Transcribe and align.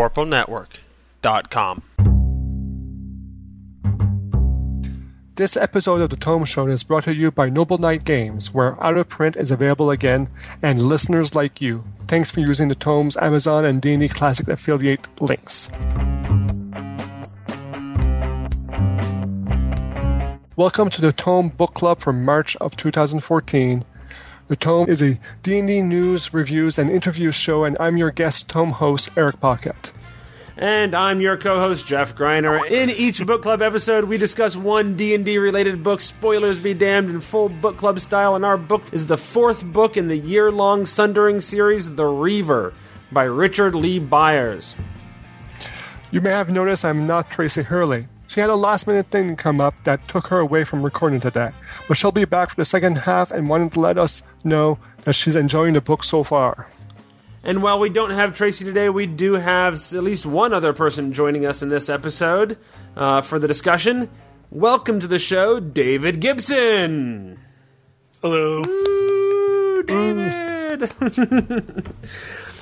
thevorpalnetwork.com. 0.00 1.82
This 5.34 5.56
episode 5.56 6.00
of 6.00 6.10
the 6.10 6.16
Tome 6.16 6.44
Show 6.44 6.66
is 6.66 6.82
brought 6.82 7.04
to 7.04 7.14
you 7.14 7.30
by 7.30 7.48
Noble 7.48 7.78
Knight 7.78 8.04
Games, 8.04 8.52
where 8.52 8.82
out 8.82 8.96
of 8.96 9.08
print 9.08 9.36
is 9.36 9.50
available 9.50 9.90
again, 9.90 10.28
and 10.62 10.78
listeners 10.78 11.34
like 11.34 11.60
you. 11.60 11.84
Thanks 12.08 12.30
for 12.30 12.40
using 12.40 12.68
the 12.68 12.74
Tome's 12.74 13.16
Amazon 13.18 13.64
and 13.64 13.80
D&D 13.80 14.08
Classic 14.08 14.48
affiliate 14.48 15.08
links. 15.20 15.70
Welcome 20.56 20.90
to 20.90 21.00
the 21.00 21.14
Tome 21.16 21.48
Book 21.48 21.72
Club 21.74 22.00
for 22.00 22.12
March 22.12 22.54
of 22.56 22.76
2014. 22.76 23.82
The 24.50 24.56
Tome 24.56 24.88
is 24.88 25.00
a 25.00 25.16
D&D 25.44 25.80
news, 25.82 26.34
reviews, 26.34 26.76
and 26.76 26.90
interviews 26.90 27.36
show, 27.36 27.62
and 27.62 27.76
I'm 27.78 27.96
your 27.96 28.10
guest 28.10 28.48
Tome 28.48 28.72
host, 28.72 29.10
Eric 29.16 29.38
Pocket. 29.38 29.92
And 30.56 30.92
I'm 30.92 31.20
your 31.20 31.36
co-host 31.36 31.86
Jeff 31.86 32.16
Greiner. 32.16 32.68
In 32.68 32.90
each 32.90 33.24
book 33.24 33.42
club 33.42 33.62
episode, 33.62 34.06
we 34.06 34.18
discuss 34.18 34.56
one 34.56 34.96
D&D 34.96 35.38
related 35.38 35.84
book. 35.84 36.00
Spoilers 36.00 36.58
be 36.58 36.74
damned 36.74 37.10
in 37.10 37.20
full 37.20 37.48
book 37.48 37.76
club 37.76 38.00
style, 38.00 38.34
and 38.34 38.44
our 38.44 38.56
book 38.56 38.82
is 38.92 39.06
the 39.06 39.16
fourth 39.16 39.64
book 39.64 39.96
in 39.96 40.08
the 40.08 40.18
year-long 40.18 40.84
Sundering 40.84 41.40
series, 41.40 41.94
The 41.94 42.06
Reaver, 42.06 42.74
by 43.12 43.22
Richard 43.22 43.76
Lee 43.76 44.00
Byers. 44.00 44.74
You 46.10 46.20
may 46.20 46.30
have 46.30 46.50
noticed 46.50 46.84
I'm 46.84 47.06
not 47.06 47.30
Tracy 47.30 47.62
Hurley. 47.62 48.08
She 48.30 48.38
had 48.38 48.48
a 48.48 48.54
last 48.54 48.86
minute 48.86 49.08
thing 49.08 49.34
come 49.34 49.60
up 49.60 49.82
that 49.82 50.06
took 50.06 50.28
her 50.28 50.38
away 50.38 50.62
from 50.62 50.84
recording 50.84 51.18
today, 51.18 51.50
but 51.88 51.96
she'll 51.96 52.12
be 52.12 52.26
back 52.26 52.50
for 52.50 52.54
the 52.54 52.64
second 52.64 52.98
half 52.98 53.32
and 53.32 53.48
wanted 53.48 53.72
to 53.72 53.80
let 53.80 53.98
us 53.98 54.22
know 54.44 54.78
that 55.02 55.14
she's 55.14 55.34
enjoying 55.34 55.74
the 55.74 55.80
book 55.80 56.04
so 56.04 56.22
far. 56.22 56.68
And 57.42 57.60
while 57.60 57.80
we 57.80 57.90
don't 57.90 58.12
have 58.12 58.36
Tracy 58.36 58.64
today, 58.64 58.88
we 58.88 59.06
do 59.06 59.32
have 59.32 59.74
at 59.74 60.04
least 60.04 60.26
one 60.26 60.52
other 60.52 60.72
person 60.72 61.12
joining 61.12 61.44
us 61.44 61.60
in 61.60 61.70
this 61.70 61.88
episode 61.88 62.56
uh, 62.94 63.20
for 63.20 63.40
the 63.40 63.48
discussion. 63.48 64.08
Welcome 64.48 65.00
to 65.00 65.08
the 65.08 65.18
show, 65.18 65.58
David 65.58 66.20
Gibson. 66.20 67.36
Hello. 68.22 68.62
Ooh, 68.64 69.82
David. 69.82 70.84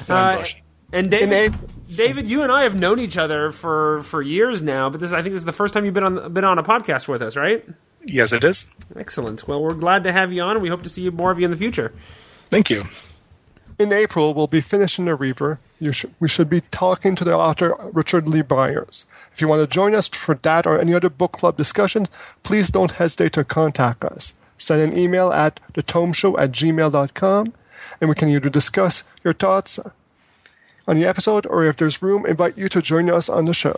uh, 0.08 0.44
and 0.92 1.11
David, 1.11 1.55
David, 1.94 2.27
you 2.27 2.42
and 2.42 2.50
I 2.50 2.62
have 2.62 2.75
known 2.75 2.98
each 2.98 3.17
other 3.17 3.50
for, 3.50 4.03
for 4.03 4.22
years 4.22 4.62
now, 4.62 4.89
but 4.91 5.00
this 5.00 5.12
I 5.12 5.22
think 5.22 5.33
this 5.33 5.42
is 5.42 5.44
the 5.44 5.53
first 5.53 5.75
time 5.75 5.84
you've 5.84 5.94
been 5.94 6.05
on 6.05 6.33
been 6.33 6.44
on 6.44 6.58
a 6.58 6.62
podcast 6.62 7.08
with 7.08 7.22
us, 7.22 7.36
right? 7.36 7.64
Yes, 8.05 8.33
it 8.33 8.44
is. 8.44 8.70
Excellent. 8.97 9.47
Well, 9.47 9.62
we're 9.62 9.75
glad 9.75 10.05
to 10.05 10.12
have 10.12 10.33
you 10.33 10.42
on, 10.42 10.53
and 10.53 10.62
we 10.62 10.69
hope 10.69 10.83
to 10.83 10.89
see 10.89 11.09
more 11.11 11.31
of 11.31 11.39
you 11.39 11.44
in 11.44 11.50
the 11.50 11.56
future. 11.56 11.92
Thank 12.48 12.70
you. 12.70 12.84
In 13.78 13.92
April, 13.92 14.34
we'll 14.34 14.48
be 14.48 14.61
finishing 14.61 15.05
The 15.05 15.14
Reaver. 15.14 15.61
Sh- 15.92 16.06
we 16.19 16.28
should 16.28 16.48
be 16.48 16.61
talking 16.61 17.14
to 17.14 17.25
the 17.25 17.36
author 17.36 17.77
Richard 17.92 18.28
Lee 18.28 18.42
Byers. 18.42 19.06
If 19.33 19.41
you 19.41 19.47
want 19.47 19.61
to 19.62 19.72
join 19.72 19.94
us 19.94 20.09
for 20.09 20.34
that 20.36 20.66
or 20.66 20.81
any 20.81 20.94
other 20.94 21.09
book 21.09 21.33
club 21.33 21.56
discussion, 21.56 22.06
please 22.42 22.70
don't 22.70 22.92
hesitate 22.92 23.34
to 23.34 23.44
contact 23.44 24.03
us. 24.05 24.34
Send 24.56 24.83
an 24.83 24.98
email 24.98 25.33
at 25.33 25.61
thetomeshow 25.75 26.36
at 26.41 26.50
gmail.com, 26.50 27.53
and 28.00 28.09
we 28.09 28.16
can 28.16 28.28
either 28.28 28.50
discuss 28.50 29.05
your 29.22 29.34
thoughts 29.34 29.78
on 30.89 30.97
the 30.97 31.06
episode 31.06 31.47
or 31.47 31.64
if 31.64 31.77
there's 31.77 32.03
room, 32.03 32.27
invite 32.27 32.58
you 32.58 32.69
to 32.70 32.83
join 32.83 33.11
us 33.11 33.28
on 33.28 33.44
the 33.44 33.55
show. 33.55 33.77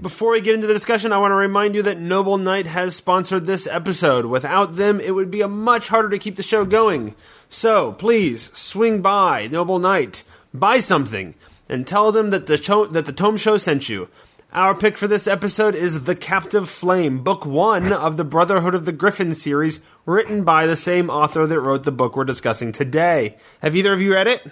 Before 0.00 0.32
we 0.32 0.40
get 0.40 0.56
into 0.56 0.66
the 0.66 0.74
discussion, 0.74 1.12
I 1.12 1.18
want 1.18 1.30
to 1.30 1.36
remind 1.36 1.76
you 1.76 1.82
that 1.82 2.00
Noble 2.00 2.36
Knight 2.36 2.66
has 2.66 2.96
sponsored 2.96 3.46
this 3.46 3.68
episode. 3.68 4.26
Without 4.26 4.74
them, 4.74 5.00
it 5.00 5.14
would 5.14 5.30
be 5.30 5.42
a 5.42 5.48
much 5.48 5.88
harder 5.88 6.08
to 6.08 6.18
keep 6.18 6.34
the 6.36 6.42
show 6.42 6.64
going. 6.64 7.14
So 7.48 7.92
please 7.92 8.50
swing 8.58 9.00
by 9.00 9.46
Noble 9.46 9.78
Knight, 9.78 10.24
buy 10.52 10.80
something, 10.80 11.34
and 11.68 11.86
tell 11.86 12.10
them 12.10 12.30
that 12.30 12.46
the 12.46 12.56
show, 12.56 12.86
that 12.86 13.04
the 13.04 13.12
Tome 13.12 13.36
Show 13.36 13.58
sent 13.58 13.88
you. 13.88 14.08
Our 14.52 14.74
pick 14.74 14.98
for 14.98 15.06
this 15.06 15.26
episode 15.26 15.74
is 15.74 16.04
The 16.04 16.16
Captive 16.16 16.68
Flame, 16.68 17.22
book 17.22 17.46
one 17.46 17.92
of 17.92 18.16
the 18.16 18.24
Brotherhood 18.24 18.74
of 18.74 18.84
the 18.84 18.92
Griffin 18.92 19.34
series, 19.34 19.80
written 20.04 20.42
by 20.42 20.66
the 20.66 20.76
same 20.76 21.08
author 21.08 21.46
that 21.46 21.60
wrote 21.60 21.84
the 21.84 21.92
book 21.92 22.16
we're 22.16 22.24
discussing 22.24 22.72
today. 22.72 23.38
Have 23.60 23.76
either 23.76 23.92
of 23.92 24.00
you 24.00 24.12
read 24.12 24.26
it? 24.26 24.42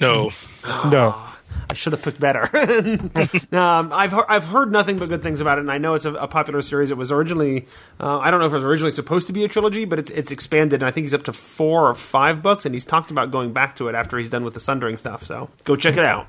No. 0.00 0.30
No. 0.90 1.14
I 1.70 1.74
should 1.74 1.92
have 1.92 2.02
picked 2.02 2.18
better. 2.18 2.48
um, 3.52 3.92
I've 3.92 4.10
he- 4.12 4.20
I've 4.28 4.44
heard 4.44 4.72
nothing 4.72 4.98
but 4.98 5.08
good 5.08 5.22
things 5.22 5.40
about 5.40 5.58
it, 5.58 5.60
and 5.60 5.70
I 5.70 5.78
know 5.78 5.94
it's 5.94 6.04
a, 6.04 6.14
a 6.14 6.26
popular 6.26 6.62
series. 6.62 6.90
It 6.90 6.96
was 6.96 7.12
originally 7.12 7.66
uh, 8.00 8.18
I 8.18 8.30
don't 8.32 8.40
know 8.40 8.46
if 8.46 8.52
it 8.52 8.56
was 8.56 8.64
originally 8.64 8.90
supposed 8.90 9.28
to 9.28 9.32
be 9.32 9.44
a 9.44 9.48
trilogy, 9.48 9.84
but 9.84 10.00
it's 10.00 10.10
it's 10.10 10.32
expanded, 10.32 10.82
and 10.82 10.88
I 10.88 10.90
think 10.90 11.04
he's 11.04 11.14
up 11.14 11.22
to 11.24 11.32
four 11.32 11.88
or 11.88 11.94
five 11.94 12.42
books, 12.42 12.66
and 12.66 12.74
he's 12.74 12.84
talked 12.84 13.12
about 13.12 13.30
going 13.30 13.52
back 13.52 13.76
to 13.76 13.86
it 13.88 13.94
after 13.94 14.18
he's 14.18 14.28
done 14.28 14.42
with 14.42 14.54
the 14.54 14.60
Sundering 14.60 14.96
stuff. 14.96 15.24
So 15.24 15.48
go 15.64 15.76
check 15.76 15.94
it 15.96 16.04
out. 16.04 16.26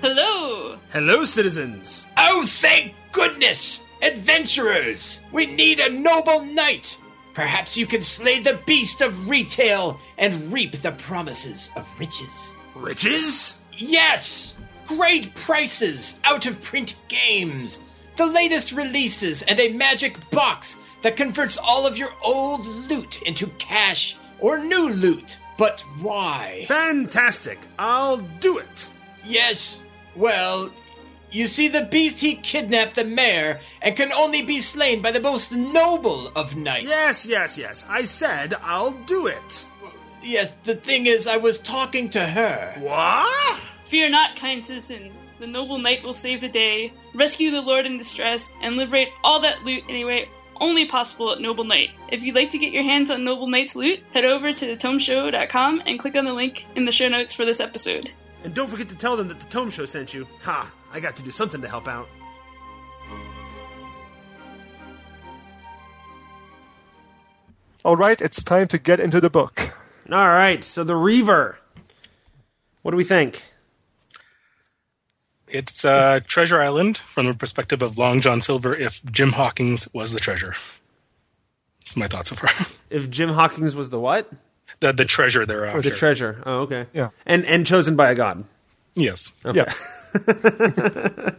Hello! 0.00 0.76
Hello, 0.90 1.24
citizens. 1.24 2.04
Oh, 2.16 2.44
thank 2.44 2.94
goodness! 3.12 3.84
Adventurers! 4.02 5.20
We 5.32 5.46
need 5.46 5.78
a 5.80 5.88
noble 5.88 6.44
knight! 6.44 6.98
Perhaps 7.34 7.76
you 7.76 7.86
can 7.86 8.02
slay 8.02 8.40
the 8.40 8.58
beast 8.66 9.00
of 9.00 9.28
retail 9.30 10.00
and 10.18 10.34
reap 10.52 10.72
the 10.72 10.92
promises 10.92 11.70
of 11.76 11.88
riches. 12.00 12.56
Riches? 12.76 13.58
Yes! 13.72 14.54
Great 14.86 15.34
prices, 15.34 16.20
out 16.24 16.46
of 16.46 16.62
print 16.62 16.94
games, 17.08 17.80
the 18.16 18.26
latest 18.26 18.72
releases, 18.72 19.42
and 19.42 19.58
a 19.58 19.72
magic 19.72 20.18
box 20.30 20.78
that 21.02 21.16
converts 21.16 21.58
all 21.58 21.86
of 21.86 21.98
your 21.98 22.12
old 22.22 22.64
loot 22.88 23.22
into 23.22 23.46
cash 23.58 24.16
or 24.38 24.58
new 24.58 24.90
loot. 24.90 25.40
But 25.56 25.80
why? 26.00 26.66
Fantastic. 26.68 27.58
I'll 27.78 28.18
do 28.40 28.58
it. 28.58 28.92
Yes, 29.24 29.82
well, 30.14 30.70
you 31.32 31.46
see, 31.46 31.68
the 31.68 31.88
beast 31.90 32.20
he 32.20 32.36
kidnapped 32.36 32.94
the 32.94 33.04
mayor 33.04 33.60
and 33.82 33.96
can 33.96 34.12
only 34.12 34.42
be 34.42 34.60
slain 34.60 35.02
by 35.02 35.10
the 35.10 35.20
most 35.20 35.52
noble 35.52 36.28
of 36.36 36.56
knights. 36.56 36.88
Yes, 36.88 37.26
yes, 37.26 37.58
yes. 37.58 37.84
I 37.88 38.04
said 38.04 38.54
I'll 38.62 38.92
do 38.92 39.26
it. 39.26 39.70
Yes, 40.26 40.54
the 40.64 40.74
thing 40.74 41.06
is, 41.06 41.26
I 41.26 41.36
was 41.36 41.58
talking 41.58 42.10
to 42.10 42.26
her. 42.26 42.74
What? 42.80 43.60
Fear 43.84 44.10
not, 44.10 44.36
kind 44.36 44.64
citizen. 44.64 45.12
The 45.38 45.46
noble 45.46 45.78
knight 45.78 46.02
will 46.02 46.12
save 46.12 46.40
the 46.40 46.48
day, 46.48 46.92
rescue 47.14 47.50
the 47.50 47.60
lord 47.60 47.86
in 47.86 47.98
distress, 47.98 48.52
and 48.62 48.76
liberate 48.76 49.08
all 49.22 49.40
that 49.40 49.62
loot 49.64 49.84
anyway 49.88 50.28
only 50.60 50.86
possible 50.86 51.32
at 51.32 51.40
Noble 51.40 51.64
Knight. 51.64 51.90
If 52.08 52.22
you'd 52.22 52.34
like 52.34 52.50
to 52.50 52.58
get 52.58 52.72
your 52.72 52.82
hands 52.82 53.10
on 53.10 53.24
Noble 53.24 53.46
Knight's 53.46 53.76
loot, 53.76 54.00
head 54.12 54.24
over 54.24 54.52
to 54.52 54.76
thetomeshow.com 54.76 55.82
and 55.86 55.98
click 55.98 56.16
on 56.16 56.24
the 56.24 56.32
link 56.32 56.66
in 56.74 56.84
the 56.84 56.92
show 56.92 57.08
notes 57.08 57.34
for 57.34 57.44
this 57.44 57.60
episode. 57.60 58.12
And 58.44 58.54
don't 58.54 58.68
forget 58.68 58.88
to 58.88 58.96
tell 58.96 59.16
them 59.16 59.28
that 59.28 59.40
the 59.40 59.46
Tome 59.46 59.70
Show 59.70 59.86
sent 59.86 60.14
you. 60.14 60.26
Ha! 60.42 60.72
I 60.92 61.00
got 61.00 61.16
to 61.16 61.22
do 61.22 61.30
something 61.30 61.60
to 61.60 61.68
help 61.68 61.88
out. 61.88 62.08
All 67.84 67.96
right, 67.96 68.20
it's 68.20 68.42
time 68.42 68.66
to 68.68 68.78
get 68.78 68.98
into 68.98 69.20
the 69.20 69.30
book. 69.30 69.72
All 70.10 70.28
right. 70.28 70.62
So 70.62 70.84
the 70.84 70.96
Reaver. 70.96 71.58
What 72.82 72.92
do 72.92 72.96
we 72.96 73.04
think? 73.04 73.44
It's 75.48 75.84
uh, 75.84 76.20
Treasure 76.26 76.60
Island 76.60 76.96
from 76.98 77.26
the 77.26 77.34
perspective 77.34 77.82
of 77.82 77.98
Long 77.98 78.20
John 78.20 78.40
Silver 78.40 78.76
if 78.76 79.04
Jim 79.04 79.32
Hawkins 79.32 79.88
was 79.92 80.12
the 80.12 80.20
treasure. 80.20 80.54
That's 81.82 81.96
my 81.96 82.08
thoughts 82.08 82.30
so 82.30 82.36
far. 82.36 82.50
If 82.88 83.10
Jim 83.10 83.30
Hawkins 83.30 83.74
was 83.74 83.90
the 83.90 83.98
what? 83.98 84.30
the, 84.80 84.92
the 84.92 85.04
treasure 85.04 85.46
thereafter. 85.46 85.82
The 85.82 85.90
treasure. 85.90 86.42
Oh, 86.46 86.60
okay. 86.60 86.86
Yeah. 86.92 87.10
And 87.24 87.44
and 87.46 87.66
chosen 87.66 87.96
by 87.96 88.10
a 88.10 88.14
god. 88.14 88.44
Yes. 88.94 89.30
Okay. 89.44 89.64
Yeah. 89.64 89.72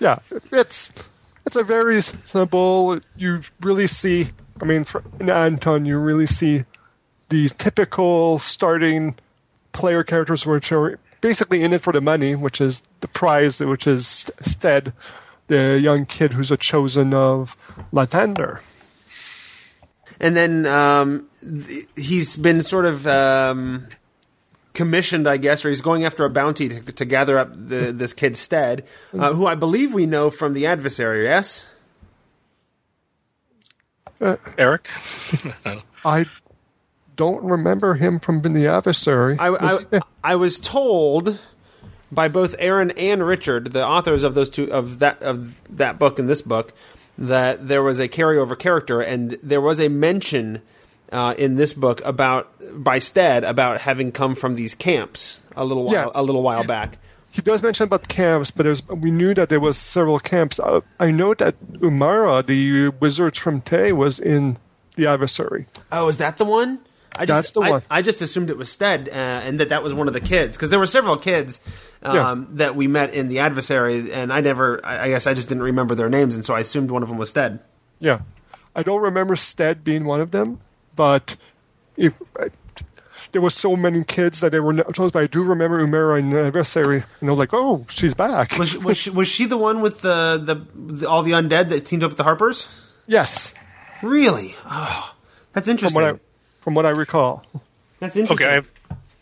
yeah, 0.00 0.18
it's 0.52 0.92
it's 1.46 1.56
a 1.56 1.62
very 1.62 2.00
simple. 2.02 2.98
You 3.16 3.42
really 3.60 3.86
see. 3.86 4.28
I 4.60 4.64
mean, 4.64 4.84
for, 4.84 5.02
in 5.18 5.30
Anton, 5.30 5.84
you 5.84 5.98
really 5.98 6.26
see 6.26 6.64
the 7.34 7.48
typical 7.48 8.38
starting 8.38 9.16
player 9.72 10.04
characters, 10.04 10.46
which 10.46 10.70
are 10.70 11.00
basically 11.20 11.64
in 11.64 11.72
it 11.72 11.80
for 11.80 11.92
the 11.92 12.00
money, 12.00 12.36
which 12.36 12.60
is 12.60 12.84
the 13.00 13.08
prize, 13.08 13.58
which 13.58 13.88
is 13.88 14.30
Stead, 14.38 14.92
the 15.48 15.80
young 15.82 16.06
kid 16.06 16.34
who's 16.34 16.52
a 16.52 16.56
chosen 16.56 17.12
of 17.12 17.56
Lathander. 17.92 18.60
And 20.20 20.36
then 20.36 20.64
um, 20.66 21.26
th- 21.40 21.88
he's 21.96 22.36
been 22.36 22.62
sort 22.62 22.86
of 22.86 23.04
um, 23.04 23.88
commissioned, 24.72 25.26
I 25.26 25.36
guess, 25.36 25.64
or 25.64 25.70
he's 25.70 25.82
going 25.82 26.04
after 26.04 26.24
a 26.24 26.30
bounty 26.30 26.68
to, 26.68 26.92
to 26.92 27.04
gather 27.04 27.36
up 27.36 27.52
the, 27.52 27.90
this 27.92 28.12
kid 28.12 28.36
Stead, 28.36 28.86
uh, 29.12 29.32
who 29.32 29.48
I 29.48 29.56
believe 29.56 29.92
we 29.92 30.06
know 30.06 30.30
from 30.30 30.54
the 30.54 30.66
adversary. 30.66 31.24
Yes. 31.24 31.68
Eric? 34.56 34.88
I 36.04 36.26
don't 37.16 37.42
remember 37.42 37.94
him 37.94 38.18
from 38.20 38.40
the 38.42 38.66
adversary. 38.66 39.36
I, 39.38 39.50
Was 39.50 39.86
I, 39.92 40.00
I 40.22 40.36
was 40.36 40.58
told 40.58 41.38
by 42.12 42.28
both 42.28 42.54
Erin 42.58 42.92
and 42.92 43.26
Richard, 43.26 43.72
the 43.72 43.84
authors 43.84 44.22
of 44.22 44.34
those 44.34 44.50
two 44.50 44.70
of 44.72 44.98
that 45.00 45.22
of 45.22 45.60
that 45.76 45.98
book 45.98 46.18
and 46.18 46.28
this 46.28 46.42
book, 46.42 46.72
that 47.18 47.66
there 47.68 47.82
was 47.82 47.98
a 48.00 48.08
carryover 48.08 48.58
character, 48.58 49.00
and 49.00 49.32
there 49.42 49.60
was 49.60 49.80
a 49.80 49.88
mention 49.88 50.62
uh, 51.12 51.34
in 51.38 51.54
this 51.56 51.74
book 51.74 52.00
about 52.04 52.52
by 52.82 52.98
Stead 52.98 53.44
about 53.44 53.80
having 53.82 54.10
come 54.12 54.34
from 54.34 54.54
these 54.54 54.74
camps 54.74 55.42
a 55.56 55.64
little 55.64 55.84
while 55.84 55.92
Yes. 55.94 56.10
a 56.14 56.22
little 56.22 56.42
while 56.42 56.64
back. 56.66 56.98
he 57.30 57.42
does 57.42 57.62
mention 57.62 57.84
about 57.84 58.08
camps, 58.08 58.50
but 58.50 58.62
there's, 58.64 58.86
we 58.88 59.10
knew 59.10 59.34
that 59.34 59.48
there 59.48 59.60
was 59.60 59.76
several 59.78 60.18
camps. 60.18 60.58
Uh, 60.60 60.80
I 61.00 61.10
know 61.10 61.34
that 61.34 61.54
Umara, 61.74 62.44
the 62.46 62.88
wizard 63.00 63.36
from 63.36 63.60
Thay, 63.60 63.92
was 63.92 64.18
in 64.20 64.56
the 64.96 65.06
adversary. 65.06 65.66
Oh, 65.92 66.08
is 66.08 66.18
that 66.18 66.36
the 66.38 66.44
one? 66.44 66.78
I 67.16 67.26
That's 67.26 67.48
just, 67.48 67.54
the 67.54 67.60
I, 67.60 67.70
one. 67.70 67.82
I 67.90 68.02
just 68.02 68.20
assumed 68.22 68.50
it 68.50 68.56
was 68.58 68.70
Stead, 68.70 69.08
uh, 69.08 69.12
and 69.12 69.60
that 69.60 69.68
that 69.68 69.82
was 69.82 69.94
one 69.94 70.08
of 70.08 70.14
the 70.14 70.20
kids 70.20 70.56
because 70.56 70.70
there 70.70 70.78
were 70.78 70.86
several 70.86 71.16
kids 71.16 71.60
um, 72.02 72.14
Yeah. 72.16 72.44
that 72.56 72.76
we 72.76 72.88
met 72.88 73.14
in 73.14 73.28
the 73.28 73.38
adversary, 73.38 74.12
and 74.12 74.32
I 74.32 74.40
never. 74.40 74.84
I, 74.84 75.04
I 75.04 75.08
guess 75.10 75.26
I 75.26 75.34
just 75.34 75.48
didn't 75.48 75.62
remember 75.62 75.94
their 75.94 76.08
names, 76.10 76.34
and 76.34 76.44
so 76.44 76.54
I 76.54 76.60
assumed 76.60 76.90
one 76.90 77.02
of 77.02 77.08
them 77.08 77.18
was 77.18 77.30
Stead. 77.30 77.60
Yeah, 78.00 78.20
I 78.74 78.82
don't 78.82 79.00
remember 79.02 79.36
Stead 79.36 79.84
being 79.84 80.04
one 80.04 80.20
of 80.20 80.32
them, 80.32 80.58
but 80.96 81.36
if 81.96 82.14
uh, 82.38 82.48
there 83.32 83.40
were 83.42 83.50
so 83.50 83.76
many 83.76 84.02
kids 84.04 84.40
that 84.40 84.50
they 84.50 84.60
were 84.60 84.72
not 84.72 84.92
chosen. 84.94 85.10
But 85.10 85.22
I 85.22 85.26
do 85.26 85.42
remember 85.44 85.84
Umara 85.86 86.18
in 86.18 86.30
the 86.30 86.40
adversary, 86.44 87.04
and 87.20 87.28
I 87.28 87.32
was 87.32 87.38
like, 87.38 87.50
"Oh, 87.52 87.86
she's 87.90 88.14
back." 88.14 88.58
Was 88.58 88.70
she, 88.70 88.78
was 88.78 88.96
she, 88.96 89.10
was 89.10 89.28
she 89.28 89.44
the 89.46 89.56
one 89.58 89.80
with 89.80 90.00
the, 90.02 90.40
the 90.42 90.82
the 90.94 91.08
all 91.08 91.22
the 91.22 91.32
undead 91.32 91.68
that 91.68 91.86
teamed 91.86 92.02
up 92.02 92.10
with 92.10 92.18
the 92.18 92.24
Harpers? 92.24 92.66
yes, 93.06 93.54
Really? 94.02 94.54
Oh, 94.66 95.14
that's 95.52 95.66
from 95.66 95.72
interesting. 95.72 96.02
what 96.02 96.14
I 96.14 96.18
from 96.64 96.74
what 96.74 96.86
I 96.86 96.90
recall. 96.90 97.44
that's 98.00 98.16
interesting. 98.16 98.46
Okay, 98.46 98.56
I've, 98.56 98.72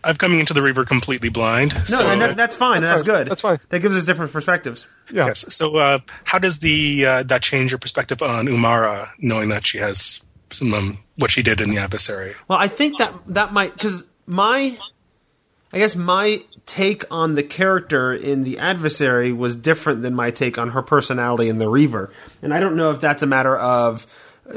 I've 0.05 0.19
coming 0.19 0.39
into 0.39 0.55
the 0.55 0.63
Reaver 0.63 0.85
completely 0.85 1.29
blind. 1.29 1.75
no, 1.75 1.81
so, 1.81 2.07
and 2.07 2.21
that, 2.23 2.37
that's 2.37 2.55
fine. 2.55 2.77
and 2.77 2.85
That's 2.85 3.03
That's 3.03 3.19
good. 3.19 3.29
That's 3.29 3.43
fine. 3.43 3.59
That 3.69 3.81
gives 3.81 3.97
us 3.97 4.05
different 4.05 4.33
perspectives. 4.33 4.87
Yeah, 5.13 5.27
yes. 5.27 5.53
So, 5.53 5.77
uh, 5.77 5.99
how 6.25 6.39
does 6.39 6.61
the 6.61 7.05
uh, 7.05 7.23
that 7.25 7.43
change 7.43 7.73
your 7.73 7.79
perspective 7.79 8.23
on 8.23 8.47
Umara, 8.47 9.09
knowing 9.19 9.49
that 9.49 9.67
she 9.67 9.79
has 9.79 10.23
some 10.53 10.73
um, 10.73 10.99
what 11.19 11.33
she 11.33 11.43
did 11.43 11.61
in 11.61 11.71
the 11.71 11.79
adversary? 11.79 12.35
Well, 12.47 12.59
I 12.59 12.69
think 12.69 12.99
that 12.99 13.13
that 13.27 13.53
might 13.53 13.73
because 13.73 14.07
my, 14.27 14.79
I 15.73 15.79
guess 15.79 15.97
my 15.97 16.43
take 16.65 17.05
on 17.13 17.35
the 17.35 17.43
character 17.43 18.15
in 18.15 18.45
the 18.45 18.61
adversary 18.61 19.33
was 19.33 19.57
different 19.57 20.03
than 20.03 20.15
my 20.15 20.31
take 20.31 20.59
on 20.59 20.71
her 20.71 20.83
personality 20.83 21.49
in 21.49 21.59
the 21.59 21.69
Reaver, 21.69 22.13
and 22.41 22.55
I 22.55 22.61
don't 22.61 22.77
know 22.77 22.93
if 22.93 23.01
that's 23.01 23.23
a 23.23 23.27
matter 23.27 23.57
of 23.57 24.07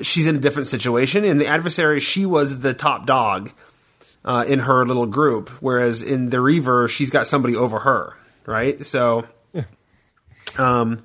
she's 0.01 0.27
in 0.27 0.35
a 0.35 0.39
different 0.39 0.67
situation. 0.67 1.23
In 1.25 1.37
the 1.37 1.47
adversary, 1.47 1.99
she 1.99 2.25
was 2.25 2.59
the 2.61 2.73
top 2.73 3.05
dog 3.05 3.51
uh, 4.23 4.43
in 4.47 4.59
her 4.59 4.85
little 4.85 5.05
group, 5.05 5.49
whereas 5.61 6.01
in 6.03 6.29
the 6.29 6.39
Reaver, 6.41 6.87
she's 6.87 7.09
got 7.09 7.27
somebody 7.27 7.55
over 7.55 7.79
her, 7.79 8.13
right? 8.45 8.85
So, 8.85 9.25
um. 10.57 11.03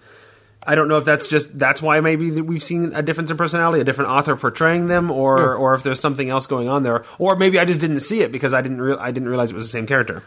I 0.63 0.75
don't 0.75 0.89
know 0.89 0.99
if 0.99 1.07
that's 1.07 1.27
just 1.27 1.59
that's 1.59 1.81
why 1.81 2.01
maybe 2.01 2.39
we've 2.43 2.63
seen 2.63 2.93
a 2.95 3.03
difference 3.03 3.31
in 3.31 3.39
personality, 3.39 3.81
a 3.81 3.85
different 3.85 4.11
author 4.11 4.37
portraying 4.37 4.89
them, 4.89 5.11
or 5.11 5.39
Yeah. 5.39 5.45
or 5.55 5.75
if 5.75 5.83
there's 5.83 5.99
something 6.01 6.29
else 6.29 6.47
going 6.47 6.69
on 6.69 6.83
there, 6.83 7.03
or 7.19 7.35
maybe 7.35 7.59
I 7.59 7.65
just 7.65 7.81
didn't 7.81 8.01
see 8.01 8.21
it 8.21 8.31
because 8.31 8.53
I 8.53 8.61
didn't 8.61 8.83
re- 8.83 8.97
I 9.01 9.11
didn't 9.11 9.31
realize 9.31 9.51
it 9.51 9.55
was 9.55 9.65
the 9.65 9.71
same 9.71 9.87
character. 9.87 10.23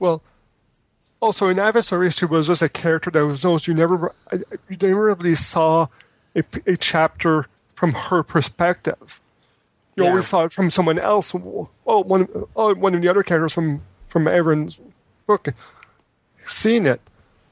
Well, 0.00 0.20
also 1.20 1.46
in 1.46 1.60
Adversary, 1.60 2.10
she 2.10 2.24
was 2.24 2.48
just 2.48 2.60
a 2.60 2.68
character 2.68 3.08
that 3.12 3.24
was 3.24 3.44
knows 3.44 3.68
you 3.68 3.72
never 3.74 4.12
you 4.32 4.76
never 4.82 5.14
really 5.14 5.36
saw 5.36 5.86
a, 6.34 6.42
a 6.66 6.76
chapter 6.76 7.46
from 7.76 7.92
her 7.92 8.24
perspective. 8.24 9.20
You 9.94 10.02
Yeah. 10.04 10.10
always 10.10 10.26
saw 10.26 10.44
it 10.44 10.52
from 10.52 10.70
someone 10.70 10.98
else. 10.98 11.32
Oh, 11.34 11.68
one 11.86 12.28
oh, 12.56 12.74
one 12.74 12.94
of 12.96 13.00
the 13.02 13.08
other 13.08 13.22
characters 13.22 13.52
from 13.54 13.82
from 14.08 14.26
Erin's 14.26 14.80
book, 15.26 15.48
seeing 16.40 16.84
it. 16.86 17.00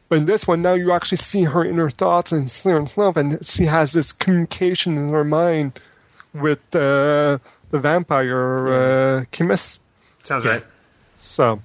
But 0.08 0.18
in 0.18 0.24
this 0.26 0.46
one, 0.46 0.60
now 0.60 0.74
you 0.74 0.92
actually 0.92 1.16
see 1.18 1.44
her 1.44 1.64
inner 1.64 1.88
thoughts 1.90 2.32
and 2.32 2.50
see 2.50 2.70
her 2.70 2.84
stuff, 2.86 3.16
and 3.16 3.44
she 3.46 3.64
has 3.66 3.92
this 3.92 4.12
communication 4.12 4.98
in 4.98 5.10
her 5.10 5.24
mind 5.24 5.78
with 6.34 6.58
uh, 6.74 7.38
the 7.70 7.78
vampire 7.78 8.68
uh, 8.68 9.24
Kimis. 9.32 9.78
Sounds 10.22 10.44
Yeah. 10.44 10.52
right. 10.52 10.64
So, 11.18 11.62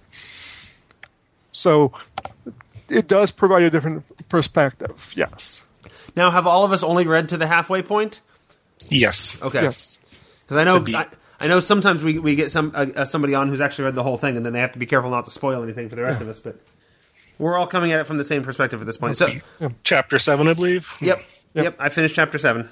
so 1.52 1.92
it 2.90 3.08
does 3.08 3.32
provide 3.32 3.64
a 3.64 3.70
different 3.70 4.04
perspective. 4.30 5.14
Yes. 5.16 5.64
Now, 6.16 6.32
have 6.32 6.48
all 6.48 6.64
of 6.64 6.72
us 6.72 6.82
only 6.84 7.06
read 7.06 7.30
to 7.30 7.38
the 7.38 7.48
halfway 7.48 7.82
point? 7.82 8.22
Yes. 8.90 9.42
Okay. 9.42 9.64
Yes. 9.64 10.00
Because 10.42 10.58
I 10.58 10.64
know 10.64 10.84
I, 10.88 11.08
I 11.40 11.48
know 11.48 11.60
sometimes 11.60 12.04
we 12.04 12.20
we 12.20 12.36
get 12.36 12.52
some 12.52 12.72
uh, 12.74 13.06
somebody 13.06 13.36
on 13.36 13.50
who's 13.50 13.62
actually 13.62 13.86
read 13.86 13.96
the 13.96 14.04
whole 14.04 14.18
thing, 14.18 14.38
and 14.38 14.46
then 14.46 14.54
they 14.54 14.60
have 14.60 14.74
to 14.74 14.80
be 14.80 14.86
careful 14.86 15.10
not 15.10 15.26
to 15.26 15.32
spoil 15.32 15.64
anything 15.64 15.90
for 15.90 15.96
the 15.96 16.04
rest 16.04 16.22
of 16.22 16.28
us. 16.28 16.40
But 16.40 16.60
we're 17.38 17.58
all 17.58 17.68
coming 17.68 17.92
at 17.92 18.00
it 18.00 18.06
from 18.06 18.18
the 18.18 18.24
same 18.24 18.44
perspective 18.44 18.82
at 18.82 18.88
this 18.88 18.98
point. 18.98 19.18
So, 19.18 19.28
Chapter 19.84 20.20
seven, 20.20 20.48
I 20.48 20.54
believe. 20.54 20.94
Yep. 21.02 21.20
Yep. 21.54 21.64
Yep. 21.64 21.76
I 21.80 21.90
finished 21.90 22.16
chapter 22.16 22.38
seven, 22.38 22.70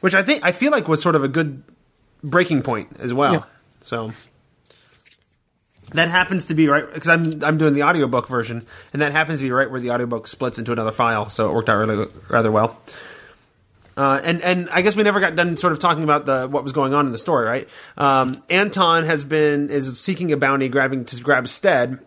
which 0.00 0.14
I 0.14 0.22
think 0.22 0.44
I 0.44 0.52
feel 0.52 0.70
like 0.70 0.88
was 0.88 1.02
sort 1.02 1.14
of 1.16 1.24
a 1.24 1.28
good 1.28 1.62
breaking 2.22 2.62
point 2.62 2.88
as 2.98 3.12
well. 3.12 3.32
Yeah. 3.34 3.42
So 3.80 4.12
that 5.92 6.08
happens 6.08 6.46
to 6.46 6.54
be 6.54 6.68
right 6.68 6.86
because 6.92 7.08
I'm 7.08 7.42
I'm 7.44 7.58
doing 7.58 7.74
the 7.74 7.82
audiobook 7.82 8.28
version, 8.28 8.66
and 8.92 9.02
that 9.02 9.12
happens 9.12 9.38
to 9.38 9.44
be 9.44 9.50
right 9.50 9.70
where 9.70 9.80
the 9.80 9.90
audiobook 9.90 10.26
splits 10.26 10.58
into 10.58 10.72
another 10.72 10.92
file. 10.92 11.28
So 11.28 11.48
it 11.50 11.54
worked 11.54 11.68
out 11.68 11.76
really 11.76 12.06
rather 12.28 12.50
well. 12.50 12.78
Uh, 13.98 14.20
and 14.22 14.40
and 14.42 14.68
I 14.70 14.82
guess 14.82 14.94
we 14.94 15.02
never 15.02 15.18
got 15.18 15.34
done 15.34 15.56
sort 15.56 15.72
of 15.72 15.80
talking 15.80 16.04
about 16.04 16.24
the 16.24 16.46
what 16.46 16.62
was 16.62 16.70
going 16.70 16.94
on 16.94 17.06
in 17.06 17.10
the 17.10 17.18
story, 17.18 17.44
right? 17.44 17.68
Um, 17.96 18.32
Anton 18.48 19.02
has 19.02 19.24
been 19.24 19.70
is 19.70 19.98
seeking 19.98 20.30
a 20.30 20.36
bounty, 20.36 20.68
grabbing 20.68 21.04
to 21.06 21.20
grab 21.20 21.48
Stead. 21.48 21.98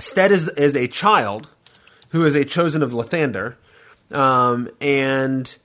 Stead 0.00 0.32
is 0.32 0.48
is 0.48 0.74
a 0.74 0.88
child 0.88 1.50
who 2.10 2.26
is 2.26 2.34
a 2.34 2.44
chosen 2.44 2.82
of 2.82 2.90
Lathander, 2.90 3.54
um, 4.10 4.68
and 4.80 5.56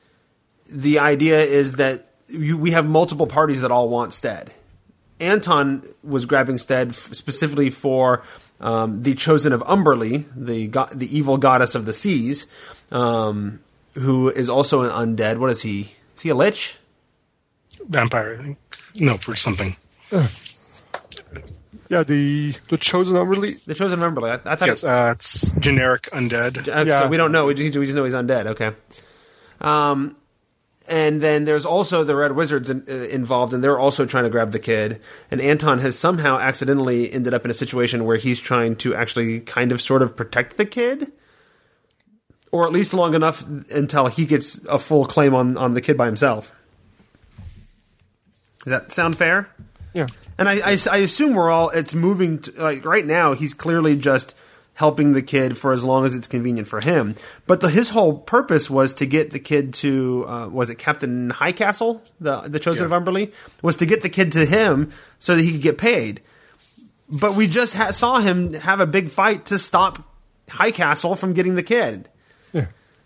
the 0.69 1.00
idea 1.00 1.39
is 1.39 1.74
that 1.74 2.09
you, 2.27 2.56
we 2.56 2.69
have 2.71 2.88
multiple 2.88 3.25
parties 3.25 3.62
that 3.62 3.71
all 3.71 3.89
want 3.89 4.13
Stead. 4.13 4.53
Anton 5.19 5.83
was 6.03 6.27
grabbing 6.27 6.59
Stead 6.59 6.89
f- 6.89 6.95
specifically 7.15 7.71
for 7.71 8.24
um, 8.62 9.01
the 9.01 9.15
chosen 9.15 9.51
of 9.51 9.62
Umberlee, 9.62 10.25
the 10.36 10.68
go- 10.68 10.89
the 10.94 11.18
evil 11.18 11.38
goddess 11.38 11.74
of 11.74 11.88
the 11.88 11.94
seas, 11.94 12.45
um, 12.91 13.62
who 13.94 14.30
is 14.30 14.50
also 14.50 14.81
an 14.81 15.16
undead. 15.16 15.38
What 15.38 15.50
is 15.50 15.62
he? 15.62 15.92
Is 16.16 16.22
he 16.22 16.30
a 16.30 16.36
lich? 16.36 16.78
Vampire. 17.88 18.38
I 18.40 18.44
think. 18.44 18.57
No, 18.95 19.18
for 19.18 19.36
something. 19.36 19.75
Yeah. 21.90 22.04
The 22.04 22.54
the 22.69 22.78
chosen 22.78 23.16
unreleased. 23.16 23.66
The 23.68 23.74
chosen 23.75 24.01
of 24.01 24.13
Umberlee. 24.13 24.42
I, 24.45 24.51
I 24.51 24.56
thought. 24.56 24.68
Yes, 24.68 24.84
uh, 24.84 25.13
it's 25.16 25.51
generic 25.54 26.04
undead. 26.13 26.68
Uh, 26.68 26.86
Yeah. 26.86 27.01
So 27.01 27.07
we 27.07 27.18
don't 27.18 27.31
know. 27.31 27.45
We 27.45 27.54
just, 27.54 27.78
we 27.78 27.86
just 27.86 27.95
know 27.95 28.04
he's 28.04 28.13
undead. 28.13 28.45
Okay. 28.48 28.72
Um, 29.62 30.16
and 30.89 31.22
then 31.22 31.46
there's 31.46 31.66
also 31.66 32.04
the 32.04 32.16
Red 32.16 32.34
Wizards 32.34 32.69
in, 32.69 32.84
uh, 32.89 32.94
involved, 32.94 33.54
and 33.54 33.63
they're 33.63 33.80
also 33.80 34.06
trying 34.06 34.25
to 34.25 34.30
grab 34.30 34.51
the 34.51 34.60
kid. 34.60 35.00
And 35.31 35.39
Anton 35.39 35.80
has 35.80 35.98
somehow 35.98 36.38
accidentally 36.39 37.12
ended 37.12 37.34
up 37.34 37.46
in 37.46 37.51
a 37.51 37.54
situation 37.54 38.04
where 38.04 38.18
he's 38.18 38.42
trying 38.42 38.75
to 38.78 38.94
actually 38.94 39.39
kind 39.41 39.72
of 39.72 39.82
sort 39.82 40.01
of 40.01 40.17
protect 40.17 40.58
the 40.58 40.65
kid, 40.65 41.12
or 42.53 42.67
at 42.67 42.72
least 42.72 42.93
long 42.93 43.15
enough 43.15 43.43
until 43.72 44.05
he 44.05 44.25
gets 44.27 44.63
a 44.65 44.77
full 44.77 45.05
claim 45.05 45.33
on 45.33 45.57
on 45.57 45.74
the 45.74 45.81
kid 45.81 45.98
by 45.98 46.05
himself. 46.05 46.53
Does 48.63 48.72
that 48.72 48.91
sound 48.91 49.17
fair? 49.17 49.50
Yeah. 49.93 50.05
And 50.38 50.48
I, 50.48 50.60
I, 50.63 50.77
I 50.91 50.98
assume 50.98 51.33
we're 51.33 51.50
all, 51.50 51.69
it's 51.69 51.93
moving, 51.93 52.39
to, 52.39 52.51
like 52.62 52.86
right 52.86 53.05
now, 53.05 53.33
he's 53.33 53.53
clearly 53.53 53.95
just 53.95 54.36
helping 54.75 55.13
the 55.13 55.22
kid 55.22 55.57
for 55.57 55.72
as 55.74 55.83
long 55.83 56.05
as 56.05 56.15
it's 56.15 56.27
convenient 56.27 56.67
for 56.67 56.79
him. 56.79 57.15
But 57.45 57.62
the, 57.62 57.69
his 57.69 57.89
whole 57.89 58.17
purpose 58.19 58.69
was 58.69 58.93
to 58.95 59.05
get 59.05 59.31
the 59.31 59.39
kid 59.39 59.74
to, 59.75 60.25
uh, 60.27 60.48
was 60.48 60.69
it 60.69 60.75
Captain 60.77 61.29
Highcastle, 61.31 62.01
the, 62.19 62.41
the 62.41 62.60
chosen 62.60 62.89
Yeah. 62.89 62.95
of 62.95 63.03
Umberlee? 63.03 63.33
Was 63.62 63.75
to 63.77 63.86
get 63.86 64.01
the 64.01 64.10
kid 64.10 64.31
to 64.31 64.45
him 64.45 64.91
so 65.19 65.36
that 65.36 65.41
he 65.43 65.51
could 65.51 65.62
get 65.62 65.77
paid. 65.77 66.22
But 67.10 67.36
we 67.36 67.48
just 67.48 67.75
ha- 67.75 67.91
saw 67.91 68.19
him 68.19 68.53
have 68.53 68.79
a 68.79 68.88
big 68.88 69.10
fight 69.10 69.45
to 69.48 69.60
stop 69.60 70.03
Highcastle 70.48 71.17
from 71.17 71.33
getting 71.33 71.55
the 71.55 71.63
kid. 71.63 72.10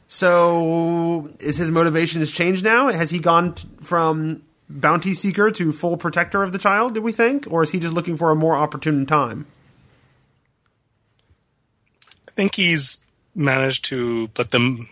So 0.08 1.30
is 1.40 1.58
his 1.58 1.70
motivations 1.70 2.32
changed 2.32 2.64
now? 2.64 2.88
Has 2.88 3.10
he 3.10 3.20
gone 3.20 3.56
from 3.82 4.44
bounty 4.70 5.14
seeker 5.14 5.52
to 5.52 5.72
full 5.72 5.98
protector 5.98 6.44
of 6.44 6.52
the 6.52 6.58
child, 6.58 6.94
did 6.94 7.04
we 7.04 7.12
think? 7.12 7.48
Or 7.50 7.64
is 7.64 7.72
he 7.72 7.80
just 7.80 7.94
looking 7.94 8.18
for 8.18 8.32
a 8.32 8.36
more 8.36 8.56
opportune 8.56 9.06
time? 9.06 9.46
I 12.28 12.32
think 12.32 12.56
he's 12.56 13.06
managed 13.34 13.86
to 13.86 14.30
let 14.38 14.52
them 14.52 14.88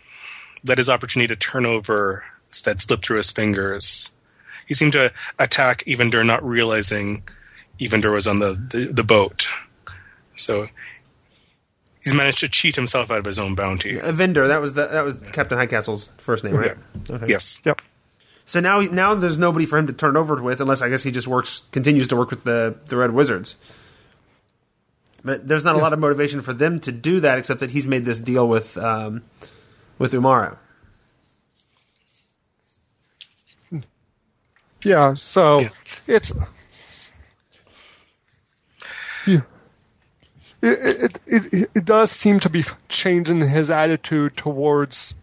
let 0.63 0.77
his 0.77 0.89
opportunity 0.89 1.27
to 1.27 1.39
turn 1.39 1.65
over 1.65 2.24
that 2.63 2.79
slip 2.79 3.03
through 3.03 3.17
his 3.17 3.31
fingers. 3.31 4.12
He 4.67 4.74
seemed 4.74 4.93
to 4.93 5.13
attack 5.38 5.84
Evendur, 5.86 6.25
not 6.25 6.43
realizing 6.43 7.24
Evendur 7.79 8.13
was 8.13 8.25
on 8.25 8.39
the, 8.39 8.53
the, 8.53 8.86
the 8.91 9.03
boat. 9.03 9.48
So 10.36 10.69
he's 12.05 12.13
managed 12.13 12.39
to 12.39 12.47
cheat 12.47 12.75
himself 12.77 13.12
out 13.12 13.17
of 13.17 13.25
his 13.25 13.38
own 13.38 13.55
bounty. 13.55 13.97
Evendur, 13.97 14.47
that 14.47 14.62
was 14.62 14.75
the, 14.75 14.88
that 14.88 15.03
was 15.03 15.15
Captain 15.33 15.57
Highcastle's 15.57 16.12
first 16.19 16.45
name, 16.45 16.55
right? 16.55 16.77
Okay. 17.09 17.25
Yes. 17.27 17.62
Yep. 17.65 17.81
So 18.45 18.59
now 18.62 18.79
now 18.81 19.13
there's 19.15 19.38
nobody 19.39 19.65
for 19.65 19.77
him 19.77 19.88
to 19.88 19.93
turn 19.93 20.15
over 20.15 20.41
with, 20.41 20.62
unless 20.62 20.81
I 20.81 20.88
guess 20.89 21.03
he 21.03 21.12
just 21.12 21.27
works 21.27 21.63
continues 21.71 22.07
to 22.09 22.15
work 22.15 22.29
with 22.29 22.43
the 22.45 22.77
the 22.85 22.95
Red 22.95 23.12
Wizards. 23.12 23.55
But 25.24 25.47
there's 25.47 25.63
not 25.65 25.75
a 25.75 25.79
lot 25.79 25.91
of 25.91 25.97
motivation 25.97 26.41
for 26.41 26.53
them 26.53 26.79
to 26.81 26.91
do 26.91 27.19
that, 27.21 27.39
except 27.39 27.59
that 27.62 27.71
he's 27.71 27.88
made 27.88 28.05
this 28.05 28.19
deal 28.19 28.47
with 28.47 28.77
um, 28.77 29.24
with 29.97 30.12
Umara. 30.13 30.57
Yeah. 34.83 35.15
So 35.15 35.62
Yeah. 35.62 35.69
it's. 36.05 36.31
Yeah. 39.25 39.39
It, 40.65 41.19
it, 41.27 41.53
it, 41.53 41.69
it 41.75 41.86
does 41.86 42.12
seem 42.12 42.39
to 42.41 42.50
be 42.50 42.63
changing 42.89 43.41
his 43.48 43.69
attitude 43.72 44.36
towards 44.38 45.13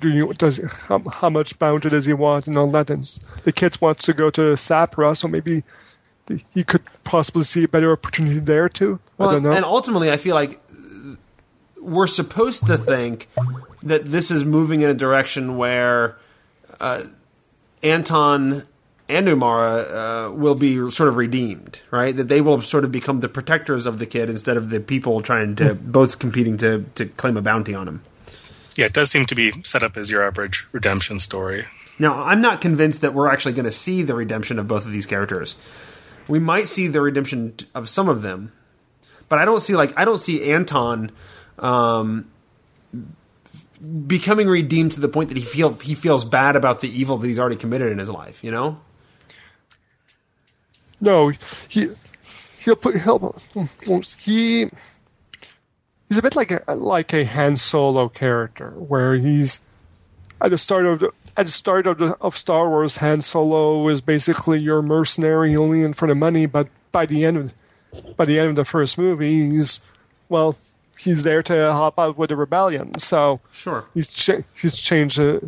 do 0.00 0.08
you 0.08 0.32
does 0.34 0.58
how, 0.88 1.00
how 1.10 1.28
much 1.28 1.58
bounty 1.58 1.88
does 1.88 2.04
he 2.06 2.12
want 2.12 2.46
and 2.46 2.56
all 2.56 2.68
that 2.70 2.88
and 2.90 3.18
the 3.42 3.50
kid 3.52 3.80
wants 3.80 4.04
to 4.04 4.12
go 4.12 4.30
to 4.30 4.52
Sapra 4.54 5.16
so 5.16 5.26
maybe 5.26 5.64
the- 6.26 6.42
he 6.54 6.62
could 6.62 6.82
possibly 7.02 7.42
see 7.42 7.64
a 7.64 7.68
better 7.68 7.90
opportunity 7.90 8.38
there 8.38 8.68
too? 8.68 9.00
I 9.18 9.22
Well, 9.22 9.30
don't 9.32 9.42
know. 9.42 9.50
and 9.52 9.64
ultimately, 9.64 10.08
I 10.12 10.18
feel 10.18 10.36
like 10.36 10.60
we're 11.80 12.06
supposed 12.06 12.66
to 12.68 12.78
think 12.78 13.28
that 13.82 14.04
this 14.04 14.30
is 14.30 14.44
moving 14.44 14.82
in 14.82 14.88
a 14.90 14.94
direction 14.94 15.56
where 15.56 16.16
uh, 16.78 17.02
Anton 17.82 18.62
and 19.12 19.28
Umara 19.28 20.28
uh, 20.28 20.32
will 20.32 20.54
be 20.54 20.90
sort 20.90 21.08
of 21.08 21.16
redeemed, 21.16 21.80
right? 21.90 22.16
That 22.16 22.28
they 22.28 22.40
will 22.40 22.60
sort 22.60 22.84
of 22.84 22.92
become 22.92 23.20
the 23.20 23.28
protectors 23.28 23.86
of 23.86 23.98
the 23.98 24.06
kid 24.06 24.30
instead 24.30 24.56
of 24.56 24.70
the 24.70 24.80
people 24.80 25.20
trying 25.20 25.56
to 25.56 25.74
both 25.74 26.18
competing 26.18 26.56
to 26.58 26.84
to 26.94 27.06
claim 27.06 27.36
a 27.36 27.42
bounty 27.42 27.74
on 27.74 27.88
him. 27.88 28.02
Yeah, 28.76 28.86
it 28.86 28.92
does 28.92 29.10
seem 29.10 29.26
to 29.26 29.34
be 29.34 29.52
set 29.62 29.82
up 29.82 29.96
as 29.96 30.10
your 30.10 30.22
average 30.22 30.66
redemption 30.72 31.18
story. 31.18 31.64
Now, 31.98 32.22
I'm 32.22 32.40
not 32.40 32.60
convinced 32.60 33.02
that 33.02 33.12
we're 33.14 33.30
actually 33.30 33.52
going 33.52 33.66
to 33.66 33.70
see 33.70 34.02
the 34.02 34.14
redemption 34.14 34.58
of 34.58 34.66
both 34.66 34.86
of 34.86 34.92
these 34.92 35.06
characters. 35.06 35.56
We 36.26 36.38
might 36.38 36.66
see 36.66 36.88
the 36.88 37.00
redemption 37.00 37.54
of 37.74 37.88
some 37.88 38.08
of 38.08 38.22
them, 38.22 38.52
but 39.28 39.38
I 39.38 39.44
don't 39.44 39.60
see 39.60 39.76
like 39.76 39.92
I 39.98 40.04
don't 40.04 40.18
see 40.18 40.50
Anton 40.50 41.12
um, 41.58 42.30
becoming 44.06 44.48
redeemed 44.48 44.92
to 44.92 45.00
the 45.00 45.08
point 45.08 45.28
that 45.28 45.36
he 45.36 45.44
feel 45.44 45.74
he 45.74 45.94
feels 45.94 46.24
bad 46.24 46.56
about 46.56 46.80
the 46.80 46.88
evil 46.88 47.18
that 47.18 47.26
he's 47.26 47.38
already 47.38 47.56
committed 47.56 47.92
in 47.92 47.98
his 47.98 48.10
life. 48.10 48.42
You 48.42 48.50
know? 48.50 48.80
No 51.02 51.28
he 51.68 51.88
he'll 52.60 52.76
put 52.76 52.96
he'll 52.96 53.34
he 54.18 54.66
he's 56.08 56.16
a 56.18 56.22
bit 56.22 56.34
like 56.36 56.50
a 56.50 56.74
like 56.74 57.12
a 57.12 57.24
Han 57.24 57.56
Solo 57.56 58.08
character 58.08 58.70
where 58.70 59.14
he's 59.16 59.60
at 60.40 60.50
the 60.50 60.58
start 60.58 60.86
of 60.86 61.00
the 61.00 61.10
at 61.36 61.46
the 61.46 61.52
start 61.52 61.86
of 61.86 61.98
the 61.98 62.16
of 62.20 62.36
Star 62.36 62.68
Wars 62.70 62.96
Han 62.96 63.20
Solo 63.20 63.86
is 63.88 64.00
basically 64.00 64.60
your 64.60 64.80
mercenary 64.80 65.54
only 65.56 65.82
in 65.82 65.92
for 65.92 66.08
the 66.08 66.14
money 66.14 66.46
but 66.46 66.68
by 66.92 67.04
the 67.04 67.24
end 67.24 67.36
of 67.36 67.54
by 68.16 68.24
the 68.24 68.38
end 68.38 68.48
of 68.48 68.56
the 68.56 68.64
first 68.64 68.96
movie 68.96 69.50
he's 69.50 69.80
well 70.28 70.56
he's 70.98 71.24
there 71.24 71.42
to 71.42 71.52
help 71.52 71.98
out 71.98 72.16
with 72.16 72.28
the 72.28 72.36
rebellion. 72.36 72.96
So 72.98 73.40
Sure. 73.50 73.86
he's 73.92 74.08
cha- 74.08 74.44
he's 74.54 74.76
changed 74.76 75.18
uh, 75.18 75.40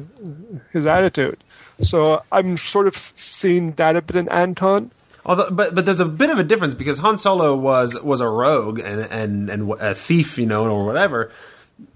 his 0.72 0.84
attitude. 0.84 1.44
So 1.80 2.22
I'm 2.32 2.56
sort 2.56 2.88
of 2.88 2.96
seeing 2.96 3.72
that 3.72 3.94
a 3.94 4.02
bit 4.02 4.16
in 4.16 4.28
Anton 4.30 4.90
Although, 5.26 5.50
but 5.50 5.74
but 5.74 5.86
there's 5.86 6.00
a 6.00 6.04
bit 6.04 6.30
of 6.30 6.38
a 6.38 6.44
difference 6.44 6.74
because 6.74 6.98
Han 6.98 7.18
Solo 7.18 7.56
was 7.56 8.00
was 8.02 8.20
a 8.20 8.28
rogue 8.28 8.78
and 8.78 9.00
and 9.10 9.50
and 9.50 9.72
a 9.80 9.94
thief, 9.94 10.38
you 10.38 10.46
know, 10.46 10.64
or 10.66 10.84
whatever. 10.84 11.32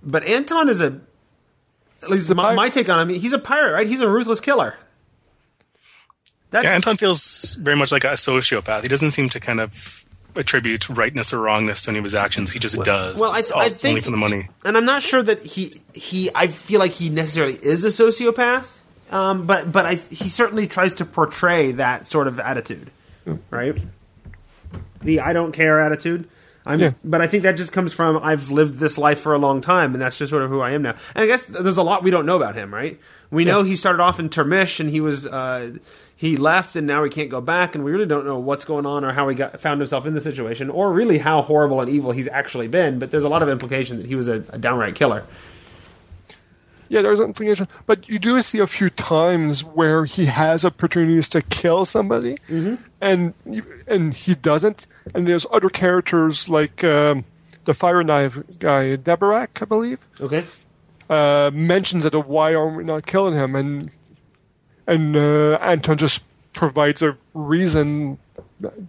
But 0.03 0.25
Anton 0.25 0.69
is 0.69 0.81
a 0.81 1.01
at 2.03 2.11
least 2.11 2.35
my, 2.35 2.55
my 2.55 2.69
take 2.69 2.89
on 2.89 3.09
him. 3.11 3.15
He's 3.15 3.33
a 3.33 3.39
pirate, 3.39 3.73
right? 3.73 3.87
He's 3.87 4.01
a 4.01 4.09
ruthless 4.09 4.41
killer. 4.41 4.77
That, 6.51 6.65
Yeah, 6.65 6.75
Anton 6.75 6.97
feels 6.97 7.55
very 7.55 7.77
much 7.77 7.93
like 7.93 8.05
a 8.05 8.09
sociopath. 8.09 8.83
He 8.83 8.89
doesn't 8.89 9.11
seem 9.11 9.29
to 9.31 9.41
kind 9.41 9.61
of 9.61 10.07
attribute 10.35 10.89
rightness 10.89 11.33
or 11.33 11.41
wrongness 11.41 11.83
to 11.83 11.91
any 11.91 11.99
of 11.99 12.05
his 12.05 12.15
actions. 12.15 12.53
He 12.53 12.59
just 12.59 12.83
does. 12.85 13.21
well, 13.21 13.33
I, 13.33 13.39
It's 13.39 13.51
all 13.51 13.61
I 13.61 13.65
only 13.67 13.77
think, 13.77 14.05
for 14.05 14.11
the 14.11 14.17
money. 14.17 14.49
and 14.65 14.77
I'm 14.77 14.85
not 14.85 15.03
sure 15.03 15.23
that 15.23 15.43
he 15.43 15.83
he. 15.93 16.31
I 16.35 16.47
feel 16.47 16.81
like 16.81 16.93
he 16.93 17.11
necessarily 17.11 17.55
is 17.55 17.85
a 17.85 17.89
sociopath, 17.89 18.79
um, 19.11 19.47
but 19.47 19.71
but 19.71 19.85
I, 19.85 19.95
he 19.95 20.29
certainly 20.29 20.67
tries 20.67 20.95
to 20.95 21.05
portray 21.05 21.73
that 21.73 22.07
sort 22.07 22.29
of 22.29 22.41
attitude, 22.41 22.91
right? 23.51 23.77
The 25.03 25.21
I 25.21 25.33
don't 25.33 25.53
care 25.53 25.81
attitude. 25.81 26.29
I'm, 26.67 26.81
Yeah. 26.81 26.93
But 27.03 27.23
I 27.23 27.27
think 27.27 27.45
that 27.45 27.57
just 27.57 27.73
comes 27.73 27.95
from 27.95 28.21
I've 28.23 28.51
lived 28.51 28.75
this 28.75 28.99
life 28.99 29.21
for 29.21 29.33
a 29.33 29.39
long 29.39 29.61
time, 29.61 29.95
and 29.95 30.03
that's 30.03 30.19
just 30.19 30.31
sort 30.31 30.43
of 30.43 30.51
who 30.51 30.61
I 30.61 30.73
am 30.73 30.83
now. 30.83 30.95
And 31.15 31.25
I 31.25 31.27
guess 31.27 31.47
there's 31.47 31.79
a 31.79 31.83
lot 31.83 32.03
we 32.03 32.11
don't 32.11 32.27
know 32.27 32.37
about 32.37 32.55
him, 32.55 32.73
right? 32.73 33.01
We 33.31 33.45
know 33.45 33.63
he 33.63 33.77
started 33.77 34.03
off 34.03 34.21
in 34.21 34.29
Termish, 34.29 34.79
and 34.81 34.91
he 34.91 35.01
was 35.01 35.27
uh, 35.27 35.77
he 36.15 36.37
left, 36.37 36.77
and 36.77 36.87
now 36.87 37.05
he 37.05 37.11
can't 37.11 37.31
go 37.31 37.41
back, 37.41 37.75
and 37.75 37.85
we 37.85 37.91
really 37.91 38.07
don't 38.07 38.27
know 38.27 38.39
what's 38.39 38.65
going 38.65 38.87
on 38.87 39.05
or 39.05 39.13
how 39.13 39.29
he 39.29 39.35
got 39.35 39.61
found 39.61 39.81
himself 39.81 40.05
in 40.05 40.15
the 40.15 40.21
situation, 40.21 40.69
or 40.69 40.93
really 40.93 41.19
how 41.19 41.43
horrible 41.43 41.81
and 41.81 41.89
evil 41.89 42.13
he's 42.13 42.29
actually 42.29 42.69
been. 42.69 42.99
But 42.99 43.11
there's 43.11 43.25
a 43.25 43.29
lot 43.29 43.43
of 43.43 43.49
implication 43.49 43.97
that 43.99 44.07
he 44.07 44.15
was 44.15 44.29
a, 44.29 44.45
a 44.51 44.59
downright 44.59 44.95
killer. 44.95 45.25
Yeah, 46.91 47.03
there's 47.03 47.21
an 47.21 47.27
implication, 47.27 47.69
but 47.87 48.09
you 48.09 48.19
do 48.19 48.41
see 48.43 48.59
a 48.61 48.67
few 48.67 48.89
times 48.91 49.63
where 49.63 50.05
he 50.07 50.25
has 50.27 50.65
opportunities 50.65 51.29
to 51.31 51.43
kill 51.43 51.85
somebody, 51.85 52.39
and 53.01 53.35
you- 53.45 53.65
and 53.87 54.15
he 54.15 54.35
doesn't. 54.35 54.87
And 55.15 55.27
there's 55.27 55.45
other 55.53 55.69
characters 55.69 56.49
like 56.49 56.83
um, 56.85 57.25
the 57.67 57.75
fire 57.75 58.03
knife 58.03 58.37
guy, 58.59 58.97
Debarak, 58.97 59.61
I 59.63 59.65
believe, 59.67 59.99
Okay. 60.21 60.45
uh, 61.11 61.51
mentions 61.53 62.05
that. 62.05 62.15
Why 62.15 62.53
are 62.53 62.69
we 62.69 62.85
not 62.85 63.07
killing 63.07 63.35
him? 63.35 63.55
And 63.55 63.91
and 64.87 65.17
uh, 65.17 65.59
Anton 65.61 65.99
just 65.99 66.23
provides 66.55 67.03
a 67.03 67.17
reason 67.35 68.19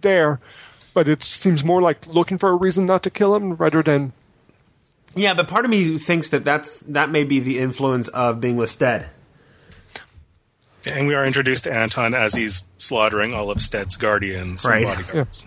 there, 0.00 0.40
but 0.94 1.06
it 1.08 1.22
seems 1.22 1.62
more 1.64 1.82
like 1.82 2.06
looking 2.06 2.38
for 2.38 2.48
a 2.48 2.54
reason 2.56 2.86
not 2.86 3.02
to 3.02 3.10
kill 3.10 3.34
him 3.36 3.54
rather 3.56 3.82
than 3.82 4.12
Yeah, 5.14 5.34
but 5.34 5.48
part 5.48 5.64
of 5.64 5.70
me 5.70 5.98
thinks 5.98 6.28
that 6.28 6.44
that's 6.44 6.80
that 6.82 7.10
may 7.10 7.24
be 7.24 7.40
the 7.40 7.58
influence 7.58 8.08
of 8.08 8.40
being 8.40 8.56
with 8.56 8.70
Stead. 8.70 9.08
And 10.90 11.06
we 11.06 11.14
are 11.14 11.26
introduced 11.26 11.64
to 11.64 11.72
Anton 11.72 12.14
as 12.14 12.34
he's 12.34 12.64
slaughtering 12.78 13.34
all 13.34 13.50
of 13.50 13.60
Stead's 13.60 13.96
guardians 13.96 14.64
Right. 14.66 14.86
and 14.86 14.96
bodyguards. 14.96 15.46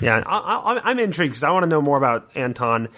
Yeah, 0.00 0.22
I, 0.26 0.38
I, 0.38 0.80
I'm 0.90 0.98
intrigued 0.98 1.32
because 1.32 1.42
I 1.42 1.50
want 1.52 1.62
to 1.62 1.68
know 1.68 1.80
more 1.80 1.96
about 1.96 2.30
Anton 2.34 2.88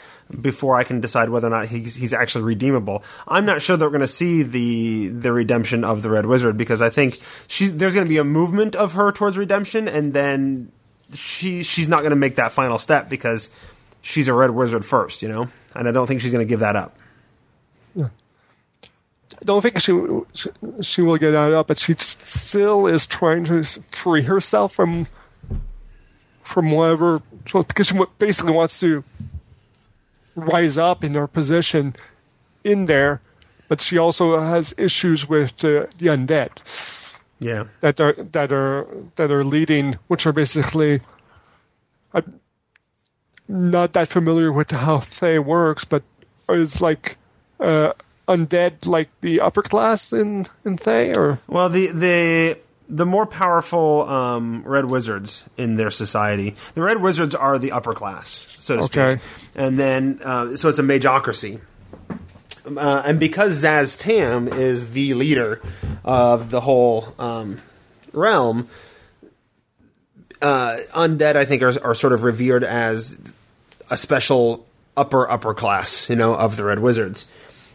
before 0.40 0.76
I 0.76 0.82
can 0.84 1.00
decide 1.00 1.28
whether 1.28 1.46
or 1.46 1.50
not 1.50 1.66
he's, 1.66 1.94
he's 1.94 2.12
actually 2.12 2.44
redeemable. 2.44 3.04
I'm 3.28 3.44
not 3.44 3.62
sure 3.62 3.76
that 3.76 3.84
we're 3.84 3.90
going 3.90 4.00
to 4.00 4.06
see 4.08 4.42
the 4.42 5.08
the 5.08 5.32
redemption 5.32 5.84
of 5.84 6.02
the 6.02 6.10
Red 6.10 6.26
Wizard 6.26 6.56
because 6.56 6.82
I 6.82 6.90
think 6.90 7.14
she, 7.46 7.68
there's 7.68 7.94
going 7.94 8.06
to 8.06 8.08
be 8.08 8.18
a 8.18 8.24
movement 8.24 8.74
of 8.74 8.92
her 8.94 9.12
towards 9.12 9.38
redemption, 9.38 9.86
and 9.86 10.12
then 10.12 10.72
she 11.14 11.62
she's 11.62 11.86
not 11.88 12.00
going 12.00 12.10
to 12.10 12.16
make 12.16 12.34
that 12.36 12.50
final 12.50 12.78
step 12.78 13.08
because 13.08 13.48
she's 14.00 14.28
a 14.28 14.34
Red 14.34 14.50
Wizard 14.50 14.84
first, 14.84 15.22
you 15.22 15.28
know, 15.28 15.48
and 15.74 15.88
I 15.88 15.92
don't 15.92 16.06
think 16.06 16.20
she's 16.20 16.32
going 16.32 16.44
to 16.44 16.48
give 16.48 16.60
that 16.60 16.76
up. 16.76 16.96
Yeah. 17.94 18.08
I 19.40 19.44
don't 19.44 19.62
think 19.62 19.78
she 19.80 19.92
she 20.82 21.02
will 21.02 21.16
get 21.16 21.30
that 21.30 21.52
up, 21.52 21.68
but 21.68 21.78
she 21.78 21.94
still 21.94 22.86
is 22.86 23.06
trying 23.06 23.44
to 23.44 23.62
free 23.62 24.22
herself 24.22 24.74
from 24.74 25.06
from 26.42 26.70
whatever 26.72 27.22
because 27.52 27.88
she 27.88 27.98
basically 28.18 28.52
wants 28.52 28.80
to 28.80 29.04
rise 30.34 30.78
up 30.78 31.04
in 31.04 31.14
her 31.14 31.26
position 31.26 31.94
in 32.64 32.86
there, 32.86 33.20
but 33.68 33.80
she 33.80 33.98
also 33.98 34.38
has 34.40 34.74
issues 34.78 35.28
with 35.28 35.52
uh, 35.64 35.86
the 35.98 36.06
undead 36.06 36.50
Yeah, 37.38 37.64
that 37.80 38.00
are 38.00 38.14
that 38.14 38.50
are 38.50 38.86
that 39.16 39.30
are 39.30 39.44
leading, 39.44 39.96
which 40.08 40.26
are 40.26 40.32
basically. 40.32 41.00
Not 43.48 43.94
that 43.94 44.08
familiar 44.08 44.52
with 44.52 44.70
how 44.70 44.98
Thay 44.98 45.38
works, 45.38 45.84
but 45.84 46.02
is 46.50 46.82
like 46.82 47.16
uh, 47.60 47.92
undead 48.28 48.86
like 48.86 49.08
the 49.22 49.40
upper 49.40 49.62
class 49.62 50.12
in 50.12 50.46
in 50.64 50.76
Thay, 50.76 51.14
or 51.14 51.40
Well, 51.48 51.68
the 51.70 51.86
the 51.88 52.58
the 52.90 53.06
more 53.06 53.26
powerful 53.26 54.08
um, 54.08 54.62
red 54.64 54.84
wizards 54.86 55.48
in 55.56 55.76
their 55.76 55.90
society, 55.90 56.56
the 56.74 56.82
red 56.82 57.02
wizards 57.02 57.34
are 57.34 57.58
the 57.58 57.72
upper 57.72 57.94
class, 57.94 58.56
so 58.60 58.76
to 58.76 58.82
Okay. 58.82 59.16
speak, 59.16 59.52
and 59.54 59.76
then 59.76 60.20
uh, 60.24 60.56
so 60.56 60.68
it's 60.68 60.78
a 60.78 60.82
mageocracy. 60.82 61.60
Uh, 62.66 63.02
and 63.06 63.18
because 63.18 63.62
Szass 63.64 63.98
Tam 63.98 64.46
is 64.46 64.90
the 64.92 65.14
leader 65.14 65.60
of 66.04 66.50
the 66.50 66.60
whole 66.60 67.14
um, 67.18 67.56
realm, 68.12 68.68
uh, 70.42 70.76
undead 70.92 71.34
I 71.36 71.46
think 71.46 71.62
are, 71.62 71.82
are 71.82 71.94
sort 71.94 72.12
of 72.12 72.24
revered 72.24 72.64
as 72.64 73.16
a 73.90 73.96
special 73.96 74.66
upper 74.96 75.30
upper 75.30 75.54
class, 75.54 76.08
you 76.10 76.16
know, 76.16 76.34
of 76.34 76.56
the 76.56 76.64
Red 76.64 76.80
Wizards. 76.80 77.26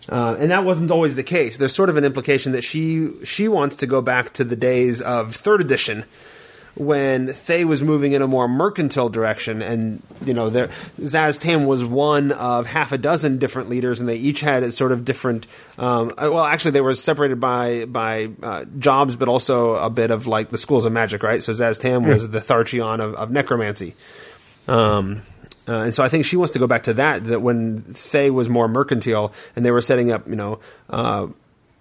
Uh, 0.10 0.36
and 0.38 0.52
that 0.52 0.66
wasn't 0.66 0.92
always 0.92 1.16
the 1.16 1.24
case. 1.24 1.58
There's 1.58 1.74
sort 1.74 1.90
of 1.90 1.96
an 1.96 2.04
implication 2.04 2.52
that 2.52 2.64
she 2.64 3.12
she 3.24 3.48
wants 3.48 3.78
to 3.78 3.88
go 3.88 4.02
back 4.02 4.34
to 4.34 4.44
the 4.44 4.56
days 4.56 5.02
of 5.02 5.36
third 5.36 5.62
edition 5.62 6.04
when 6.76 7.28
Thay 7.28 7.66
was 7.66 7.84
moving 7.84 8.14
in 8.14 8.24
a 8.24 8.28
more 8.28 8.48
mercantile 8.48 9.10
direction, 9.10 9.62
and 9.62 10.02
you 10.26 10.34
know, 10.34 10.50
there, 10.50 10.68
Szass 11.00 11.40
Tam 11.40 11.66
was 11.66 11.86
one 11.86 12.32
of 12.32 12.66
half 12.66 12.92
a 12.92 12.98
dozen 12.98 13.38
different 13.38 13.70
leaders, 13.70 14.00
and 14.00 14.10
they 14.10 14.16
each 14.16 14.42
had 14.42 14.64
a 14.64 14.72
sort 14.72 14.92
of 14.92 15.06
different. 15.06 15.46
Um, 15.78 16.10
uh, 16.12 16.30
well, 16.34 16.44
actually, 16.44 16.72
they 16.72 16.82
were 16.82 16.96
separated 16.96 17.40
by 17.40 17.86
by 17.86 18.30
uh, 18.42 18.66
jobs, 18.80 19.16
but 19.16 19.28
also 19.28 19.76
a 19.76 19.90
bit 19.90 20.10
of 20.10 20.26
like 20.26 20.50
the 20.50 20.58
schools 20.58 20.86
of 20.86 20.92
magic, 20.92 21.22
right? 21.22 21.44
So 21.44 21.54
Szass 21.54 21.80
Tam 21.80 22.06
was 22.06 22.30
the 22.30 22.40
Tharchion 22.40 23.00
of, 23.00 23.14
of 23.16 23.30
necromancy. 23.30 23.94
Um, 24.68 25.22
uh, 25.68 25.84
and 25.84 25.94
so 25.94 26.04
I 26.04 26.10
think 26.10 26.26
she 26.26 26.38
wants 26.38 26.54
to 26.54 26.60
go 26.60 26.68
back 26.68 26.84
to 26.84 26.94
that. 26.96 27.24
That 27.26 27.42
when 27.42 27.82
Thay 27.82 28.30
was 28.30 28.50
more 28.50 28.68
mercantile, 28.68 29.34
and 29.56 29.66
they 29.66 29.72
were 29.72 29.82
setting 29.82 30.12
up, 30.12 30.28
you 30.28 30.36
know, 30.36 30.60
uh, 30.90 31.28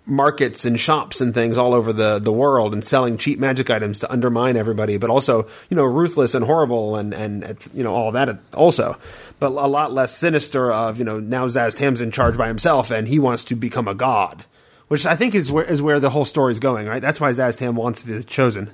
markets 0.04 0.64
and 0.64 0.78
shops 0.80 1.20
and 1.20 1.32
things 1.32 1.56
all 1.56 1.74
over 1.74 1.92
the, 1.92 2.18
the 2.18 2.32
world 2.32 2.74
and 2.74 2.84
selling 2.84 3.16
cheap 3.16 3.38
magic 3.38 3.70
items 3.70 4.00
to 4.00 4.10
undermine 4.10 4.56
everybody, 4.56 4.98
but 4.98 5.10
also, 5.10 5.46
you 5.70 5.76
know, 5.76 5.84
ruthless 5.84 6.34
and 6.34 6.44
horrible 6.44 6.96
and, 6.96 7.14
and, 7.14 7.68
you 7.72 7.84
know, 7.84 7.94
all 7.94 8.10
that 8.10 8.38
also. 8.52 8.96
But 9.38 9.52
a 9.52 9.68
lot 9.68 9.92
less 9.92 10.16
sinister 10.16 10.72
of, 10.72 10.98
you 10.98 11.04
know, 11.04 11.20
now 11.20 11.46
Szass 11.46 11.76
Tam's 11.76 12.00
in 12.00 12.10
charge 12.10 12.36
by 12.36 12.48
himself 12.48 12.90
and 12.90 13.06
he 13.06 13.18
wants 13.18 13.44
to 13.44 13.54
become 13.54 13.86
a 13.86 13.94
god, 13.94 14.44
which 14.88 15.06
I 15.06 15.14
think 15.14 15.34
is 15.34 15.52
where, 15.52 15.64
is 15.64 15.80
where 15.80 16.00
the 16.00 16.10
whole 16.10 16.24
story 16.24 16.50
is 16.50 16.58
going, 16.58 16.88
right? 16.88 17.00
That's 17.00 17.20
why 17.20 17.30
Szass 17.30 17.56
Tam 17.56 17.76
wants 17.76 18.02
the 18.02 18.24
chosen. 18.24 18.70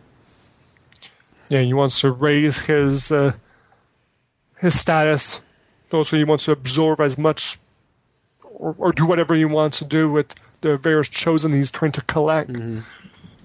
Yeah, 1.51 1.61
he 1.61 1.75
wants 1.75 2.01
to 2.01 2.11
raise 2.11 2.61
his, 2.61 3.13
uh, 3.13 3.33
his 4.61 4.79
status. 4.79 5.41
Also, 5.93 6.17
he 6.17 6.25
wants 6.25 6.45
to 6.45 6.53
absorb 6.53 7.01
as 7.01 7.17
much 7.17 7.59
or, 8.43 8.75
or 8.79 8.93
do 8.93 9.07
whatever 9.07 9.35
he 9.35 9.45
wants 9.45 9.79
to 9.79 9.85
do 9.85 10.11
with 10.11 10.35
the 10.61 10.77
various 10.77 11.09
chosen 11.09 11.53
he's 11.53 11.71
trying 11.71 11.93
to 11.93 12.03
collect, 12.03 12.51
mm-hmm. 12.51 12.81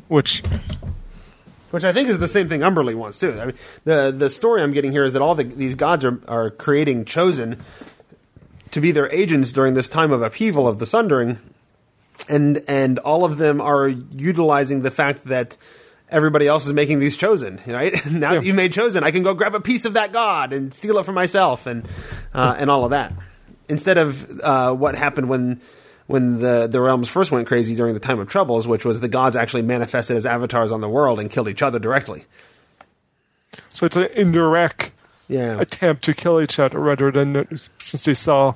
which 0.08 0.43
which 1.72 1.84
I 1.84 1.93
think 1.93 2.10
is 2.10 2.20
the 2.20 2.27
same 2.27 2.48
thing 2.48 2.62
Umberlee 2.62 2.96
wants 2.96 3.20
too. 3.20 3.39
I 3.39 3.46
mean, 3.46 3.55
the 3.86 4.13
the 4.15 4.29
story 4.29 4.62
I'm 4.62 4.72
getting 4.72 4.91
here 4.91 5.03
is 5.03 5.13
that 5.13 5.22
all 5.22 5.36
the, 5.36 5.43
these 5.43 5.75
gods 5.75 6.03
are 6.03 6.20
are 6.27 6.50
creating 6.50 7.05
chosen 7.05 7.58
to 8.72 8.82
be 8.82 8.91
their 8.91 9.12
agents 9.12 9.53
during 9.53 9.75
this 9.75 9.88
time 9.88 10.12
of 10.12 10.22
upheaval 10.22 10.67
of 10.67 10.79
the 10.79 10.86
Sundering, 10.86 11.38
and 12.27 12.62
and 12.67 13.00
all 13.00 13.24
of 13.24 13.38
them 13.38 13.62
are 13.62 13.88
utilizing 13.88 14.82
the 14.82 14.91
fact 14.91 15.25
that 15.25 15.58
everybody 16.10 16.48
else 16.48 16.65
is 16.65 16.74
making 16.74 17.00
these 17.00 17.17
chosen. 17.17 17.60
Right 17.67 17.93
now, 18.12 18.33
yeah. 18.33 18.41
you 18.41 18.53
made 18.53 18.74
chosen. 18.74 19.03
I 19.03 19.12
can 19.12 19.24
go 19.24 19.33
grab 19.33 19.55
a 19.55 19.62
piece 19.62 19.86
of 19.86 19.93
that 19.93 20.13
god 20.13 20.53
and 20.53 20.74
steal 20.74 20.98
it 20.98 21.05
for 21.05 21.12
myself, 21.12 21.65
and 21.65 21.88
uh, 22.33 22.55
and 22.57 22.69
all 22.69 22.86
of 22.86 22.91
that. 22.91 23.13
Instead 23.69 23.98
of 23.98 24.39
uh, 24.41 24.74
what 24.74 24.95
happened 24.95 25.29
when 25.29 25.62
when 26.07 26.39
the, 26.39 26.67
the 26.67 26.81
realms 26.81 27.10
first 27.10 27.31
went 27.31 27.48
crazy 27.48 27.75
during 27.75 27.93
the 27.93 28.00
time 28.00 28.19
of 28.19 28.27
troubles, 28.27 28.67
which 28.67 28.86
was 28.86 29.00
the 29.00 29.07
gods 29.07 29.36
actually 29.36 29.63
manifested 29.63 30.17
as 30.17 30.25
avatars 30.25 30.72
on 30.72 30.81
the 30.81 30.89
world 30.89 31.19
and 31.19 31.29
killed 31.31 31.48
each 31.48 31.62
other 31.62 31.79
directly. 31.79 32.25
So 33.69 33.86
it's 33.86 33.95
an 33.95 34.10
indirect 34.15 34.91
yeah. 35.27 35.60
attempt 35.60 36.03
to 36.05 36.13
kill 36.13 36.41
each 36.41 36.60
other 36.60 36.79
rather 36.79 37.12
than 37.12 37.57
since 37.79 38.05
they 38.05 38.13
saw 38.13 38.55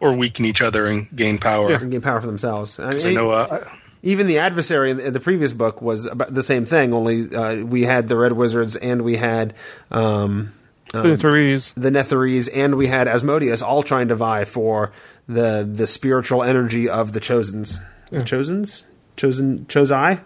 or 0.00 0.16
weaken 0.16 0.44
each 0.44 0.62
other 0.62 0.86
and 0.86 1.08
gain 1.14 1.38
power. 1.38 1.70
Yeah. 1.70 1.80
And 1.80 1.90
gain 1.90 2.00
power 2.00 2.20
for 2.20 2.26
themselves. 2.26 2.78
I 2.78 2.90
mean, 2.90 2.98
so 2.98 3.10
no, 3.12 3.30
uh, 3.30 3.68
even 4.08 4.26
the 4.26 4.38
adversary 4.38 4.90
in 4.90 5.12
the 5.12 5.20
previous 5.20 5.52
book 5.52 5.82
was 5.82 6.06
about 6.06 6.32
the 6.32 6.42
same 6.42 6.64
thing. 6.64 6.94
Only 6.94 7.34
uh, 7.34 7.56
we 7.56 7.82
had 7.82 8.08
the 8.08 8.16
Red 8.16 8.32
Wizards 8.32 8.74
and 8.74 9.02
we 9.02 9.16
had 9.16 9.54
um, 9.90 10.54
um, 10.94 11.02
the 11.02 11.16
Netherese, 11.16 11.74
the 11.74 11.90
Netherese, 11.90 12.48
and 12.52 12.76
we 12.76 12.86
had 12.86 13.06
Asmodeus 13.06 13.60
all 13.60 13.82
trying 13.82 14.08
to 14.08 14.16
vie 14.16 14.46
for 14.46 14.92
the 15.28 15.68
the 15.70 15.86
spiritual 15.86 16.42
energy 16.42 16.88
of 16.88 17.12
the 17.12 17.20
Chosens. 17.20 17.80
Yeah. 18.10 18.20
The 18.20 18.24
Chosens, 18.24 18.84
chosen, 19.16 19.66
Chosai. 19.66 20.20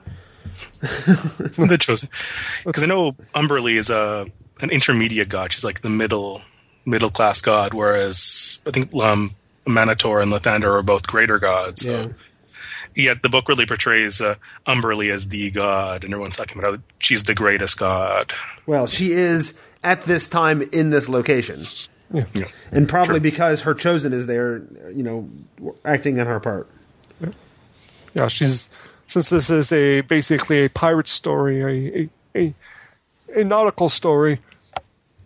the 0.82 1.78
chosen, 1.78 2.08
because 2.64 2.82
I 2.84 2.86
know 2.86 3.12
Umberlee 3.34 3.78
is 3.78 3.90
a 3.90 4.26
an 4.60 4.70
intermediate 4.70 5.28
god. 5.28 5.52
She's 5.52 5.64
like 5.64 5.80
the 5.80 5.90
middle 5.90 6.42
middle 6.84 7.10
class 7.10 7.40
god, 7.40 7.74
whereas 7.74 8.60
I 8.64 8.70
think 8.70 8.94
um, 8.94 9.34
Amaunator 9.66 10.22
and 10.22 10.30
Lathander 10.30 10.78
are 10.78 10.82
both 10.82 11.08
greater 11.08 11.40
gods. 11.40 11.82
So. 11.82 12.12
Yeah. 12.94 13.04
Yet 13.04 13.22
the 13.22 13.28
book 13.28 13.48
really 13.48 13.66
portrays 13.66 14.20
uh, 14.20 14.36
Umberlee 14.66 15.10
as 15.10 15.28
the 15.28 15.50
god, 15.50 16.04
and 16.04 16.12
everyone's 16.12 16.36
talking 16.36 16.58
about 16.58 16.74
how 16.74 16.82
she's 16.98 17.24
the 17.24 17.34
greatest 17.34 17.78
god. 17.78 18.32
Well, 18.66 18.86
she 18.86 19.12
is 19.12 19.58
at 19.82 20.02
this 20.02 20.28
time 20.28 20.62
in 20.72 20.90
this 20.90 21.08
location. 21.08 21.64
Yeah. 22.12 22.24
yeah. 22.34 22.44
And 22.70 22.88
probably 22.88 23.20
because 23.20 23.62
her 23.62 23.74
chosen 23.74 24.12
is 24.12 24.26
there, 24.26 24.62
you 24.94 25.02
know, 25.02 25.28
acting 25.84 26.20
on 26.20 26.26
her 26.26 26.40
part. 26.40 26.68
Yeah. 27.20 27.30
yeah, 28.14 28.28
she's 28.28 28.68
since 29.06 29.30
this 29.30 29.50
is 29.50 29.72
a 29.72 30.02
basically 30.02 30.64
a 30.64 30.68
pirate 30.68 31.08
story, 31.08 31.62
a 31.62 32.10
a, 32.34 32.54
a, 33.34 33.40
a 33.40 33.44
nautical 33.44 33.88
story. 33.88 34.38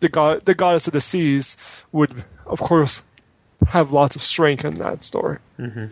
The 0.01 0.09
god, 0.09 0.45
the 0.45 0.55
goddess 0.55 0.87
of 0.87 0.93
the 0.93 1.01
seas, 1.01 1.85
would 1.91 2.25
of 2.47 2.61
course 2.61 3.03
have 3.69 3.93
lots 3.93 4.15
of 4.15 4.23
strength 4.23 4.65
in 4.65 4.79
that 4.79 5.03
story. 5.03 5.39
Mm-hmm. 5.59 5.87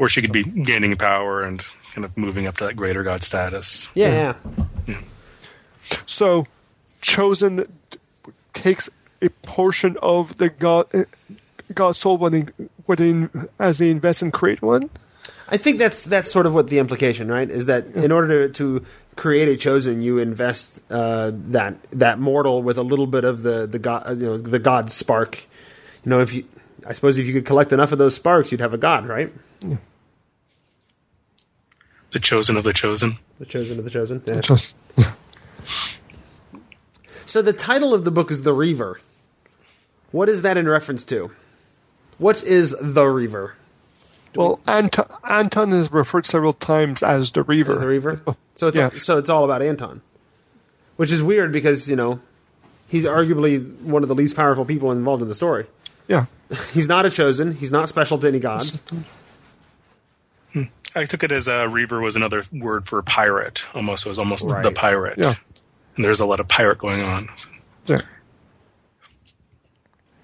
Or 0.00 0.08
she 0.08 0.22
could 0.22 0.32
be 0.32 0.42
gaining 0.42 0.96
power 0.96 1.42
and 1.42 1.62
kind 1.92 2.04
of 2.04 2.16
moving 2.16 2.46
up 2.46 2.56
to 2.56 2.64
that 2.64 2.74
greater 2.74 3.02
god 3.02 3.22
status. 3.22 3.88
Yeah. 3.94 4.34
yeah. 4.86 4.96
So 6.06 6.46
chosen 7.00 7.70
takes 8.52 8.88
a 9.22 9.28
portion 9.42 9.96
of 10.02 10.36
the 10.36 10.48
god 10.48 10.86
god 11.74 11.96
soul 11.96 12.18
when 12.18 12.32
they, 12.32 12.46
when 12.86 13.30
they, 13.30 13.40
as 13.58 13.78
they 13.78 13.90
invest 13.90 14.22
and 14.22 14.32
create 14.32 14.62
one. 14.62 14.90
I 15.48 15.56
think 15.56 15.78
that's 15.78 16.04
that's 16.04 16.30
sort 16.30 16.46
of 16.46 16.54
what 16.54 16.68
the 16.68 16.78
implication, 16.78 17.28
right? 17.28 17.50
Is 17.50 17.66
that 17.66 17.86
in 17.96 18.12
order 18.12 18.48
to, 18.48 18.54
to 18.54 18.86
create 19.16 19.48
a 19.48 19.56
chosen, 19.56 20.00
you 20.00 20.18
invest 20.18 20.80
uh, 20.90 21.32
that 21.34 21.76
that 21.90 22.20
mortal 22.20 22.62
with 22.62 22.78
a 22.78 22.82
little 22.82 23.06
bit 23.06 23.24
of 23.24 23.42
the 23.42 23.66
the 23.66 23.78
god, 23.78 24.18
you 24.18 24.26
know, 24.26 24.38
the 24.38 24.60
god 24.60 24.90
spark. 24.90 25.44
You 26.04 26.10
know, 26.10 26.20
if 26.20 26.32
you, 26.32 26.44
I 26.86 26.92
suppose, 26.92 27.18
if 27.18 27.26
you 27.26 27.32
could 27.32 27.44
collect 27.44 27.72
enough 27.72 27.92
of 27.92 27.98
those 27.98 28.14
sparks, 28.14 28.52
you'd 28.52 28.60
have 28.60 28.72
a 28.72 28.78
god, 28.78 29.06
right? 29.06 29.32
Yeah. 29.60 29.76
The 32.12 32.18
chosen 32.18 32.56
of 32.56 32.64
the 32.64 32.72
chosen. 32.72 33.18
The 33.38 33.46
chosen 33.46 33.78
of 33.78 33.84
the 33.84 33.90
chosen. 33.90 34.22
Yeah. 34.26 34.40
Just. 34.40 34.74
So 37.14 37.42
the 37.42 37.52
title 37.52 37.94
of 37.94 38.04
the 38.04 38.10
book 38.10 38.30
is 38.32 38.42
The 38.42 38.52
Reaver. 38.52 39.00
What 40.10 40.28
is 40.28 40.42
that 40.42 40.56
in 40.56 40.68
reference 40.68 41.04
to? 41.04 41.30
What 42.18 42.42
is 42.42 42.74
The 42.80 43.06
Reaver? 43.06 43.54
Do 44.32 44.40
well, 44.40 44.60
we... 44.66 44.72
Anton, 44.72 45.06
Anton 45.28 45.72
is 45.72 45.92
referred 45.92 46.26
several 46.26 46.52
times 46.52 47.02
as 47.02 47.30
the 47.30 47.42
Reaver. 47.42 47.72
As 47.72 47.78
the 47.78 47.86
Reaver. 47.86 48.22
So 48.56 48.66
it's 48.68 48.76
yeah. 48.76 48.90
all, 48.92 48.98
so 48.98 49.16
it's 49.16 49.30
all 49.30 49.44
about 49.44 49.62
Anton, 49.62 50.02
which 50.96 51.10
is 51.10 51.22
weird 51.22 51.50
because 51.50 51.88
you 51.88 51.96
know 51.96 52.20
he's 52.88 53.06
arguably 53.06 53.74
one 53.80 54.02
of 54.02 54.10
the 54.10 54.14
least 54.14 54.36
powerful 54.36 54.66
people 54.66 54.92
involved 54.92 55.22
in 55.22 55.28
the 55.28 55.34
story. 55.34 55.64
Yeah, 56.08 56.26
he's 56.74 56.86
not 56.86 57.06
a 57.06 57.10
chosen. 57.10 57.52
He's 57.52 57.72
not 57.72 57.88
special 57.88 58.18
to 58.18 58.28
any 58.28 58.38
gods. 58.38 58.78
I 60.94 61.04
took 61.04 61.22
it 61.22 61.32
as 61.32 61.48
a 61.48 61.68
Reaver 61.68 62.00
was 62.00 62.16
another 62.16 62.44
word 62.52 62.86
for 62.86 63.00
pirate. 63.02 63.66
Almost, 63.74 64.06
it 64.06 64.08
was 64.08 64.18
almost 64.18 64.46
right. 64.46 64.62
the 64.62 64.72
pirate. 64.72 65.18
Yeah 65.18 65.34
and 66.00 66.04
there's 66.06 66.20
a 66.20 66.24
lot 66.24 66.40
of 66.40 66.48
pirate 66.48 66.78
going 66.78 67.02
on. 67.02 67.28
Yeah. 67.84 68.00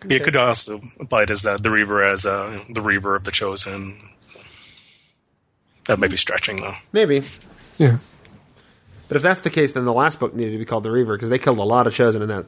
It 0.08 0.24
could 0.24 0.36
also 0.36 0.80
apply 0.98 1.24
it 1.24 1.30
as 1.30 1.44
uh, 1.44 1.58
the 1.58 1.70
Reaver 1.70 2.02
as 2.02 2.24
uh, 2.24 2.64
the 2.70 2.80
Reaver 2.80 3.14
of 3.14 3.24
the 3.24 3.30
Chosen. 3.30 4.00
That 5.86 5.98
may 5.98 6.08
be 6.08 6.16
stretching, 6.16 6.62
though. 6.62 6.76
Maybe. 6.92 7.24
Yeah. 7.76 7.98
But 9.08 9.18
if 9.18 9.22
that's 9.22 9.42
the 9.42 9.50
case, 9.50 9.72
then 9.72 9.84
the 9.84 9.92
last 9.92 10.18
book 10.18 10.34
needed 10.34 10.52
to 10.52 10.58
be 10.58 10.64
called 10.64 10.84
the 10.84 10.90
Reaver 10.90 11.16
because 11.16 11.28
they 11.28 11.38
killed 11.38 11.58
a 11.58 11.62
lot 11.62 11.86
of 11.86 11.94
Chosen 11.94 12.22
in 12.22 12.28
that 12.28 12.46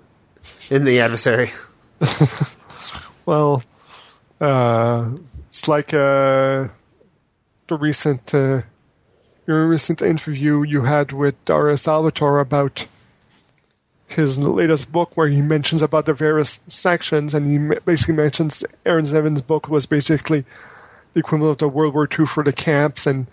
in 0.71 0.85
the 0.85 1.01
adversary. 1.01 1.53
well, 3.27 3.63
uh, 4.41 5.11
it's 5.49 5.69
like 5.69 5.93
uh, 5.93 6.69
the 7.69 7.77
recent 7.77 8.35
uh, 8.35 8.63
your 9.47 9.67
recent 9.67 10.03
interview 10.03 10.63
you 10.63 10.83
had 10.83 11.13
with 11.13 11.43
Dario 11.45 11.77
Salvatore 11.77 12.41
about 12.41 12.87
his 14.07 14.39
latest 14.39 14.91
book 14.91 15.17
where 15.17 15.29
he 15.29 15.41
mentions 15.43 15.83
about 15.83 16.07
the 16.07 16.15
various 16.15 16.61
sections, 16.67 17.35
and 17.35 17.47
he 17.47 17.79
basically 17.85 18.15
mentions 18.15 18.65
Erin 18.85 19.07
Evans's 19.07 19.43
book 19.43 19.69
was 19.69 19.87
basically 19.87 20.45
the 21.13 21.21
equivalent 21.21 21.53
of 21.53 21.59
the 21.59 21.69
World 21.69 21.95
War 21.95 22.09
II 22.19 22.27
for 22.27 22.43
the 22.43 22.53
camps, 22.53 23.07
and 23.07 23.27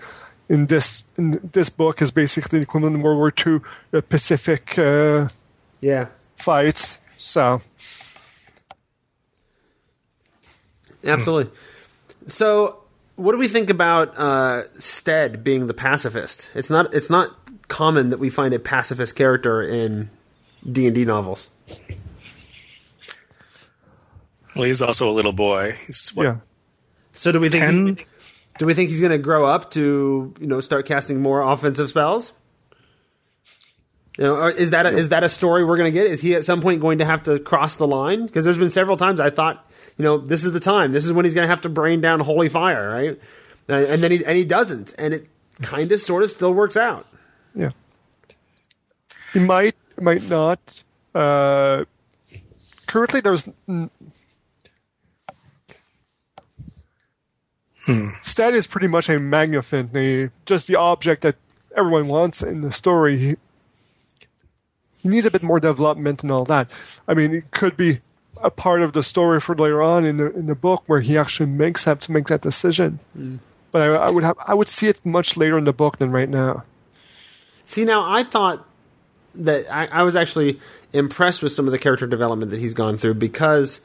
in 0.48 0.68
this 0.68 1.06
in 1.18 1.40
this 1.54 1.70
book 1.70 2.02
is 2.02 2.12
basically 2.12 2.60
the 2.60 2.64
equivalent 2.64 2.96
of 2.96 3.02
World 3.02 3.18
War 3.18 3.34
II 3.46 3.60
the 3.92 4.02
Pacific 4.02 4.78
uh, 4.78 5.30
yeah 5.82 6.08
fights. 6.36 7.00
So 7.18 7.62
absolutely. 11.04 11.52
So 12.28 12.85
what 13.16 13.32
do 13.32 13.38
we 13.38 13.48
think 13.48 13.70
about 13.70 14.18
uh, 14.18 14.64
Stead 14.74 15.44
being 15.44 15.68
the 15.68 15.74
pacifist? 15.74 16.52
It's 16.56 16.70
not 16.70 16.94
it's 16.94 17.10
not 17.10 17.36
common 17.68 18.10
that 18.12 18.20
we 18.20 18.30
find 18.30 18.54
a 18.54 18.60
pacifist 18.60 19.16
character 19.16 19.62
in 19.62 20.10
D 20.70 20.86
and 20.86 20.96
D 20.96 21.06
novels. 21.06 21.50
Well, 24.56 24.66
he's 24.66 24.82
also 24.82 25.10
a 25.10 25.14
little 25.14 25.34
boy. 25.34 25.74
He's 25.86 26.12
what, 26.14 26.24
yeah. 26.24 26.36
So 27.14 27.32
do 27.32 27.40
we 27.40 27.50
think? 27.50 28.00
He, 28.00 28.06
do 28.58 28.66
we 28.66 28.74
think 28.74 28.90
he's 28.90 29.02
going 29.02 29.12
to 29.12 29.18
grow 29.18 29.46
up 29.46 29.72
to 29.72 30.34
you 30.40 30.48
know 30.48 30.62
start 30.62 30.86
casting 30.86 31.22
more 31.22 31.42
offensive 31.42 31.90
spells? 31.90 32.34
You 34.18 34.24
know, 34.24 34.48
is 34.48 34.70
that 34.70 34.86
a, 34.86 34.90
is 34.90 35.10
that 35.10 35.24
a 35.26 35.30
story 35.30 35.66
we're 35.66 35.78
going 35.78 35.92
to 35.92 36.00
get? 36.00 36.08
Is 36.08 36.22
he 36.22 36.36
at 36.36 36.46
some 36.46 36.62
point 36.62 36.80
going 36.80 37.00
to 37.00 37.06
have 37.06 37.24
to 37.24 37.38
cross 37.38 37.76
the 37.76 37.88
line? 37.88 38.26
Because 38.26 38.46
there's 38.46 38.58
been 38.58 38.70
several 38.70 38.96
times 38.96 39.20
I 39.20 39.30
thought, 39.30 39.65
you 39.98 40.04
know, 40.04 40.18
this 40.18 40.46
is 40.46 40.54
the 40.54 40.60
time. 40.60 40.92
This 40.92 41.06
is 41.06 41.14
when 41.14 41.26
he's 41.26 41.34
going 41.34 41.46
to 41.46 41.50
have 41.50 41.62
to 41.62 41.70
brain 41.70 42.02
down 42.02 42.20
holy 42.20 42.50
fire, 42.50 42.90
right? 42.90 43.20
And 43.68 44.04
then 44.04 44.12
he 44.12 44.24
and 44.26 44.38
he 44.38 44.46
doesn't, 44.46 44.94
and 44.98 45.14
it 45.14 45.28
kind 45.62 45.92
of 45.92 46.00
sort 46.00 46.24
of 46.24 46.30
still 46.30 46.54
works 46.54 46.78
out. 46.78 47.08
Yeah, 47.56 47.72
he 49.34 49.40
might 49.40 49.76
might 50.00 50.30
not. 50.30 50.84
Uh, 51.14 51.86
currently, 52.86 53.22
there's. 53.22 53.50
N- 53.68 53.90
Stead 58.22 58.56
is 58.56 58.66
pretty 58.66 58.88
much 58.88 59.10
a 59.10 59.14
MacGuffin, 59.14 59.96
a, 59.96 60.32
just 60.48 60.66
the 60.66 60.76
object 60.76 61.22
that 61.22 61.36
everyone 61.78 62.08
wants 62.08 62.42
in 62.42 62.62
the 62.62 62.72
story. 62.72 63.18
He, 63.18 63.36
he 64.98 65.10
needs 65.10 65.28
a 65.28 65.32
bit 65.32 65.44
more 65.44 65.60
development 65.60 66.24
and 66.24 66.32
all 66.32 66.46
that. 66.46 66.72
I 67.08 67.14
mean, 67.14 67.36
it 67.36 67.52
could 67.52 67.78
be 67.78 68.02
a 68.46 68.52
part 68.52 68.82
of 68.82 68.94
the 68.94 69.02
story 69.02 69.40
for 69.40 69.56
later 69.56 69.82
on 69.82 70.06
in 70.06 70.18
the 70.18 70.32
in 70.34 70.46
the 70.46 70.56
book 70.56 70.84
where 70.86 71.02
he 71.02 71.18
actually 71.18 71.50
makes 71.50 71.84
have 71.84 72.00
to 72.02 72.12
make 72.12 72.28
that 72.28 72.42
decision. 72.42 73.00
Mm. 73.18 73.40
But 73.72 73.82
I, 73.82 73.96
I 73.96 74.10
would 74.12 74.24
have 74.24 74.38
I 74.46 74.54
would 74.54 74.70
see 74.70 74.88
it 74.88 75.04
much 75.04 75.36
later 75.36 75.58
in 75.58 75.64
the 75.64 75.74
book 75.74 75.98
than 75.98 76.12
right 76.12 76.30
now. 76.30 76.64
See, 77.66 77.84
now 77.84 78.10
I 78.10 78.24
thought 78.24 78.66
that 79.34 79.66
I, 79.74 79.88
I 79.88 80.04
was 80.04 80.16
actually 80.16 80.60
impressed 80.94 81.42
with 81.42 81.52
some 81.52 81.66
of 81.66 81.72
the 81.72 81.80
character 81.80 82.08
development 82.08 82.52
that 82.52 82.60
he's 82.60 82.76
gone 82.76 82.98
through 82.98 83.16
because 83.16 83.82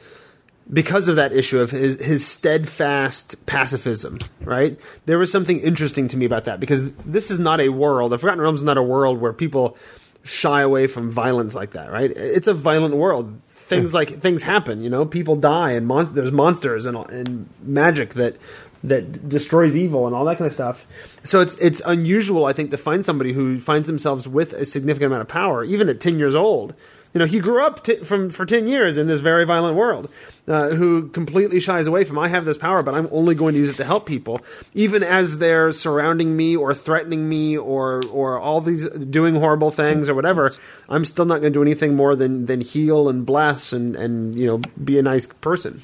because 0.72 1.08
of 1.08 1.16
that 1.16 1.32
issue 1.32 1.58
of 1.58 1.70
his, 1.70 2.00
his 2.04 2.24
steadfast 2.24 3.34
pacifism, 3.46 4.18
right? 4.42 4.78
There 5.06 5.18
was 5.18 5.32
something 5.32 5.58
interesting 5.58 6.06
to 6.08 6.16
me 6.16 6.26
about 6.26 6.44
that 6.44 6.60
because 6.60 6.94
this 6.96 7.30
is 7.30 7.38
not 7.38 7.60
a 7.60 7.70
world, 7.70 8.12
the 8.12 8.18
Forgotten 8.18 8.40
Realms 8.40 8.60
is 8.60 8.64
not 8.64 8.76
a 8.76 8.82
world 8.82 9.20
where 9.20 9.32
people 9.32 9.76
shy 10.22 10.60
away 10.60 10.86
from 10.86 11.10
violence 11.10 11.54
like 11.54 11.72
that, 11.72 11.90
right? 11.90 12.12
It's 12.14 12.46
a 12.46 12.54
violent 12.54 12.94
world. 12.94 13.40
Things 13.70 13.94
like 13.94 14.10
things 14.10 14.42
happen, 14.42 14.82
you 14.82 14.90
know, 14.90 15.06
people 15.06 15.36
die 15.36 15.72
and 15.72 15.86
mon- 15.86 16.12
there's 16.12 16.32
monsters 16.32 16.84
and, 16.84 16.96
and 16.96 17.48
magic 17.62 18.14
that 18.14 18.36
that 18.82 19.28
destroys 19.28 19.76
evil 19.76 20.06
and 20.06 20.14
all 20.14 20.24
that 20.24 20.38
kind 20.38 20.46
of 20.46 20.52
stuff. 20.54 20.86
So 21.22 21.40
it's 21.40 21.54
it's 21.56 21.80
unusual, 21.86 22.46
I 22.46 22.52
think, 22.52 22.70
to 22.70 22.78
find 22.78 23.04
somebody 23.04 23.32
who 23.32 23.58
finds 23.58 23.86
themselves 23.86 24.26
with 24.26 24.52
a 24.52 24.64
significant 24.64 25.06
amount 25.06 25.22
of 25.22 25.28
power, 25.28 25.64
even 25.64 25.88
at 25.88 26.00
ten 26.00 26.18
years 26.18 26.34
old. 26.34 26.74
You 27.12 27.18
know, 27.18 27.26
he 27.26 27.40
grew 27.40 27.64
up 27.64 27.82
t- 27.82 27.96
from 28.04 28.30
for 28.30 28.46
ten 28.46 28.68
years 28.68 28.96
in 28.96 29.08
this 29.08 29.20
very 29.20 29.44
violent 29.44 29.76
world, 29.76 30.12
uh, 30.46 30.70
who 30.70 31.08
completely 31.08 31.58
shies 31.58 31.88
away 31.88 32.04
from 32.04 32.18
I 32.18 32.28
have 32.28 32.44
this 32.44 32.56
power, 32.56 32.82
but 32.82 32.94
I'm 32.94 33.08
only 33.10 33.34
going 33.34 33.54
to 33.54 33.60
use 33.60 33.70
it 33.70 33.76
to 33.76 33.84
help 33.84 34.06
people, 34.06 34.40
even 34.74 35.02
as 35.02 35.38
they're 35.38 35.72
surrounding 35.72 36.36
me 36.36 36.56
or 36.56 36.72
threatening 36.72 37.28
me 37.28 37.58
or 37.58 38.02
or 38.12 38.38
all 38.38 38.60
these 38.60 38.88
doing 38.88 39.34
horrible 39.34 39.72
things 39.72 40.08
or 40.08 40.14
whatever. 40.14 40.52
I'm 40.88 41.04
still 41.04 41.24
not 41.24 41.40
going 41.40 41.52
to 41.52 41.56
do 41.56 41.62
anything 41.62 41.96
more 41.96 42.14
than 42.14 42.46
than 42.46 42.60
heal 42.60 43.08
and 43.08 43.26
bless 43.26 43.72
and 43.72 43.96
and 43.96 44.38
you 44.38 44.46
know 44.46 44.58
be 44.82 44.98
a 44.98 45.02
nice 45.02 45.26
person. 45.26 45.82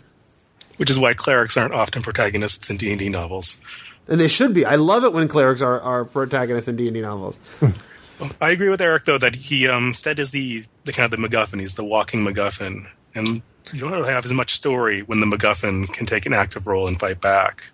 Which 0.76 0.90
is 0.90 0.98
why 0.98 1.14
clerics 1.14 1.56
aren't 1.56 1.74
often 1.74 2.02
protagonists 2.02 2.70
in 2.70 2.76
D 2.76 2.90
and 2.90 2.98
D 2.98 3.08
novels. 3.08 3.60
And 4.08 4.20
they 4.20 4.28
should 4.28 4.54
be. 4.54 4.64
I 4.64 4.76
love 4.76 5.02
it 5.02 5.12
when 5.12 5.26
clerics 5.26 5.60
are, 5.60 5.80
are 5.80 6.04
protagonists 6.04 6.68
in 6.68 6.76
D 6.76 6.86
and 6.86 6.94
D 6.94 7.00
novels. 7.00 7.40
I 8.40 8.50
agree 8.50 8.68
with 8.68 8.80
Eric 8.80 9.04
though 9.04 9.18
that 9.18 9.36
he 9.36 9.68
um, 9.68 9.94
Stead 9.94 10.18
is 10.18 10.30
the 10.30 10.64
the 10.84 10.92
kind 10.92 11.12
of 11.12 11.18
the 11.18 11.28
MacGuffin. 11.28 11.60
He's 11.60 11.74
the 11.74 11.84
walking 11.84 12.24
MacGuffin, 12.24 12.86
and 13.14 13.42
you 13.72 13.80
don't 13.80 13.92
really 13.92 14.12
have 14.12 14.24
as 14.24 14.32
much 14.32 14.52
story 14.54 15.02
when 15.02 15.20
the 15.20 15.26
MacGuffin 15.26 15.92
can 15.92 16.06
take 16.06 16.26
an 16.26 16.32
active 16.32 16.66
role 16.66 16.88
and 16.88 16.98
fight 16.98 17.20
back. 17.20 17.70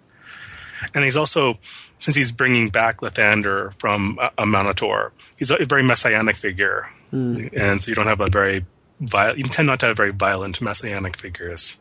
And 0.95 1.05
he's 1.05 1.17
also, 1.17 1.59
since 2.01 2.17
he's 2.17 2.33
bringing 2.33 2.71
back 2.71 2.99
Lathander 2.99 3.73
from 3.75 4.19
a, 4.21 4.31
Amaunator, 4.43 5.13
he's 5.39 5.51
a 5.51 5.65
very 5.65 5.83
messianic 5.85 6.35
figure, 6.35 6.89
and 7.55 7.81
so 7.81 7.91
you 7.91 7.95
don't 7.95 8.07
have 8.09 8.21
a 8.21 8.29
very 8.29 8.65
violent. 9.01 9.39
You 9.39 9.45
tend 9.45 9.67
not 9.67 9.81
to 9.81 9.87
have 9.87 9.97
very 9.97 10.13
violent 10.13 10.61
messianic 10.61 11.17
figures. 11.17 11.79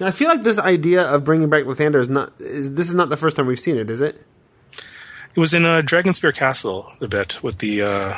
Now, 0.00 0.06
I 0.06 0.10
feel 0.10 0.28
like 0.28 0.42
this 0.42 0.58
idea 0.58 1.02
of 1.02 1.24
bringing 1.24 1.50
back 1.50 1.64
Lathander 1.64 2.00
is 2.00 2.08
not. 2.08 2.32
Is, 2.40 2.72
this 2.72 2.88
is 2.88 2.94
not 2.94 3.10
the 3.10 3.16
first 3.16 3.36
time 3.36 3.46
we've 3.46 3.60
seen 3.60 3.76
it, 3.76 3.90
is 3.90 4.00
it? 4.00 4.24
It 5.34 5.40
was 5.40 5.54
in 5.54 5.64
uh, 5.64 5.82
Dragonspear 5.82 6.34
Castle 6.34 6.92
a 7.00 7.08
bit 7.08 7.42
with 7.42 7.58
the 7.58 7.82
uh, 7.82 8.16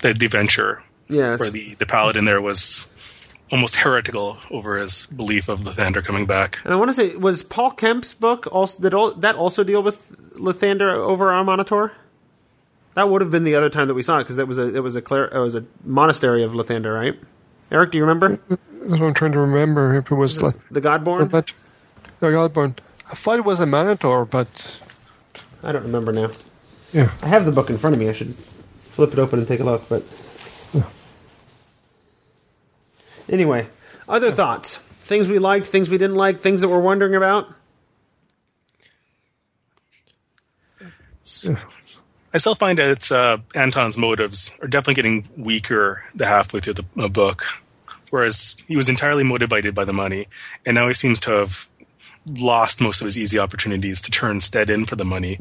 the, 0.00 0.12
the 0.14 0.26
adventure 0.26 0.82
Yes. 1.10 1.40
where 1.40 1.48
the, 1.50 1.74
the 1.76 1.86
paladin 1.86 2.26
there 2.26 2.40
was 2.40 2.86
almost 3.50 3.76
heretical 3.76 4.36
over 4.50 4.76
his 4.76 5.06
belief 5.06 5.48
of 5.48 5.60
Lathander 5.60 6.04
coming 6.04 6.26
back. 6.26 6.60
and 6.64 6.72
I 6.74 6.76
want 6.76 6.90
to 6.90 6.94
say, 6.94 7.16
was 7.16 7.42
Paul 7.42 7.70
Kemp's 7.70 8.12
book 8.12 8.46
also 8.52 8.82
did 8.82 8.92
all, 8.92 9.12
that 9.14 9.34
also 9.36 9.64
deal 9.64 9.82
with 9.82 10.12
Lathander 10.34 10.94
over 10.94 11.30
our 11.32 11.42
Monitor? 11.44 11.92
That 12.92 13.08
would 13.08 13.22
have 13.22 13.30
been 13.30 13.44
the 13.44 13.54
other 13.54 13.70
time 13.70 13.88
that 13.88 13.94
we 13.94 14.02
saw 14.02 14.18
it 14.18 14.24
because 14.24 14.36
it 14.36 14.46
was 14.46 14.58
a 14.58 14.74
it 14.76 14.80
was 14.80 14.96
a 14.96 15.02
cler- 15.02 15.32
it 15.34 15.38
was 15.38 15.54
a 15.54 15.64
monastery 15.82 16.42
of 16.42 16.52
Lathander, 16.52 16.94
right? 16.94 17.18
Eric, 17.70 17.92
do 17.92 17.98
you 17.98 18.04
remember 18.04 18.38
That's 18.48 18.60
what 19.00 19.02
I'm 19.02 19.14
trying 19.14 19.32
to 19.32 19.40
remember 19.40 19.94
if 19.96 20.10
it 20.10 20.14
was 20.14 20.42
like 20.42 20.54
the 20.70 20.80
Godborn? 20.82 21.30
but 21.30 21.52
no, 22.20 22.28
Godborn. 22.30 22.76
I 23.10 23.14
thought 23.14 23.38
it 23.38 23.44
was 23.46 23.60
a 23.60 23.66
Minotaur, 23.66 24.24
but 24.26 24.80
I 25.62 25.72
don't 25.72 25.82
remember 25.82 26.12
now. 26.12 26.30
yeah. 26.92 27.10
I 27.22 27.28
have 27.28 27.44
the 27.44 27.52
book 27.52 27.70
in 27.70 27.78
front 27.78 27.94
of 27.94 28.00
me. 28.00 28.08
I 28.08 28.12
should 28.12 28.34
flip 28.90 29.12
it 29.12 29.18
open 29.18 29.38
and 29.38 29.48
take 29.48 29.60
a 29.60 29.64
look. 29.64 29.88
But 29.88 30.04
anyway, 33.28 33.66
other 34.08 34.30
thoughts, 34.30 34.76
things 34.76 35.28
we 35.28 35.38
liked, 35.38 35.66
things 35.66 35.88
we 35.88 35.98
didn't 35.98 36.16
like, 36.16 36.40
things 36.40 36.60
that 36.60 36.68
we're 36.68 36.80
wondering 36.80 37.14
about. 37.14 37.48
I 42.32 42.38
still 42.38 42.54
find 42.54 42.78
that 42.78 42.90
it's, 42.90 43.12
uh, 43.12 43.38
Anton's 43.54 43.98
motives 43.98 44.54
are 44.62 44.68
definitely 44.68 44.94
getting 44.94 45.28
weaker 45.36 46.02
the 46.14 46.26
halfway 46.26 46.60
through 46.60 46.74
the 46.74 46.84
uh, 46.96 47.08
book. 47.08 47.44
Whereas 48.10 48.56
he 48.66 48.76
was 48.76 48.88
entirely 48.88 49.24
motivated 49.24 49.74
by 49.74 49.84
the 49.84 49.92
money, 49.92 50.28
and 50.64 50.74
now 50.74 50.88
he 50.88 50.94
seems 50.94 51.20
to 51.20 51.30
have 51.30 51.68
lost 52.28 52.80
most 52.80 53.00
of 53.00 53.04
his 53.06 53.16
easy 53.18 53.38
opportunities 53.38 54.02
to 54.02 54.10
turn 54.10 54.40
Stead 54.40 54.70
in 54.70 54.86
for 54.86 54.96
the 54.96 55.04
money. 55.04 55.36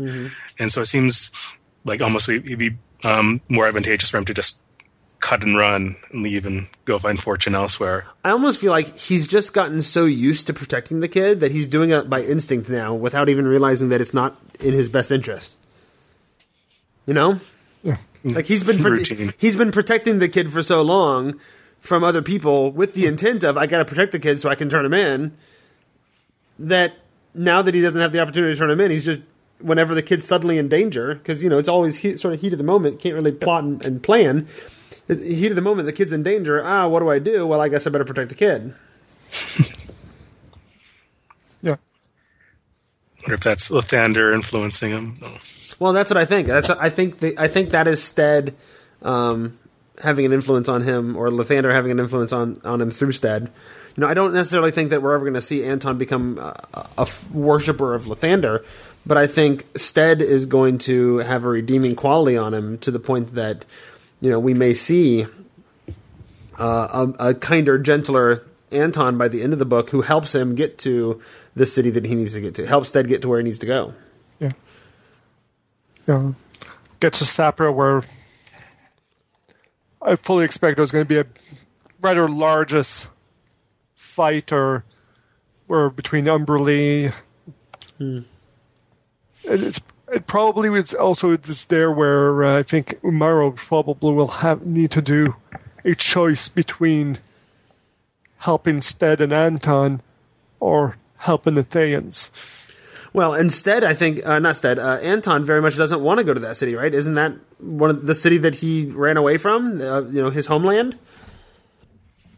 And 0.59 0.71
so 0.71 0.81
it 0.81 0.85
seems 0.85 1.31
like 1.85 2.01
almost 2.01 2.29
it'd 2.29 2.57
be 2.57 2.77
um, 3.03 3.41
more 3.49 3.67
advantageous 3.67 4.09
for 4.09 4.17
him 4.17 4.25
to 4.25 4.33
just 4.33 4.61
cut 5.19 5.43
and 5.43 5.57
run 5.57 5.95
and 6.11 6.21
leave 6.21 6.45
and 6.45 6.67
go 6.85 6.99
find 6.99 7.19
fortune 7.19 7.55
elsewhere. 7.55 8.05
I 8.23 8.29
almost 8.29 8.61
feel 8.61 8.71
like 8.71 8.95
he's 8.95 9.27
just 9.27 9.53
gotten 9.53 9.81
so 9.81 10.05
used 10.05 10.47
to 10.47 10.53
protecting 10.53 10.99
the 10.99 11.07
kid 11.07 11.39
that 11.39 11.51
he's 11.51 11.67
doing 11.67 11.91
it 11.91 12.09
by 12.09 12.21
instinct 12.21 12.69
now 12.69 12.93
without 12.93 13.27
even 13.27 13.47
realizing 13.47 13.89
that 13.89 13.99
it's 13.99 14.13
not 14.13 14.35
in 14.59 14.73
his 14.73 14.89
best 14.89 15.11
interest. 15.11 15.57
You 17.05 17.13
know? 17.13 17.39
Yeah. 17.83 17.97
Like 18.23 18.45
he's 18.45 18.63
been 18.63 18.77
prote- 18.77 19.09
Routine. 19.09 19.33
he's 19.37 19.55
been 19.55 19.71
protecting 19.71 20.19
the 20.19 20.27
kid 20.27 20.51
for 20.51 20.61
so 20.61 20.81
long 20.81 21.39
from 21.79 22.03
other 22.03 22.21
people 22.21 22.71
with 22.71 22.93
the 22.93 23.05
intent 23.05 23.43
of 23.43 23.57
I 23.57 23.65
got 23.65 23.79
to 23.79 23.85
protect 23.85 24.11
the 24.11 24.19
kid 24.19 24.39
so 24.39 24.49
I 24.49 24.55
can 24.55 24.69
turn 24.69 24.85
him 24.85 24.93
in 24.93 25.37
that 26.59 26.93
now 27.33 27.61
that 27.61 27.73
he 27.73 27.81
doesn't 27.81 28.01
have 28.01 28.11
the 28.11 28.19
opportunity 28.19 28.53
to 28.53 28.59
turn 28.59 28.69
him 28.69 28.79
in 28.81 28.91
he's 28.91 29.05
just 29.05 29.21
whenever 29.59 29.95
the 29.95 30.01
kid's 30.03 30.25
suddenly 30.25 30.57
in 30.57 30.67
danger 30.67 31.15
because 31.15 31.43
you 31.43 31.49
know 31.49 31.57
it's 31.57 31.69
always 31.69 31.97
he, 31.97 32.15
sort 32.17 32.33
of 32.33 32.41
heat 32.41 32.53
of 32.53 32.57
the 32.57 32.63
moment 32.63 32.99
can't 32.99 33.15
really 33.15 33.31
plot 33.31 33.63
and, 33.63 33.83
and 33.85 34.03
plan 34.03 34.47
heat 35.07 35.49
of 35.49 35.55
the 35.55 35.61
moment 35.61 35.85
the 35.85 35.93
kid's 35.93 36.13
in 36.13 36.23
danger 36.23 36.63
ah 36.63 36.87
what 36.87 36.99
do 36.99 37.09
I 37.09 37.19
do 37.19 37.45
well 37.47 37.61
I 37.61 37.69
guess 37.69 37.85
I 37.87 37.89
better 37.89 38.05
protect 38.05 38.29
the 38.29 38.35
kid 38.35 38.73
Yeah. 41.61 41.75
wonder 43.23 43.33
if 43.35 43.39
that's 43.41 43.69
Lathander 43.69 44.33
influencing 44.33 44.91
him. 44.91 45.15
No. 45.19 45.33
Well, 45.79 45.93
that's 45.93 46.09
what 46.09 46.17
I 46.17 46.25
think. 46.25 46.47
That's 46.47 46.69
I 46.69 46.89
think 46.89 47.19
the, 47.19 47.37
I 47.37 47.47
think 47.47 47.71
that 47.71 47.87
is 47.87 48.01
Stead 48.01 48.55
um, 49.01 49.57
having 50.01 50.25
an 50.25 50.33
influence 50.33 50.69
on 50.69 50.81
him, 50.81 51.15
or 51.15 51.29
Lathander 51.29 51.71
having 51.73 51.91
an 51.91 51.99
influence 51.99 52.31
on, 52.31 52.61
on 52.63 52.81
him 52.81 52.91
through 52.91 53.13
Stead. 53.13 53.51
You 53.95 54.01
know, 54.01 54.07
I 54.07 54.13
don't 54.13 54.33
necessarily 54.33 54.71
think 54.71 54.91
that 54.91 55.01
we're 55.01 55.13
ever 55.13 55.25
going 55.25 55.33
to 55.33 55.41
see 55.41 55.63
Anton 55.63 55.97
become 55.97 56.37
a, 56.37 56.55
a 56.97 57.01
f- 57.01 57.29
worshiper 57.31 57.95
of 57.95 58.05
Lathander, 58.05 58.63
but 59.05 59.17
I 59.17 59.25
think 59.25 59.65
Stead 59.75 60.21
is 60.21 60.45
going 60.45 60.77
to 60.79 61.17
have 61.17 61.43
a 61.43 61.49
redeeming 61.49 61.95
quality 61.95 62.37
on 62.37 62.53
him 62.53 62.77
to 62.79 62.91
the 62.91 62.99
point 62.99 63.33
that 63.33 63.65
you 64.21 64.29
know 64.29 64.39
we 64.39 64.53
may 64.53 64.75
see 64.75 65.25
uh, 66.59 67.07
a, 67.19 67.29
a 67.29 67.33
kinder, 67.33 67.79
gentler 67.79 68.45
Anton 68.71 69.17
by 69.17 69.27
the 69.27 69.41
end 69.41 69.53
of 69.53 69.59
the 69.59 69.65
book, 69.65 69.89
who 69.89 70.01
helps 70.01 70.35
him 70.35 70.55
get 70.55 70.77
to 70.79 71.21
the 71.55 71.65
city 71.65 71.89
that 71.91 72.05
he 72.05 72.13
needs 72.13 72.33
to 72.33 72.41
get 72.41 72.55
to, 72.55 72.67
helps 72.67 72.89
Stead 72.89 73.07
get 73.07 73.23
to 73.23 73.29
where 73.29 73.39
he 73.39 73.43
needs 73.43 73.59
to 73.59 73.65
go. 73.65 73.93
Yeah. 74.39 74.51
Yeah. 76.07 76.33
Get 76.99 77.13
to 77.13 77.23
Sapra 77.23 77.73
where 77.73 78.03
I 80.01 80.15
fully 80.15 80.45
expect 80.45 80.77
there's 80.77 80.91
going 80.91 81.05
to 81.05 81.09
be 81.09 81.19
a 81.19 81.25
rather 82.01 82.29
largest 82.29 83.09
fight 83.95 84.51
or 84.51 84.83
or 85.67 85.89
between 85.89 86.25
Umberlee. 86.25 87.13
Hmm. 87.97 88.19
And 89.49 89.63
It's 89.63 89.81
it 90.11 90.25
probably 90.25 90.69
was 90.69 90.93
also 90.93 91.31
it's 91.31 91.65
there 91.65 91.91
where 91.91 92.43
uh, 92.43 92.59
I 92.59 92.63
think 92.63 92.99
Umara 93.01 93.55
probably 93.55 94.13
will 94.13 94.27
have 94.27 94.65
need 94.65 94.91
to 94.91 95.01
do 95.01 95.35
a 95.83 95.95
choice 95.95 96.47
between 96.47 97.19
helping 98.37 98.81
Stead 98.81 99.19
and 99.19 99.33
Anton 99.33 100.01
or 100.59 100.97
helping 101.17 101.55
the 101.55 101.63
Thayans. 101.63 102.31
Well, 103.13 103.33
instead, 103.33 103.83
I 103.83 103.93
think 103.93 104.25
uh, 104.25 104.39
not 104.39 104.55
Stead. 104.55 104.79
Uh, 104.79 104.99
Anton 105.01 105.43
very 105.43 105.61
much 105.61 105.75
doesn't 105.75 106.01
want 106.01 106.19
to 106.19 106.23
go 106.23 106.33
to 106.33 106.39
that 106.41 106.55
city, 106.55 106.75
right? 106.75 106.93
Isn't 106.93 107.15
that 107.15 107.33
one 107.59 107.89
of 107.89 108.05
the 108.05 108.15
city 108.15 108.37
that 108.39 108.55
he 108.55 108.85
ran 108.85 109.17
away 109.17 109.37
from? 109.37 109.81
Uh, 109.81 110.01
you 110.01 110.21
know, 110.21 110.29
his 110.29 110.45
homeland. 110.47 110.97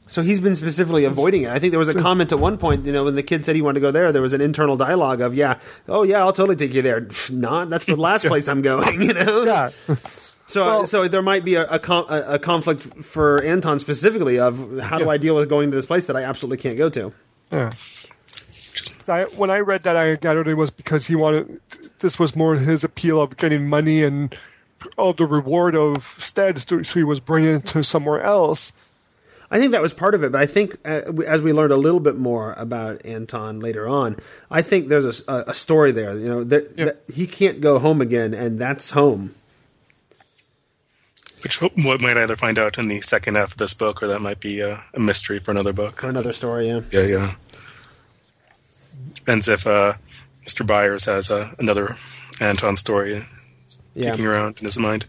So 0.07 0.23
he's 0.23 0.39
been 0.39 0.55
specifically 0.55 1.05
avoiding 1.05 1.43
it. 1.43 1.51
I 1.51 1.59
think 1.59 1.69
there 1.71 1.77
was 1.79 1.87
a 1.89 1.93
comment 1.93 2.31
at 2.31 2.39
one 2.39 2.57
point, 2.57 2.83
you 2.85 2.91
know, 2.91 3.03
when 3.03 3.13
the 3.13 3.21
kid 3.21 3.45
said 3.45 3.55
he 3.55 3.61
wanted 3.61 3.75
to 3.75 3.81
go 3.81 3.91
there, 3.91 4.11
there 4.11 4.23
was 4.23 4.33
an 4.33 4.41
internal 4.41 4.75
dialogue 4.75 5.21
of, 5.21 5.35
"Yeah, 5.35 5.59
oh 5.87 6.01
yeah, 6.01 6.17
I'll 6.19 6.33
totally 6.33 6.55
take 6.55 6.73
you 6.73 6.81
there." 6.81 7.07
Not, 7.31 7.69
that's 7.69 7.85
the 7.85 7.95
last 7.95 8.25
place 8.31 8.47
I'm 8.47 8.63
going. 8.63 9.01
You 9.09 9.13
know. 9.13 9.43
Yeah. 9.43 9.69
So, 10.49 10.65
Well- 10.65 10.87
so 10.87 11.07
there 11.07 11.21
might 11.21 11.45
be 11.45 11.53
a, 11.53 11.67
a, 11.67 11.77
com- 11.77 12.07
a, 12.09 12.23
a 12.23 12.39
conflict 12.39 13.03
for 13.05 13.39
Anton 13.43 13.77
specifically 13.77 14.39
of 14.39 14.79
how 14.79 14.97
do 14.97 15.03
Yeah. 15.05 15.11
I 15.11 15.17
deal 15.17 15.35
with 15.35 15.47
going 15.47 15.69
to 15.69 15.75
this 15.77 15.85
place 15.85 16.07
that 16.07 16.15
I 16.15 16.23
absolutely 16.23 16.57
can't 16.57 16.75
go 16.75 16.89
to. 16.89 17.13
Yeah. 17.51 17.73
So 18.99 19.13
I, 19.13 19.23
when 19.25 19.51
I 19.51 19.59
read 19.59 19.83
that, 19.83 19.95
I 19.95 20.15
gathered 20.15 20.47
it 20.47 20.55
was 20.55 20.71
because 20.71 21.05
he 21.05 21.13
wanted. 21.15 21.61
This 21.99 22.17
was 22.17 22.35
more 22.35 22.55
his 22.55 22.83
appeal 22.83 23.21
of 23.21 23.37
getting 23.37 23.67
money 23.69 24.03
and 24.03 24.35
all 24.97 25.13
the 25.13 25.25
reward 25.25 25.75
of 25.75 26.03
stead, 26.19 26.59
so 26.59 26.79
he 26.99 27.03
was 27.03 27.19
bringing 27.19 27.61
to 27.63 27.83
somewhere 27.83 28.21
else. 28.21 28.73
I 29.51 29.57
think 29.59 29.71
that 29.71 29.81
was 29.81 29.93
part 29.93 30.13
of 30.13 30.23
it, 30.23 30.31
but 30.31 30.41
I 30.41 30.45
think 30.45 30.77
uh, 30.85 31.11
as 31.25 31.41
we 31.41 31.53
learned 31.53 31.71
a 31.73 31.77
little 31.77 31.99
bit 31.99 32.15
more 32.17 32.53
about 32.55 33.03
Anton 33.03 33.59
later 33.59 33.87
on, 33.87 34.17
I 34.51 34.61
think 34.61 34.89
there's 34.89 35.23
a, 35.27 35.43
a 35.47 35.53
story 35.55 35.91
there. 35.91 36.13
You 36.17 36.27
know, 36.27 36.43
that, 36.43 36.73
Yeah. 36.77 36.85
that 36.85 37.01
he 37.11 37.25
can't 37.25 37.59
go 37.59 37.79
home 37.79 37.99
again, 37.99 38.33
and 38.35 38.59
that's 38.59 38.91
home. 38.91 39.33
which 41.41 41.61
what 41.61 41.99
might 42.01 42.15
either 42.17 42.35
find 42.35 42.59
out 42.59 42.77
in 42.77 42.89
the 42.89 43.01
second 43.01 43.35
half 43.35 43.53
of 43.53 43.57
this 43.57 43.73
book, 43.73 44.03
or 44.03 44.07
that 44.07 44.21
might 44.21 44.39
be 44.39 44.59
a, 44.59 44.83
a 44.93 44.99
mystery 44.99 45.39
for 45.39 45.49
another 45.51 45.73
book. 45.73 46.03
Another 46.03 46.33
story, 46.33 46.67
yeah. 46.67 46.81
Yeah, 46.91 47.05
yeah. 47.05 47.35
Depends 49.15 49.47
if 49.47 49.65
uh, 49.65 49.93
Mr. 50.45 50.65
Byers 50.65 51.05
has 51.05 51.31
uh, 51.31 51.53
another 51.57 51.97
Anton 52.39 52.77
story 52.77 53.25
Yeah. 53.95 54.11
kicking 54.11 54.25
around 54.25 54.59
in 54.59 54.65
his 54.65 54.77
mind. 54.77 55.05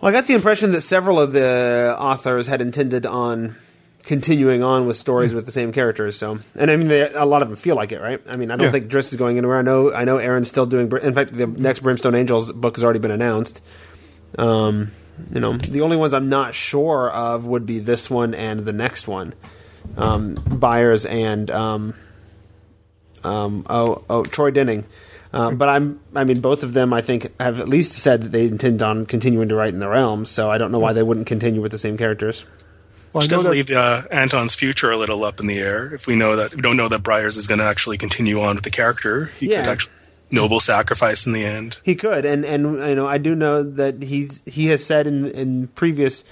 Well, 0.00 0.08
I 0.10 0.12
got 0.12 0.26
the 0.26 0.34
impression 0.34 0.72
that 0.72 0.80
several 0.80 1.18
of 1.20 1.32
the 1.32 1.94
authors 1.98 2.46
had 2.46 2.60
intended 2.62 3.04
on 3.06 3.56
continuing 4.02 4.62
on 4.62 4.86
with 4.86 4.96
stories 4.96 5.34
with 5.34 5.44
the 5.44 5.52
same 5.52 5.72
characters. 5.72 6.16
So, 6.16 6.38
and 6.56 6.70
I 6.70 6.76
mean, 6.76 6.88
they, 6.88 7.12
a 7.12 7.26
lot 7.26 7.42
of 7.42 7.48
them 7.48 7.56
feel 7.56 7.76
like 7.76 7.92
it, 7.92 8.00
right? 8.00 8.20
I 8.26 8.36
mean, 8.36 8.50
I 8.50 8.56
don't 8.56 8.66
Yeah. 8.66 8.70
think 8.72 8.88
Drizzt 8.90 9.12
is 9.12 9.16
going 9.16 9.36
anywhere. 9.36 9.58
I 9.58 9.62
know, 9.62 9.92
I 9.92 10.04
know, 10.04 10.16
Erin's 10.16 10.48
still 10.48 10.64
doing. 10.66 10.90
In 11.02 11.12
fact, 11.14 11.34
the 11.34 11.46
next 11.46 11.80
Brimstone 11.80 12.14
Angels 12.14 12.50
book 12.50 12.76
has 12.76 12.82
already 12.84 12.98
been 12.98 13.10
announced. 13.10 13.60
Um, 14.38 14.92
you 15.34 15.40
know, 15.40 15.52
the 15.52 15.82
only 15.82 15.98
ones 15.98 16.14
I'm 16.14 16.30
not 16.30 16.54
sure 16.54 17.10
of 17.10 17.44
would 17.44 17.66
be 17.66 17.78
this 17.78 18.08
one 18.08 18.34
and 18.34 18.60
the 18.60 18.72
next 18.72 19.06
one, 19.06 19.34
um, 19.98 20.34
Byers 20.34 21.04
and 21.04 21.50
um, 21.50 21.94
um, 23.22 23.66
oh, 23.68 24.02
oh, 24.08 24.24
Troy 24.24 24.50
Denning. 24.50 24.86
Uh, 25.32 25.50
but 25.52 25.68
I'm, 25.68 26.00
I 26.14 26.24
mean, 26.24 26.40
both 26.40 26.62
of 26.64 26.72
them, 26.72 26.92
I 26.92 27.02
think, 27.02 27.32
have 27.38 27.60
at 27.60 27.68
least 27.68 27.92
said 27.92 28.22
that 28.22 28.32
they 28.32 28.46
intend 28.48 28.82
on 28.82 29.06
continuing 29.06 29.48
to 29.48 29.54
write 29.54 29.72
in 29.72 29.78
the 29.78 29.88
realm. 29.88 30.24
So 30.26 30.50
I 30.50 30.58
don't 30.58 30.72
know 30.72 30.80
why 30.80 30.92
they 30.92 31.02
wouldn't 31.04 31.26
continue 31.28 31.60
with 31.60 31.70
the 31.70 31.78
same 31.78 31.96
characters. 31.96 32.44
Well, 33.12 33.22
I 33.22 33.24
Which 33.24 33.30
does 33.30 33.44
that- 33.44 33.50
leave 33.50 33.70
uh, 33.70 34.02
Anton's 34.10 34.54
future 34.54 34.90
a 34.90 34.96
little 34.96 35.22
up 35.24 35.38
in 35.40 35.46
the 35.46 35.58
air. 35.58 35.94
If 35.94 36.06
we 36.06 36.16
know 36.16 36.36
that 36.36 36.54
we 36.54 36.62
don't 36.62 36.76
know 36.76 36.88
that 36.88 37.02
Byers 37.04 37.36
is 37.36 37.46
going 37.46 37.58
to 37.60 37.64
actually 37.64 37.96
continue 37.98 38.40
on 38.40 38.56
with 38.56 38.64
the 38.64 38.70
character, 38.70 39.26
he 39.38 39.50
Yeah. 39.50 39.62
could 39.62 39.70
actually 39.70 39.92
noble 40.32 40.60
sacrifice 40.60 41.26
in 41.26 41.32
the 41.32 41.44
end. 41.44 41.78
He 41.84 41.94
could, 41.96 42.24
and 42.24 42.44
and 42.44 42.78
you 42.88 42.94
know, 42.94 43.08
I 43.08 43.18
do 43.18 43.34
know 43.34 43.62
that 43.64 44.02
he's 44.04 44.42
he 44.46 44.66
has 44.66 44.84
said 44.84 45.06
in 45.08 45.26
in 45.26 45.66
previous 45.68 46.22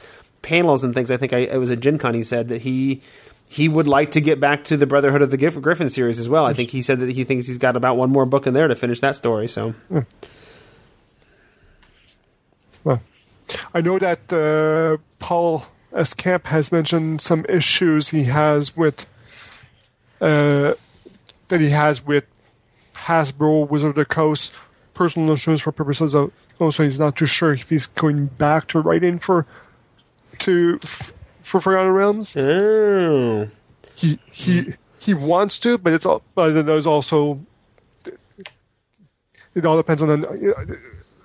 panels 0.42 0.84
and 0.84 0.94
things. 0.94 1.10
I 1.10 1.16
think 1.16 1.32
I, 1.32 1.38
it 1.38 1.58
was 1.58 1.70
at 1.72 1.80
Gen 1.80 1.98
Con. 1.98 2.14
He 2.14 2.22
said 2.22 2.46
that 2.48 2.62
he 2.62 3.02
he 3.48 3.68
would 3.68 3.88
like 3.88 4.12
to 4.12 4.20
get 4.20 4.40
back 4.40 4.64
to 4.64 4.76
the 4.76 4.86
Brotherhood 4.86 5.22
of 5.22 5.30
the 5.30 5.36
Griffin 5.36 5.90
series 5.90 6.18
as 6.18 6.28
well. 6.28 6.44
I 6.44 6.52
think 6.52 6.70
he 6.70 6.82
said 6.82 7.00
that 7.00 7.10
he 7.10 7.24
thinks 7.24 7.46
he's 7.46 7.58
got 7.58 7.76
about 7.76 7.96
one 7.96 8.10
more 8.10 8.26
book 8.26 8.46
in 8.46 8.54
there 8.54 8.68
to 8.68 8.76
finish 8.76 9.00
that 9.00 9.16
story. 9.16 9.48
So 9.48 9.74
Well, 12.84 13.02
I 13.74 13.80
know 13.80 13.98
that 13.98 14.32
uh, 14.32 15.02
Paul 15.18 15.64
S. 15.92 16.14
Kemp 16.14 16.46
has 16.46 16.70
mentioned 16.70 17.20
some 17.20 17.46
issues 17.48 18.10
he 18.10 18.24
has 18.24 18.76
with 18.76 19.06
uh, 20.20 20.74
that 21.48 21.60
he 21.60 21.70
has 21.70 22.04
with 22.04 22.24
Hasbro 22.94 23.68
Wizard 23.68 23.90
of 23.90 23.96
the 23.96 24.04
Coast 24.04 24.52
personal 24.94 25.30
issues 25.32 25.60
for 25.62 25.72
purposes 25.72 26.14
of. 26.14 26.32
Also, 26.60 26.82
he's 26.82 26.98
not 26.98 27.16
too 27.16 27.24
sure 27.24 27.54
if 27.54 27.70
he's 27.70 27.86
going 27.86 28.26
back 28.26 28.66
to 28.66 28.80
writing 28.80 29.20
for 29.20 29.46
to 30.40 30.80
for 31.42 31.60
Forgotten 31.60 31.92
Realms. 31.92 32.36
oh, 32.36 33.48
He 33.94 34.18
he 34.30 34.74
he 35.00 35.14
wants 35.14 35.58
to, 35.60 35.78
but 35.78 35.92
it's 35.92 36.06
all, 36.06 36.22
but 36.34 36.66
there's 36.66 36.86
also 36.86 37.40
it 39.54 39.64
all 39.64 39.76
depends 39.76 40.02
on 40.02 40.20
the 40.20 40.78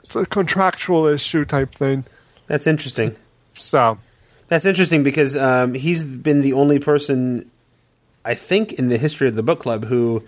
it's 0.04 0.16
a 0.16 0.26
contractual 0.26 1.06
issue 1.06 1.46
type 1.46 1.72
thing. 1.74 2.06
that's 2.48 2.68
interesting. 2.68 3.16
So 3.54 3.98
That's 4.48 4.66
interesting 4.66 5.04
because 5.04 5.38
um, 5.38 5.74
he's 5.74 6.04
been 6.04 6.42
the 6.42 6.54
only 6.54 6.80
person, 6.80 7.50
I 8.26 8.34
think, 8.34 8.74
in 8.74 8.90
the 8.90 8.98
history 8.98 9.28
of 9.28 9.36
the 9.36 9.44
book 9.44 9.60
club 9.60 9.86
who 9.86 10.24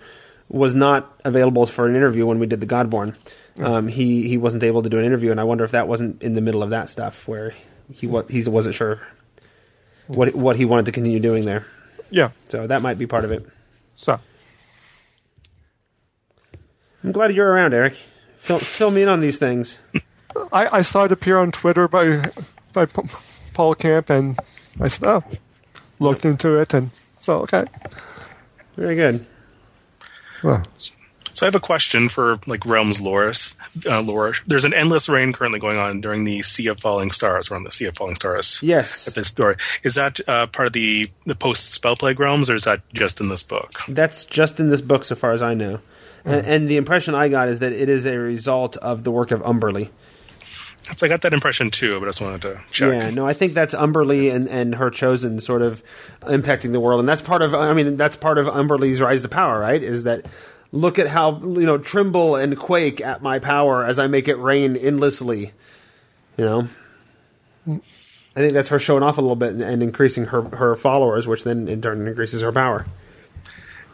was 0.48 0.74
not 0.74 1.20
available 1.24 1.66
for 1.66 1.86
an 1.86 1.96
interview 1.96 2.24
when 2.26 2.38
we 2.38 2.46
did 2.46 2.60
the 2.60 2.66
Godborn. 2.66 3.16
Um, 3.58 3.88
he 3.88 4.28
he 4.28 4.36
wasn't 4.36 4.62
able 4.62 4.82
to 4.82 4.88
do 4.90 4.98
an 4.98 5.04
interview, 5.04 5.30
and 5.30 5.40
I 5.40 5.44
wonder 5.44 5.64
if 5.64 5.70
that 5.70 5.88
wasn't 5.88 6.22
in 6.22 6.34
the 6.34 6.42
middle 6.42 6.62
of 6.62 6.70
that 6.70 6.88
stuff 6.90 7.26
where 7.26 7.54
he 7.92 8.06
he 8.28 8.42
wasn't 8.48 8.74
sure 8.74 9.00
what 10.08 10.34
what 10.34 10.56
he 10.56 10.64
wanted 10.64 10.86
to 10.86 10.92
continue 10.92 11.20
doing 11.20 11.44
there. 11.44 11.66
yeah, 12.10 12.30
So 12.46 12.66
that 12.66 12.82
might 12.82 12.98
be 12.98 13.06
part 13.06 13.24
of 13.24 13.30
it. 13.32 13.46
so 13.96 14.18
I'm 17.04 17.12
glad 17.12 17.34
you're 17.34 17.50
around, 17.50 17.72
Eric. 17.74 17.94
Fill, 18.38 18.58
fill 18.58 18.90
me 18.90 19.02
in 19.02 19.08
on 19.08 19.20
these 19.20 19.38
things. 19.38 19.78
I, 20.52 20.78
I 20.78 20.82
saw 20.82 21.04
it 21.04 21.12
appear 21.12 21.38
on 21.38 21.50
Twitter 21.52 21.88
by 21.88 22.30
by 22.72 22.86
Paul 23.54 23.74
Kemp, 23.74 24.10
and 24.10 24.38
I 24.80 24.88
said, 24.88 25.08
"Oh, 25.08 25.24
looked 25.98 26.24
into 26.24 26.58
it," 26.60 26.74
and 26.74 26.90
so 27.20 27.38
okay. 27.40 27.64
Very 28.76 28.94
good. 28.94 29.24
Well, 30.42 30.62
So 30.78 30.94
I 31.44 31.48
have 31.48 31.54
a 31.54 31.60
question 31.60 32.08
for 32.08 32.38
like 32.46 32.64
Realms 32.64 33.00
Loris. 33.00 33.54
Uh, 33.84 34.00
lore. 34.00 34.32
There's 34.46 34.64
an 34.64 34.72
endless 34.72 35.08
rain 35.08 35.32
currently 35.32 35.60
going 35.60 35.76
on 35.76 36.00
during 36.00 36.24
the 36.24 36.42
Sea 36.42 36.68
of 36.68 36.80
Falling 36.80 37.10
Stars. 37.10 37.50
We're 37.50 37.56
on 37.56 37.64
the 37.64 37.70
Sea 37.70 37.84
of 37.86 37.96
Falling 37.96 38.14
Stars. 38.14 38.60
Yes, 38.62 39.06
At 39.06 39.14
this 39.14 39.28
story, 39.28 39.56
is 39.82 39.94
that 39.96 40.18
uh, 40.26 40.46
part 40.46 40.66
of 40.66 40.72
the 40.72 41.10
the 41.26 41.34
post 41.34 41.72
spell 41.72 41.96
plague 41.96 42.18
realms, 42.18 42.48
or 42.48 42.54
is 42.54 42.64
that 42.64 42.80
just 42.94 43.20
in 43.20 43.28
this 43.28 43.42
book? 43.42 43.80
That's 43.86 44.24
just 44.24 44.60
in 44.60 44.70
this 44.70 44.80
book, 44.80 45.04
so 45.04 45.14
far 45.14 45.32
as 45.32 45.42
I 45.42 45.54
know. 45.54 45.80
And, 46.24 46.46
and 46.46 46.68
the 46.68 46.76
impression 46.76 47.14
I 47.14 47.28
got 47.28 47.48
is 47.48 47.60
that 47.60 47.72
it 47.72 47.88
is 47.88 48.04
a 48.04 48.18
result 48.18 48.76
of 48.78 49.04
the 49.04 49.12
work 49.12 49.30
of 49.30 49.42
Umberlee. 49.42 49.90
So 50.96 51.06
I 51.06 51.08
got 51.08 51.22
that 51.22 51.32
impression 51.32 51.70
too, 51.70 51.98
but 51.98 52.06
I 52.06 52.08
just 52.08 52.20
wanted 52.20 52.42
to 52.42 52.64
check. 52.70 52.92
Yeah, 52.92 53.10
no, 53.10 53.26
I 53.26 53.32
think 53.32 53.54
that's 53.54 53.74
Umberlee 53.74 54.32
and, 54.32 54.48
and 54.48 54.74
her 54.76 54.88
chosen 54.90 55.40
sort 55.40 55.62
of 55.62 55.82
impacting 56.22 56.72
the 56.72 56.80
world, 56.80 57.00
and 57.00 57.08
that's 57.08 57.22
part 57.22 57.42
of. 57.42 57.54
I 57.54 57.72
mean, 57.74 57.96
that's 57.96 58.16
part 58.16 58.38
of 58.38 58.46
Umberlee's 58.46 59.00
rise 59.00 59.22
to 59.22 59.28
power, 59.28 59.58
right? 59.58 59.82
Is 59.82 60.04
that 60.04 60.26
look 60.72 60.98
at 60.98 61.08
how 61.08 61.38
you 61.40 61.66
know 61.66 61.78
tremble 61.78 62.36
and 62.36 62.56
quake 62.56 63.00
at 63.00 63.22
my 63.22 63.38
power 63.38 63.84
as 63.84 63.98
I 63.98 64.06
make 64.06 64.28
it 64.28 64.36
rain 64.36 64.76
endlessly. 64.76 65.52
You 66.36 66.44
know, 66.44 66.68
I 68.36 68.40
think 68.40 68.52
that's 68.52 68.68
her 68.68 68.78
showing 68.78 69.02
off 69.02 69.18
a 69.18 69.22
little 69.22 69.36
bit 69.36 69.54
and, 69.54 69.82
increasing 69.82 70.26
her 70.26 70.42
her 70.42 70.76
followers, 70.76 71.26
which 71.26 71.44
then 71.44 71.68
in 71.68 71.80
turn 71.80 72.06
increases 72.06 72.42
her 72.42 72.52
power. 72.52 72.86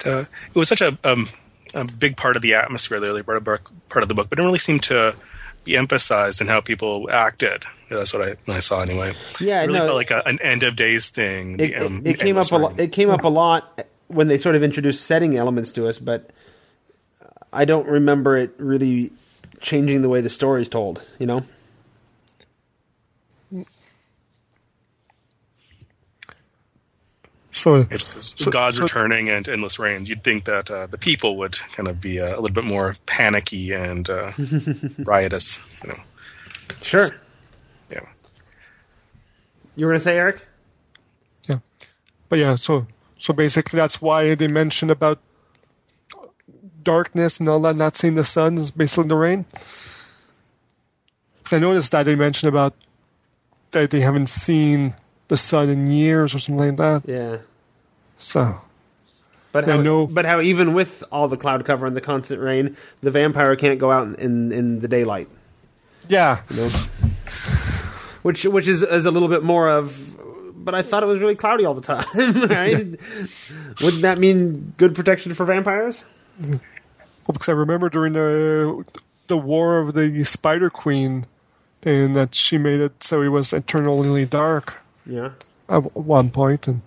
uh, 0.05 0.25
it 0.49 0.59
was 0.59 0.69
such 0.69 0.81
a, 0.81 0.99
um, 1.05 1.29
a 1.75 1.85
big 1.85 2.17
part 2.17 2.35
of 2.35 2.43
the 2.43 2.55
atmosphere, 2.55 2.99
the 2.99 3.07
early 3.07 3.23
part 3.23 3.37
of, 3.39 3.45
part 3.45 4.03
of 4.03 4.09
the 4.09 4.15
book, 4.15 4.29
but 4.29 4.39
it 4.39 4.41
didn't 4.41 4.49
really 4.49 4.59
seem 4.59 4.81
to 4.81 5.17
be 5.65 5.77
emphasized 5.77 6.41
in 6.41 6.49
how 6.49 6.61
people 6.61 7.09
acted. 7.11 7.65
That's 7.89 8.13
what 8.13 8.37
I, 8.49 8.53
I 8.53 8.59
saw 8.59 8.83
anyway. 8.83 9.15
Yeah, 9.41 9.63
it 9.63 9.67
really 9.67 9.79
no, 9.79 9.87
felt 9.87 9.97
like 9.97 10.11
a, 10.11 10.27
an 10.27 10.41
end 10.41 10.65
of 10.65 10.75
days 10.75 11.09
thing. 11.09 11.61
it, 11.61 11.79
the, 11.79 11.87
um, 11.87 11.99
it, 11.99 12.07
it 12.07 12.19
came 12.19 12.37
up 12.37 12.51
a 12.51 12.57
lot. 12.57 12.81
It 12.81 12.93
came 12.93 13.11
up 13.11 13.23
a 13.23 13.29
lot 13.29 13.87
when 14.09 14.29
they 14.29 14.39
sort 14.39 14.57
of 14.57 14.63
introduced 14.63 15.05
setting 15.05 15.37
elements 15.37 15.71
to 15.73 15.87
us, 15.87 15.99
but 15.99 16.31
I 17.53 17.65
don't 17.65 17.87
remember 17.87 18.37
it 18.37 18.55
really 18.59 19.13
changing 19.61 20.03
the 20.03 20.09
way 20.09 20.21
the 20.21 20.31
story's 20.31 20.69
told. 20.69 21.03
You 21.19 21.27
know, 21.27 21.45
so 27.51 27.77
It 27.77 27.91
just 27.99 28.15
goes, 28.15 28.35
So- 28.37 28.51
God's 28.51 28.79
so- 28.79 28.85
returning 28.85 29.29
and 29.29 29.47
endless 29.49 29.79
rains. 29.79 30.09
You'd 30.09 30.25
think 30.25 30.45
that 30.45 30.71
uh, 30.71 30.87
the 30.87 30.99
people 30.99 31.37
would 31.39 31.59
kind 31.75 31.89
of 31.89 32.01
be 32.01 32.21
uh, 32.21 32.29
a 32.29 32.41
little 32.41 32.55
bit 32.55 32.65
more 32.65 32.97
panicky 33.07 33.73
and 33.73 34.09
uh, 34.09 34.33
riotous. 34.99 35.61
You 35.83 35.91
know, 35.91 35.97
sure. 36.81 37.11
yeah. 37.91 38.01
You 39.77 39.87
were 39.87 39.93
gonna 39.93 40.01
say, 40.01 40.17
Eric? 40.17 40.47
yeah, 41.49 41.59
but 42.29 42.39
yeah, 42.39 42.55
so 42.55 42.87
so 43.19 43.33
basically 43.35 43.77
that's 43.77 44.01
why 44.01 44.35
they 44.35 44.49
mentioned 44.49 44.91
about 44.91 45.19
darkness 46.85 47.39
and 47.41 47.49
all 47.49 47.61
that, 47.61 47.77
not 47.77 47.97
seeing 47.97 48.15
the 48.15 48.25
sun 48.25 48.59
is 48.59 48.71
basically 48.71 49.09
the 49.09 49.17
rain. 49.17 49.45
I 51.51 51.59
noticed 51.59 51.93
that 51.93 52.05
they 52.05 52.15
mentioned 52.15 52.49
about 52.49 52.75
that 53.73 53.91
they 53.91 54.01
haven't 54.01 54.29
seen 54.29 54.95
the 55.29 55.37
sun 55.37 55.69
in 55.69 55.87
years 55.91 56.35
or 56.35 56.39
something 56.39 56.69
like 56.69 56.77
that. 56.79 57.03
Yeah. 57.09 57.39
So 58.17 58.61
But 59.53 59.67
how, 59.67 59.77
no- 59.83 60.07
but 60.07 60.25
how 60.25 60.41
even 60.41 60.73
with 60.73 61.05
all 61.13 61.29
the 61.29 61.37
cloud 61.37 61.65
cover 61.65 61.85
and 61.87 61.97
the 61.97 62.01
constant 62.01 62.41
rain, 62.41 62.77
the 63.03 63.11
vampire 63.11 63.55
can't 63.57 63.79
go 63.79 63.91
out 63.91 64.07
in 64.07 64.15
in, 64.17 64.53
in 64.53 64.79
the 64.81 64.89
daylight. 64.89 65.29
yeah, 66.09 66.41
You 66.51 66.57
know? 66.57 66.69
which 68.23 68.45
which 68.45 68.69
is 68.69 68.83
is 68.83 69.05
a 69.07 69.11
little 69.11 69.29
bit 69.29 69.43
more 69.43 69.69
of. 69.69 70.09
But 70.65 70.75
I 70.77 70.83
thought 70.83 71.03
it 71.03 71.07
was 71.07 71.19
really 71.21 71.35
cloudy 71.35 71.65
all 71.65 71.75
the 71.75 71.81
time, 71.83 72.05
right? 72.49 72.87
Wouldn't 73.83 74.03
that 74.03 74.19
mean 74.19 74.75
good 74.77 74.95
protection 74.95 75.35
for 75.35 75.45
vampires? 75.45 76.05
Well, 77.27 77.33
because 77.35 77.49
I 77.49 77.53
remember 77.53 77.89
during 77.89 78.13
the 78.15 78.85
the 79.29 79.37
War 79.37 79.79
of 79.79 79.95
the 79.95 80.25
Spider 80.25 80.69
Queen, 80.71 81.27
and 81.83 82.15
that 82.17 82.35
she 82.35 82.59
made 82.59 82.81
it 82.81 83.03
so 83.05 83.23
it 83.23 83.29
was 83.29 83.53
eternally 83.53 84.25
dark 84.27 84.75
Yeah. 85.07 85.31
at 85.69 85.95
one 85.97 86.31
point, 86.31 86.67
and 86.69 86.83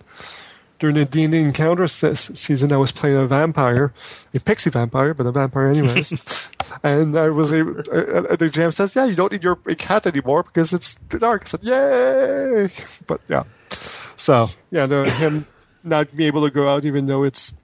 during 0.78 0.94
the 0.96 1.06
D 1.06 1.24
and 1.24 1.32
D 1.32 1.38
Encounters 1.40 2.00
this 2.02 2.30
season, 2.34 2.70
I 2.70 2.76
was 2.76 2.92
playing 2.92 3.16
a 3.16 3.26
vampire, 3.26 3.94
a 4.34 4.40
pixie 4.40 4.68
vampire, 4.68 5.14
but 5.14 5.24
a 5.26 5.32
vampire 5.32 5.68
anyways. 5.68 6.52
and 6.82 7.16
I 7.16 7.30
was 7.30 7.50
able. 7.52 7.78
Uh, 7.80 8.36
the 8.36 8.50
GM 8.52 8.74
says, 8.74 8.94
"Yeah, 8.94 9.06
you 9.06 9.16
don't 9.16 9.32
need 9.32 9.42
your 9.42 9.56
cat 9.56 10.06
anymore 10.06 10.42
because 10.42 10.74
it's 10.74 10.96
too 11.08 11.18
dark." 11.18 11.44
I 11.46 11.48
said, 11.48 11.64
"Yay!" 11.64 12.68
But 13.06 13.22
yeah, 13.28 13.44
so 13.70 14.48
yeah, 14.70 14.84
the, 14.84 15.08
him 15.08 15.46
not 15.82 16.14
being 16.14 16.26
able 16.26 16.44
to 16.44 16.50
go 16.50 16.68
out 16.68 16.84
even 16.84 17.06
though 17.06 17.22
it's 17.24 17.54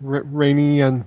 ra- 0.00 0.22
rainy 0.24 0.80
and 0.80 1.04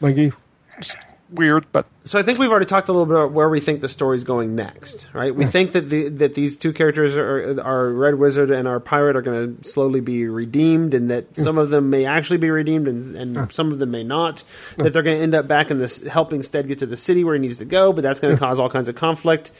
muggy, 0.00 0.32
it's 0.78 0.96
weird. 1.30 1.66
But 1.72 1.86
So 2.04 2.18
I 2.18 2.22
think 2.22 2.38
we've 2.38 2.50
already 2.50 2.66
talked 2.66 2.88
a 2.88 2.92
little 2.92 3.06
bit 3.06 3.16
about 3.16 3.32
where 3.32 3.48
we 3.48 3.60
think 3.60 3.80
the 3.80 3.88
story's 3.88 4.24
going 4.24 4.54
next, 4.54 5.06
right? 5.12 5.34
We 5.34 5.44
think 5.44 5.72
that 5.72 5.90
the 5.90 6.08
that 6.08 6.34
these 6.34 6.56
two 6.56 6.72
characters 6.72 7.16
are 7.16 7.60
our 7.60 7.90
Red 7.90 8.16
Wizard 8.16 8.50
and 8.50 8.68
our 8.68 8.80
pirate 8.80 9.16
are 9.16 9.22
going 9.22 9.56
to 9.56 9.68
slowly 9.68 10.00
be 10.00 10.26
redeemed, 10.28 10.94
and 10.94 11.10
that 11.10 11.36
some 11.36 11.58
of 11.58 11.70
them 11.70 11.90
may 11.90 12.04
actually 12.04 12.38
be 12.38 12.50
redeemed, 12.50 12.88
and, 12.88 13.16
and 13.16 13.52
some 13.52 13.72
of 13.72 13.78
them 13.78 13.90
may 13.90 14.04
not. 14.04 14.44
That 14.76 14.92
they're 14.92 15.02
going 15.02 15.16
to 15.16 15.22
end 15.22 15.34
up 15.34 15.48
back 15.48 15.70
in 15.70 15.78
this 15.78 16.06
helping 16.06 16.40
Stedd 16.40 16.68
get 16.68 16.78
to 16.80 16.86
the 16.86 16.96
city 16.96 17.24
where 17.24 17.34
he 17.34 17.40
needs 17.40 17.58
to 17.58 17.64
go, 17.64 17.92
but 17.92 18.02
that's 18.02 18.20
going 18.20 18.34
to 18.34 18.40
cause 18.40 18.58
all 18.58 18.70
kinds 18.70 18.88
of 18.88 18.94
conflict 18.94 19.50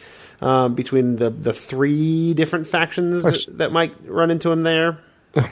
um, 0.41 0.75
between 0.75 1.17
the 1.17 1.31
the 1.31 1.53
three 1.53 2.35
different 2.35 2.67
factions 2.67 3.47
that 3.47 3.73
might 3.73 3.95
run 4.07 4.31
into 4.31 4.51
him 4.51 4.63
there. 4.63 4.99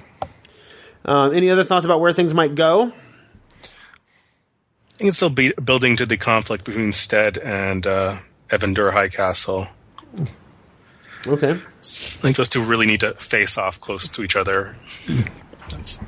Um, 1.07 1.35
any 1.35 1.51
other 1.51 1.65
thoughts 1.65 1.85
about 1.85 2.01
where 2.01 2.15
things 2.15 2.33
might 2.33 2.55
go? 2.55 2.91
I 4.95 4.97
think 4.97 5.09
it's 5.09 5.17
still 5.19 5.31
be- 5.31 5.53
building 5.63 5.97
to 5.97 6.07
the 6.07 6.17
conflict 6.17 6.65
between 6.65 6.93
Stedd 6.93 7.45
and 7.45 7.87
uh, 7.87 8.17
Evendur 8.49 8.93
Highcastle. 8.93 9.69
Okay. 11.27 11.51
I 11.51 11.55
think 12.23 12.37
those 12.37 12.49
two 12.49 12.63
really 12.63 12.87
need 12.87 13.01
to 13.01 13.15
face 13.15 13.59
off 13.59 13.81
close 13.81 14.09
to 14.11 14.23
each 14.23 14.37
other. 14.37 14.77
That's- 15.69 16.01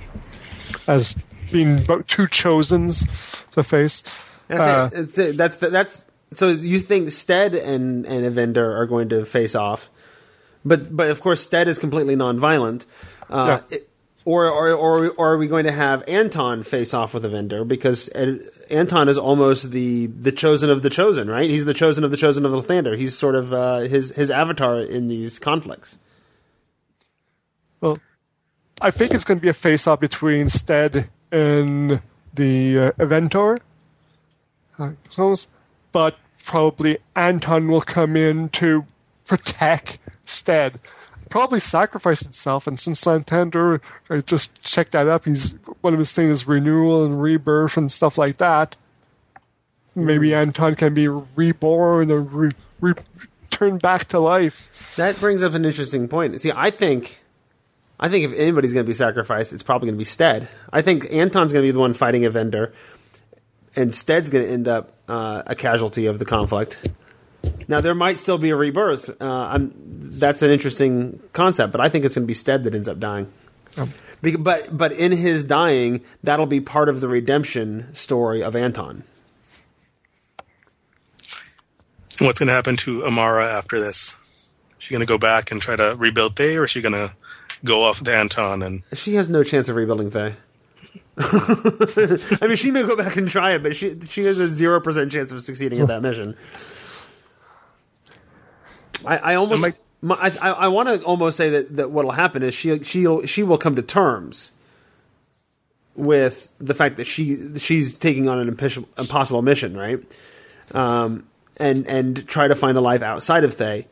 as 0.86 1.26
being 1.50 1.78
about 1.80 2.06
two 2.06 2.28
chosens 2.28 3.44
to 3.52 3.62
face, 3.64 4.02
That's 4.46 4.60
Uh, 4.60 4.90
it. 4.92 4.98
It's 5.00 5.18
it. 5.18 5.36
That's 5.36 5.56
the, 5.56 5.70
that's. 5.70 6.04
So 6.30 6.48
you 6.50 6.78
think 6.78 7.08
Stedd 7.08 7.54
and 7.60 8.06
and 8.06 8.24
Evendur 8.24 8.76
are 8.78 8.86
going 8.86 9.08
to 9.08 9.24
face 9.24 9.56
off, 9.56 9.90
but 10.64 10.94
but 10.96 11.10
of 11.10 11.20
course 11.20 11.44
Stedd 11.46 11.66
is 11.66 11.78
completely 11.78 12.14
nonviolent. 12.14 12.86
Uh, 13.28 13.58
Yeah. 13.70 13.76
it- 13.78 13.88
or, 14.26 14.50
or, 14.50 14.72
or, 14.72 15.10
or 15.10 15.32
are 15.34 15.38
we 15.38 15.46
going 15.46 15.64
to 15.64 15.72
have 15.72 16.02
Anton 16.08 16.64
face 16.64 16.92
off 16.92 17.14
with 17.14 17.22
Evendur 17.22 17.66
because 17.66 18.08
uh, 18.10 18.38
Anton 18.68 19.08
is 19.08 19.16
almost 19.16 19.70
the 19.70 20.06
the 20.08 20.32
chosen 20.32 20.68
of 20.68 20.82
the 20.82 20.90
chosen, 20.90 21.30
right? 21.30 21.48
He's 21.48 21.64
the 21.64 21.72
chosen 21.72 22.02
of 22.02 22.10
the 22.10 22.16
chosen 22.16 22.44
of 22.44 22.50
Lathander. 22.50 22.98
He's 22.98 23.16
sort 23.16 23.36
of 23.36 23.52
uh, 23.52 23.80
his 23.80 24.14
his 24.16 24.28
avatar 24.30 24.80
in 24.80 25.06
these 25.06 25.38
conflicts. 25.38 25.96
Well, 27.80 27.98
I 28.82 28.90
think 28.90 29.14
it's 29.14 29.24
going 29.24 29.38
to 29.38 29.42
be 29.42 29.48
a 29.48 29.54
face-off 29.54 30.00
between 30.00 30.46
Stedd 30.46 31.08
and 31.30 32.02
the 32.34 32.92
uh. 32.98 33.56
I 34.78 34.92
suppose. 35.08 35.46
But 35.92 36.18
probably 36.44 36.98
Anton 37.14 37.68
will 37.68 37.80
come 37.80 38.16
in 38.16 38.48
to 38.50 38.84
protect 39.24 40.00
Stedd. 40.26 40.80
Probably 41.28 41.60
sacrifice 41.60 42.22
himself, 42.22 42.66
and 42.66 42.78
since 42.78 43.04
Lathander, 43.04 43.82
I 44.08 44.20
just 44.20 44.62
checked 44.62 44.92
that 44.92 45.08
up. 45.08 45.24
He's 45.24 45.58
one 45.80 45.92
of 45.92 45.98
his 45.98 46.12
things 46.12 46.30
is 46.30 46.46
renewal 46.46 47.04
and 47.04 47.20
rebirth 47.20 47.76
and 47.76 47.90
stuff 47.90 48.16
like 48.16 48.36
that. 48.36 48.76
Maybe 49.94 50.34
Anton 50.34 50.74
can 50.74 50.94
be 50.94 51.08
reborn 51.08 52.12
or 52.12 52.20
re- 52.20 52.50
re- 52.80 52.94
returned 53.56 53.82
back 53.82 54.06
to 54.08 54.18
life. 54.18 54.94
That 54.96 55.18
brings 55.18 55.44
up 55.44 55.54
an 55.54 55.64
interesting 55.64 56.08
point. 56.08 56.40
See, 56.40 56.52
I 56.54 56.70
think, 56.70 57.20
I 57.98 58.08
think 58.08 58.26
if 58.30 58.38
anybody's 58.38 58.72
going 58.72 58.84
to 58.84 58.88
be 58.88 58.94
sacrificed, 58.94 59.52
it's 59.52 59.62
probably 59.62 59.86
going 59.88 59.98
to 59.98 59.98
be 59.98 60.04
Stedd. 60.04 60.48
I 60.72 60.82
think 60.82 61.06
Anton's 61.10 61.52
going 61.52 61.62
to 61.62 61.68
be 61.68 61.72
the 61.72 61.78
one 61.78 61.94
fighting 61.94 62.22
Evendur, 62.22 62.72
and 63.74 63.90
Stedd's 63.90 64.30
going 64.30 64.46
to 64.46 64.52
end 64.52 64.68
up 64.68 64.92
uh, 65.08 65.42
a 65.46 65.54
casualty 65.54 66.06
of 66.06 66.18
the 66.18 66.24
conflict. 66.24 66.78
Now 67.68 67.80
there 67.80 67.94
might 67.94 68.18
still 68.18 68.38
be 68.38 68.50
a 68.50 68.56
rebirth. 68.56 69.10
Uh, 69.20 69.24
I'm, 69.24 69.72
that's 69.76 70.42
an 70.42 70.50
interesting 70.50 71.20
concept, 71.32 71.72
but 71.72 71.80
I 71.80 71.88
think 71.88 72.04
it's 72.04 72.14
going 72.14 72.24
to 72.24 72.26
be 72.26 72.34
Stedd 72.34 72.62
that 72.64 72.74
ends 72.74 72.88
up 72.88 72.98
dying. 73.00 73.32
Be- 74.22 74.36
but 74.36 74.76
but 74.76 74.92
in 74.92 75.12
his 75.12 75.44
dying, 75.44 76.02
that'll 76.22 76.46
be 76.46 76.60
part 76.60 76.88
of 76.88 77.00
the 77.00 77.08
redemption 77.08 77.94
story 77.94 78.42
of 78.42 78.56
Anton. 78.56 79.04
What's 82.18 82.38
going 82.38 82.46
to 82.46 82.54
happen 82.54 82.76
to 82.78 83.00
Umara 83.02 83.46
after 83.46 83.78
this? 83.78 84.16
Is 84.78 84.84
she 84.84 84.94
going 84.94 85.00
to 85.00 85.06
go 85.06 85.18
back 85.18 85.50
and 85.50 85.60
try 85.60 85.76
to 85.76 85.94
rebuild 85.98 86.36
Thay, 86.36 86.56
or 86.56 86.64
is 86.64 86.70
she 86.70 86.80
going 86.80 86.94
to 86.94 87.12
go 87.62 87.82
off 87.82 87.98
with 88.00 88.08
Anton? 88.08 88.62
And 88.62 88.82
She 88.94 89.14
has 89.16 89.28
no 89.28 89.42
chance 89.42 89.68
of 89.68 89.76
rebuilding 89.76 90.10
Thay. 90.10 90.34
I 91.18 92.38
mean, 92.42 92.56
she 92.56 92.70
may 92.70 92.86
go 92.86 92.96
back 92.96 93.16
and 93.16 93.28
try 93.28 93.54
it, 93.54 93.62
but 93.62 93.74
she 93.74 93.98
she 94.00 94.24
has 94.24 94.38
a 94.38 94.48
zero 94.48 94.80
percent 94.80 95.10
chance 95.10 95.32
of 95.32 95.42
succeeding 95.42 95.80
at 95.80 95.88
that 95.88 96.02
mission. 96.02 96.36
I, 99.06 99.16
I 99.16 99.34
almost, 99.34 99.62
So 99.62 99.72
my, 100.02 100.14
I, 100.14 100.30
I, 100.40 100.50
I 100.50 100.68
want 100.68 100.88
to 100.88 101.02
almost 101.02 101.36
say 101.36 101.50
that, 101.50 101.76
that 101.76 101.90
what'll 101.90 102.12
happen 102.12 102.42
is 102.42 102.54
she 102.54 102.82
she 102.84 103.06
she 103.26 103.42
will 103.42 103.58
come 103.58 103.76
to 103.76 103.82
terms 103.82 104.52
with 105.94 106.54
the 106.58 106.74
fact 106.74 106.98
that 106.98 107.06
she 107.06 107.56
she's 107.58 107.98
taking 107.98 108.28
on 108.28 108.38
an 108.38 108.48
impossible, 108.48 108.88
impossible 108.98 109.42
mission, 109.42 109.76
right? 109.76 110.00
Um, 110.74 111.26
and 111.58 111.86
and 111.86 112.26
try 112.28 112.48
to 112.48 112.54
find 112.54 112.76
a 112.76 112.80
life 112.80 113.02
outside 113.02 113.44
of 113.44 113.54
Thay. 113.54 113.86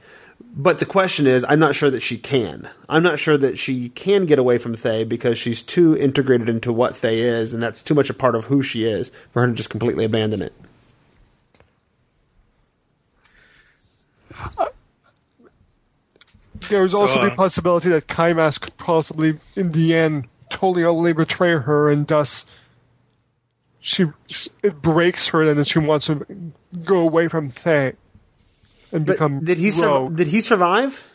But 0.57 0.79
the 0.79 0.87
question 0.87 1.27
is, 1.27 1.45
I'm 1.49 1.59
not 1.59 1.75
sure 1.75 1.91
that 1.91 2.01
she 2.01 2.19
can. 2.19 2.69
I'm 2.89 3.03
not 3.03 3.19
sure 3.19 3.37
that 3.39 3.59
she 3.59 3.89
can 3.89 4.27
get 4.27 4.39
away 4.39 4.59
from 4.59 4.77
Thay 4.77 5.05
because 5.05 5.39
she's 5.39 5.63
too 5.63 5.97
integrated 5.97 6.49
into 6.49 6.73
what 6.73 6.97
Thay 6.97 7.21
is, 7.21 7.55
and 7.55 7.63
that's 7.63 7.83
too 7.83 7.95
much 7.95 8.11
a 8.11 8.15
part 8.15 8.35
of 8.37 8.45
who 8.45 8.63
she 8.63 8.85
is 8.85 9.11
for 9.33 9.41
her 9.41 9.49
to 9.49 9.55
just 9.55 9.71
completely 9.71 10.05
abandon 10.05 10.43
it. 10.43 10.53
There 16.69 16.83
was 16.83 16.93
So, 16.93 17.03
also 17.03 17.21
the 17.25 17.33
uh, 17.33 17.37
possibility 17.37 17.89
that 17.91 18.07
Kaimas 18.07 18.61
could 18.61 18.77
possibly, 18.77 19.39
in 19.57 19.73
the 19.73 19.95
end, 19.95 20.29
totally 20.51 20.85
utterly 20.85 21.13
betray 21.13 21.53
her, 21.59 21.91
and 21.91 22.07
thus 22.07 22.47
she 23.81 24.07
it 24.63 24.81
breaks 24.83 25.29
her, 25.29 25.43
and 25.43 25.59
then 25.59 25.65
she 25.65 25.79
wants 25.79 26.07
to 26.07 26.27
go 26.85 26.99
away 26.99 27.29
from 27.29 27.51
Thay 27.51 27.95
and 28.93 29.05
But 29.07 29.15
become 29.15 29.45
did 29.45 29.59
he 29.59 29.71
sur- 29.71 30.07
did 30.09 30.29
he 30.29 30.41
survive? 30.41 31.09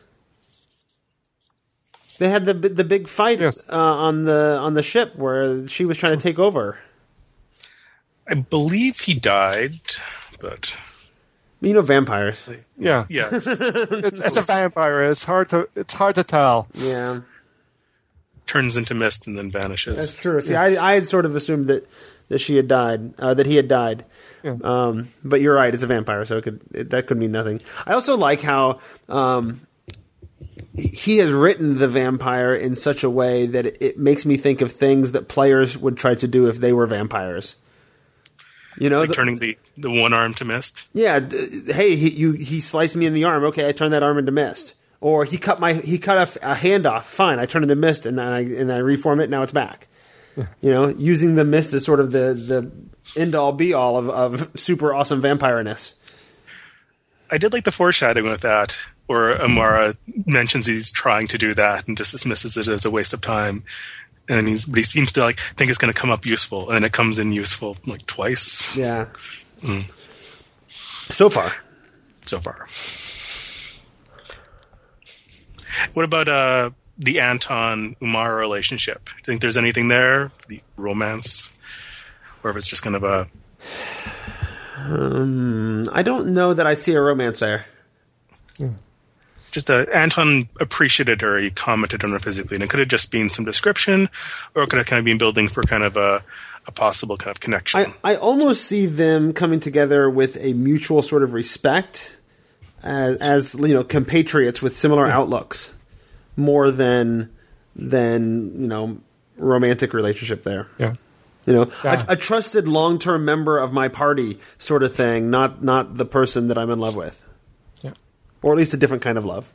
They 2.19 2.29
had 2.29 2.45
the 2.45 2.53
the 2.53 2.83
big 2.83 3.07
fight 3.07 3.39
Yes. 3.39 3.65
uh, 3.69 3.75
on 3.75 4.23
the 4.23 4.57
on 4.59 4.73
the 4.73 4.83
ship 4.83 5.15
where 5.15 5.67
she 5.67 5.85
was 5.85 5.97
trying 5.97 6.17
to 6.17 6.21
take 6.21 6.37
over. 6.37 6.77
I 8.27 8.35
believe 8.35 8.99
he 8.99 9.13
died, 9.13 9.79
but 10.39 10.75
You 11.61 11.73
know, 11.73 11.81
vampires. 11.81 12.41
yeah, 12.77 13.05
yeah, 13.09 13.27
it's- 13.35 13.45
it's, 13.47 14.19
it's 14.21 14.37
a 14.37 14.41
vampire. 14.41 15.03
It's 15.03 15.23
hard 15.23 15.49
to 15.49 15.67
it's 15.75 15.93
hard 15.93 16.15
to 16.15 16.23
tell. 16.23 16.67
Yeah, 16.73 17.21
turns 18.45 18.77
into 18.77 18.93
mist 18.95 19.27
and 19.27 19.37
then 19.37 19.51
vanishes. 19.51 19.95
that's 19.95 20.15
true. 20.15 20.39
See, 20.41 20.55
I, 20.55 20.91
I 20.91 20.93
had 20.95 21.07
sort 21.07 21.25
of 21.25 21.35
assumed 21.35 21.67
that 21.67 21.87
that 22.29 22.39
she 22.39 22.55
had 22.55 22.67
died, 22.67 23.13
uh, 23.19 23.33
that 23.33 23.45
he 23.45 23.55
had 23.55 23.67
died. 23.67 24.05
Yeah. 24.43 24.55
Um, 24.63 25.09
but 25.23 25.41
you're 25.41 25.53
right; 25.55 25.73
it's 25.73 25.83
a 25.83 25.87
vampire, 25.87 26.23
so 26.25 26.37
it 26.37 26.43
could 26.43 26.61
it, 26.73 26.89
that 26.91 27.07
could 27.07 27.17
mean 27.17 27.31
nothing. 27.33 27.59
I 27.85 27.93
also 27.93 28.15
like 28.15 28.41
how 28.41 28.79
um, 29.09 29.61
he 30.77 31.17
has 31.17 31.31
written 31.31 31.77
the 31.77 31.87
vampire 31.89 32.55
in 32.55 32.75
such 32.75 33.03
a 33.03 33.09
way 33.09 33.47
that 33.47 33.65
it, 33.65 33.77
it 33.81 33.97
makes 33.99 34.25
me 34.25 34.37
think 34.37 34.61
of 34.61 34.71
things 34.71 35.11
that 35.11 35.27
players 35.27 35.77
would 35.77 35.97
try 35.97 36.15
to 36.15 36.27
do 36.27 36.47
if 36.47 36.59
they 36.59 36.71
were 36.71 36.85
vampires. 36.87 37.57
You 38.79 38.89
know, 38.89 38.99
like 38.99 39.09
the- 39.09 39.15
turning 39.15 39.39
the, 39.39 39.57
the 39.77 39.89
one 39.91 40.13
arm 40.13 40.33
to 40.35 40.45
mist. 40.45 40.87
yeah. 40.93 41.19
D- 41.19 41.61
hey, 41.71 41.95
he 41.95 42.09
you 42.11 42.31
he 42.33 42.61
sliced 42.61 42.95
me 42.95 43.05
in 43.05 43.13
the 43.13 43.25
arm. 43.25 43.43
Okay, 43.45 43.67
I 43.67 43.71
turned 43.71 43.93
that 43.93 44.03
arm 44.03 44.17
into 44.17 44.31
mist. 44.31 44.75
Or 45.01 45.23
he 45.25 45.37
cut 45.37 45.59
my 45.59 45.73
he 45.73 45.97
cut 45.97 46.17
a, 46.17 46.21
f- 46.21 46.37
a 46.41 46.55
hand 46.55 46.85
off. 46.85 47.05
Fine, 47.09 47.39
I 47.39 47.45
turn 47.45 47.61
it 47.63 47.65
into 47.71 47.75
mist, 47.75 48.05
and 48.05 48.17
then 48.19 48.27
I 48.27 48.39
and 48.41 48.71
I 48.71 48.77
reform 48.79 49.19
it. 49.19 49.29
Now 49.29 49.43
it's 49.43 49.51
back. 49.51 49.87
You 50.61 50.71
know, 50.71 50.87
using 50.87 51.35
the 51.35 51.43
mist 51.43 51.73
as 51.73 51.83
sort 51.83 51.99
of 51.99 52.11
the 52.11 52.33
the 52.33 52.71
end 53.19 53.35
all 53.35 53.51
be 53.51 53.73
all 53.73 53.97
of, 53.97 54.09
of 54.09 54.59
super 54.59 54.93
awesome 54.93 55.21
vampireness. 55.21 55.93
I 57.31 57.37
did 57.37 57.51
like 57.53 57.63
the 57.65 57.71
foreshadowing 57.71 58.29
with 58.29 58.41
that, 58.41 58.77
where 59.07 59.35
Umara 59.37 59.97
mentions 60.25 60.65
he's 60.65 60.91
trying 60.91 61.27
to 61.27 61.37
do 61.37 61.53
that 61.55 61.87
and 61.87 61.97
just 61.97 62.11
dismisses 62.11 62.57
it 62.57 62.67
as 62.67 62.85
a 62.85 62.91
waste 62.91 63.13
of 63.13 63.21
time. 63.21 63.63
And 64.29 64.47
he's, 64.47 64.65
but 64.65 64.77
he 64.77 64.83
seems 64.83 65.11
to 65.13 65.21
like 65.21 65.39
think 65.39 65.69
it's 65.69 65.79
going 65.79 65.91
to 65.91 65.99
come 65.99 66.11
up 66.11 66.25
useful, 66.25 66.67
and 66.67 66.75
then 66.75 66.83
it 66.83 66.93
comes 66.93 67.17
in 67.17 67.31
useful 67.31 67.77
like 67.87 68.05
twice 68.05 68.75
Yeah. 68.77 69.07
Mm. 69.61 69.89
So 71.11 71.29
far, 71.29 71.51
so 72.25 72.39
far. 72.39 72.67
What 75.93 76.05
about 76.05 76.27
uh, 76.27 76.69
the 76.97 77.19
Anton 77.19 77.95
Umara 78.01 78.37
relationship? 78.37 79.05
Do 79.05 79.13
you 79.17 79.23
think 79.23 79.41
there's 79.41 79.57
anything 79.57 79.87
there, 79.87 80.31
the 80.47 80.61
romance, 80.77 81.57
or 82.43 82.51
if 82.51 82.57
it's 82.57 82.69
just 82.69 82.83
kind 82.83 82.95
of 82.95 83.03
a 83.03 83.27
um, 84.77 85.89
I 85.91 86.03
don't 86.03 86.33
know 86.33 86.53
that 86.53 86.67
I 86.67 86.75
see 86.75 86.93
a 86.93 87.01
romance 87.01 87.39
there. 87.39 87.65
Hmm. 88.57 88.73
Just 89.51 89.69
uh, 89.69 89.85
Anton 89.93 90.49
appreciated 90.59 91.21
her. 91.21 91.37
He 91.37 91.51
commented 91.51 92.03
on 92.03 92.11
her 92.11 92.19
physically, 92.19 92.55
and 92.55 92.63
it 92.63 92.69
could 92.69 92.79
have 92.79 92.89
just 92.89 93.11
been 93.11 93.29
some 93.29 93.45
description, 93.45 94.09
or 94.55 94.63
it 94.63 94.69
could 94.69 94.77
have 94.77 94.85
kind 94.87 94.99
of 94.99 95.05
been 95.05 95.17
building 95.17 95.47
for 95.47 95.63
kind 95.63 95.83
of 95.83 95.97
a, 95.97 96.23
a 96.67 96.71
possible 96.71 97.17
kind 97.17 97.31
of 97.31 97.39
connection. 97.39 97.79
I, 98.03 98.13
I 98.13 98.15
almost 98.15 98.65
see 98.65 98.85
them 98.85 99.33
coming 99.33 99.59
together 99.59 100.09
with 100.09 100.37
a 100.37 100.53
mutual 100.53 101.01
sort 101.01 101.23
of 101.23 101.33
respect 101.33 102.17
as, 102.83 103.21
as 103.21 103.55
you 103.55 103.73
know 103.73 103.83
compatriots 103.83 104.61
with 104.61 104.75
similar 104.75 105.07
outlooks 105.07 105.75
more 106.37 106.71
than 106.71 107.29
than 107.75 108.61
you 108.61 108.67
know 108.67 108.97
romantic 109.37 109.93
relationship 109.93 110.43
there 110.43 110.67
Yeah. 110.77 110.95
you 111.45 111.53
know 111.53 111.71
Yeah. 111.83 112.05
a, 112.07 112.13
a 112.13 112.15
trusted 112.15 112.67
long-term 112.67 113.25
member 113.25 113.57
of 113.57 113.73
my 113.73 113.87
party 113.89 114.39
sort 114.57 114.83
of 114.83 114.93
thing 114.95 115.29
not 115.29 115.63
not 115.63 115.95
the 115.95 116.05
person 116.05 116.47
that 116.47 116.57
i'm 116.57 116.69
in 116.69 116.79
love 116.79 116.95
with 116.95 117.21
Yeah. 117.21 117.28
Or 118.41 118.53
at 118.53 118.57
least 118.57 118.73
a 118.73 118.77
different 118.77 119.03
kind 119.03 119.17
of 119.17 119.25
love 119.25 119.51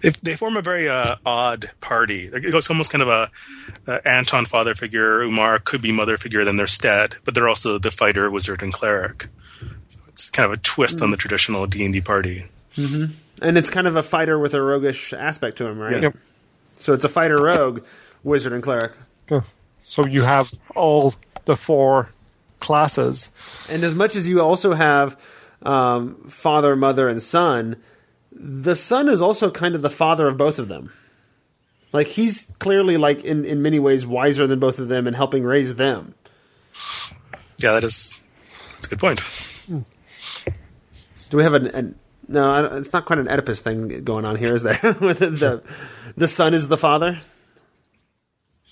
they, 0.00 0.10
they 0.22 0.36
form 0.36 0.56
a 0.56 0.62
very 0.62 0.88
uh, 0.88 1.16
odd 1.26 1.70
party. 1.80 2.30
It's 2.32 2.70
almost 2.70 2.90
kind 2.92 3.02
of 3.02 3.08
a, 3.08 3.30
a 3.86 4.06
Anton 4.08 4.46
father 4.46 4.74
figure. 4.74 5.20
Umara 5.20 5.62
could 5.62 5.82
be 5.82 5.92
mother 5.92 6.16
figure. 6.16 6.44
Then 6.44 6.56
they're 6.56 6.66
Stedd, 6.66 7.16
but 7.24 7.34
they're 7.34 7.48
also 7.48 7.78
the 7.78 7.90
fighter, 7.90 8.30
wizard, 8.30 8.62
and 8.62 8.72
cleric. 8.72 9.26
So 9.88 9.98
it's 10.08 10.30
kind 10.30 10.46
of 10.50 10.56
a 10.56 10.60
twist 10.62 11.02
on 11.02 11.10
the 11.10 11.16
traditional 11.16 11.66
D 11.66 11.84
and 11.84 11.92
D 11.92 12.00
party. 12.00 12.46
and 12.76 13.12
it's 13.58 13.70
kind 13.70 13.86
of 13.86 13.96
a 13.96 14.02
fighter 14.02 14.38
with 14.38 14.54
a 14.54 14.62
roguish 14.62 15.12
aspect 15.12 15.58
to 15.58 15.66
him 15.66 15.80
right 15.80 16.00
Yep. 16.00 16.16
so 16.78 16.92
it's 16.92 17.04
a 17.04 17.08
fighter 17.08 17.36
rogue 17.42 17.84
wizard 18.22 18.52
and 18.52 18.62
cleric 18.62 18.92
Yeah. 19.28 19.40
So 19.82 20.06
you 20.06 20.22
have 20.22 20.52
all 20.76 21.14
the 21.44 21.56
four 21.56 22.10
classes. 22.60 23.30
And 23.68 23.82
as 23.82 23.94
much 23.96 24.14
as 24.14 24.28
you 24.28 24.40
also 24.40 24.74
have 24.74 25.20
um, 25.62 26.16
father, 26.28 26.76
mother, 26.76 27.08
and 27.08 27.22
son, 27.22 27.76
the 28.32 28.76
son 28.76 29.08
is 29.08 29.20
also 29.20 29.50
kind 29.50 29.74
of 29.74 29.82
the 29.82 29.90
father 29.90 30.28
of 30.28 30.36
both 30.36 30.58
of 30.58 30.68
them. 30.68 30.92
Like 31.92 32.08
he's 32.08 32.52
clearly 32.58 32.96
like 32.96 33.24
in, 33.24 33.44
in 33.44 33.62
many 33.62 33.78
ways 33.78 34.06
wiser 34.06 34.46
than 34.46 34.58
both 34.58 34.78
of 34.78 34.88
them 34.88 35.06
and 35.06 35.16
helping 35.16 35.44
raise 35.44 35.76
them. 35.76 36.14
Yeah, 37.58 37.72
that 37.72 37.84
is 37.84 38.22
that's 38.74 38.86
a 38.86 38.90
good 38.90 39.00
point. 39.00 39.20
Do 41.30 41.36
we 41.36 41.42
have 41.42 41.54
an, 41.54 41.66
an 41.68 41.98
no? 42.28 42.76
It's 42.76 42.92
not 42.92 43.04
quite 43.04 43.18
an 43.18 43.28
Oedipus 43.28 43.60
thing 43.60 44.04
going 44.04 44.24
on 44.24 44.36
here, 44.36 44.54
is 44.54 44.62
there? 44.62 44.78
The 44.82 45.62
the 46.16 46.28
son 46.28 46.54
is 46.54 46.68
the 46.68 46.78
father. 46.78 47.18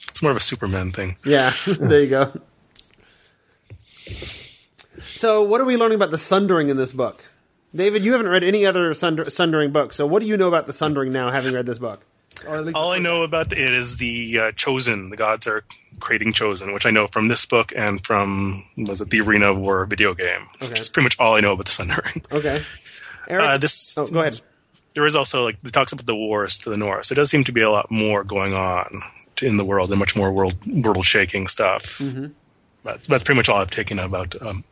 It's 0.08 0.22
more 0.22 0.30
of 0.30 0.36
a 0.36 0.40
Superman 0.40 0.92
thing. 0.92 1.16
Yeah, 1.24 1.52
there 1.78 2.00
you 2.00 2.08
go. 2.08 2.40
So, 5.16 5.42
what 5.42 5.62
are 5.62 5.64
we 5.64 5.78
learning 5.78 5.96
about 5.96 6.10
the 6.10 6.18
sundering 6.18 6.68
in 6.68 6.76
this 6.76 6.92
book? 6.92 7.24
David, 7.74 8.04
you 8.04 8.12
haven't 8.12 8.28
read 8.28 8.44
any 8.44 8.66
other 8.66 8.92
sunder, 8.92 9.24
sundering 9.24 9.72
books, 9.72 9.96
so 9.96 10.06
what 10.06 10.20
do 10.20 10.28
you 10.28 10.36
know 10.36 10.48
about 10.48 10.66
the 10.66 10.74
sundering 10.74 11.10
now, 11.10 11.30
having 11.30 11.54
read 11.54 11.64
this 11.64 11.78
book? 11.78 12.04
Or 12.46 12.56
at 12.56 12.64
least 12.66 12.76
All 12.76 12.92
I 12.92 12.98
know 12.98 13.22
about 13.22 13.50
it 13.50 13.58
is 13.58 13.96
the 13.96 14.38
uh, 14.38 14.52
chosen. 14.52 15.08
The 15.08 15.16
gods 15.16 15.46
are 15.46 15.64
creating 16.00 16.34
chosen, 16.34 16.74
which 16.74 16.84
I 16.84 16.90
know 16.90 17.06
from 17.06 17.28
this 17.28 17.46
book 17.46 17.72
and 17.74 18.04
from 18.04 18.62
was 18.76 19.00
it 19.00 19.08
the 19.08 19.22
Arena 19.22 19.52
of 19.52 19.58
War 19.58 19.86
video 19.86 20.12
game. 20.12 20.46
Okay. 20.56 20.68
Which 20.68 20.80
is 20.80 20.90
pretty 20.90 21.04
much 21.04 21.18
all 21.18 21.34
I 21.34 21.40
know 21.40 21.52
about 21.52 21.64
the 21.64 21.72
Sundering. 21.72 22.22
Okay, 22.30 22.58
Eric. 23.26 23.42
Uh, 23.42 23.56
this 23.56 23.96
oh, 23.96 24.06
go 24.06 24.20
ahead. 24.20 24.38
there 24.94 25.06
is 25.06 25.16
also 25.16 25.44
like 25.44 25.56
it 25.64 25.72
talks 25.72 25.92
about 25.92 26.04
the 26.04 26.14
wars 26.14 26.58
to 26.58 26.70
the 26.70 26.76
north. 26.76 27.06
So 27.06 27.14
it 27.14 27.16
does 27.16 27.30
seem 27.30 27.44
to 27.44 27.52
be 27.52 27.62
a 27.62 27.70
lot 27.70 27.90
more 27.90 28.22
going 28.22 28.52
on 28.52 29.00
in 29.40 29.56
the 29.56 29.64
world 29.64 29.90
and 29.90 29.98
much 29.98 30.14
more 30.14 30.30
world 30.30 30.56
world 30.66 31.06
shaking 31.06 31.46
stuff. 31.46 31.98
Mm-hmm. 32.00 32.26
That's 32.82 33.06
that's 33.06 33.22
pretty 33.22 33.38
much 33.38 33.48
all 33.48 33.56
I've 33.56 33.70
taken 33.70 33.98
about 33.98 34.40
um, 34.42 34.62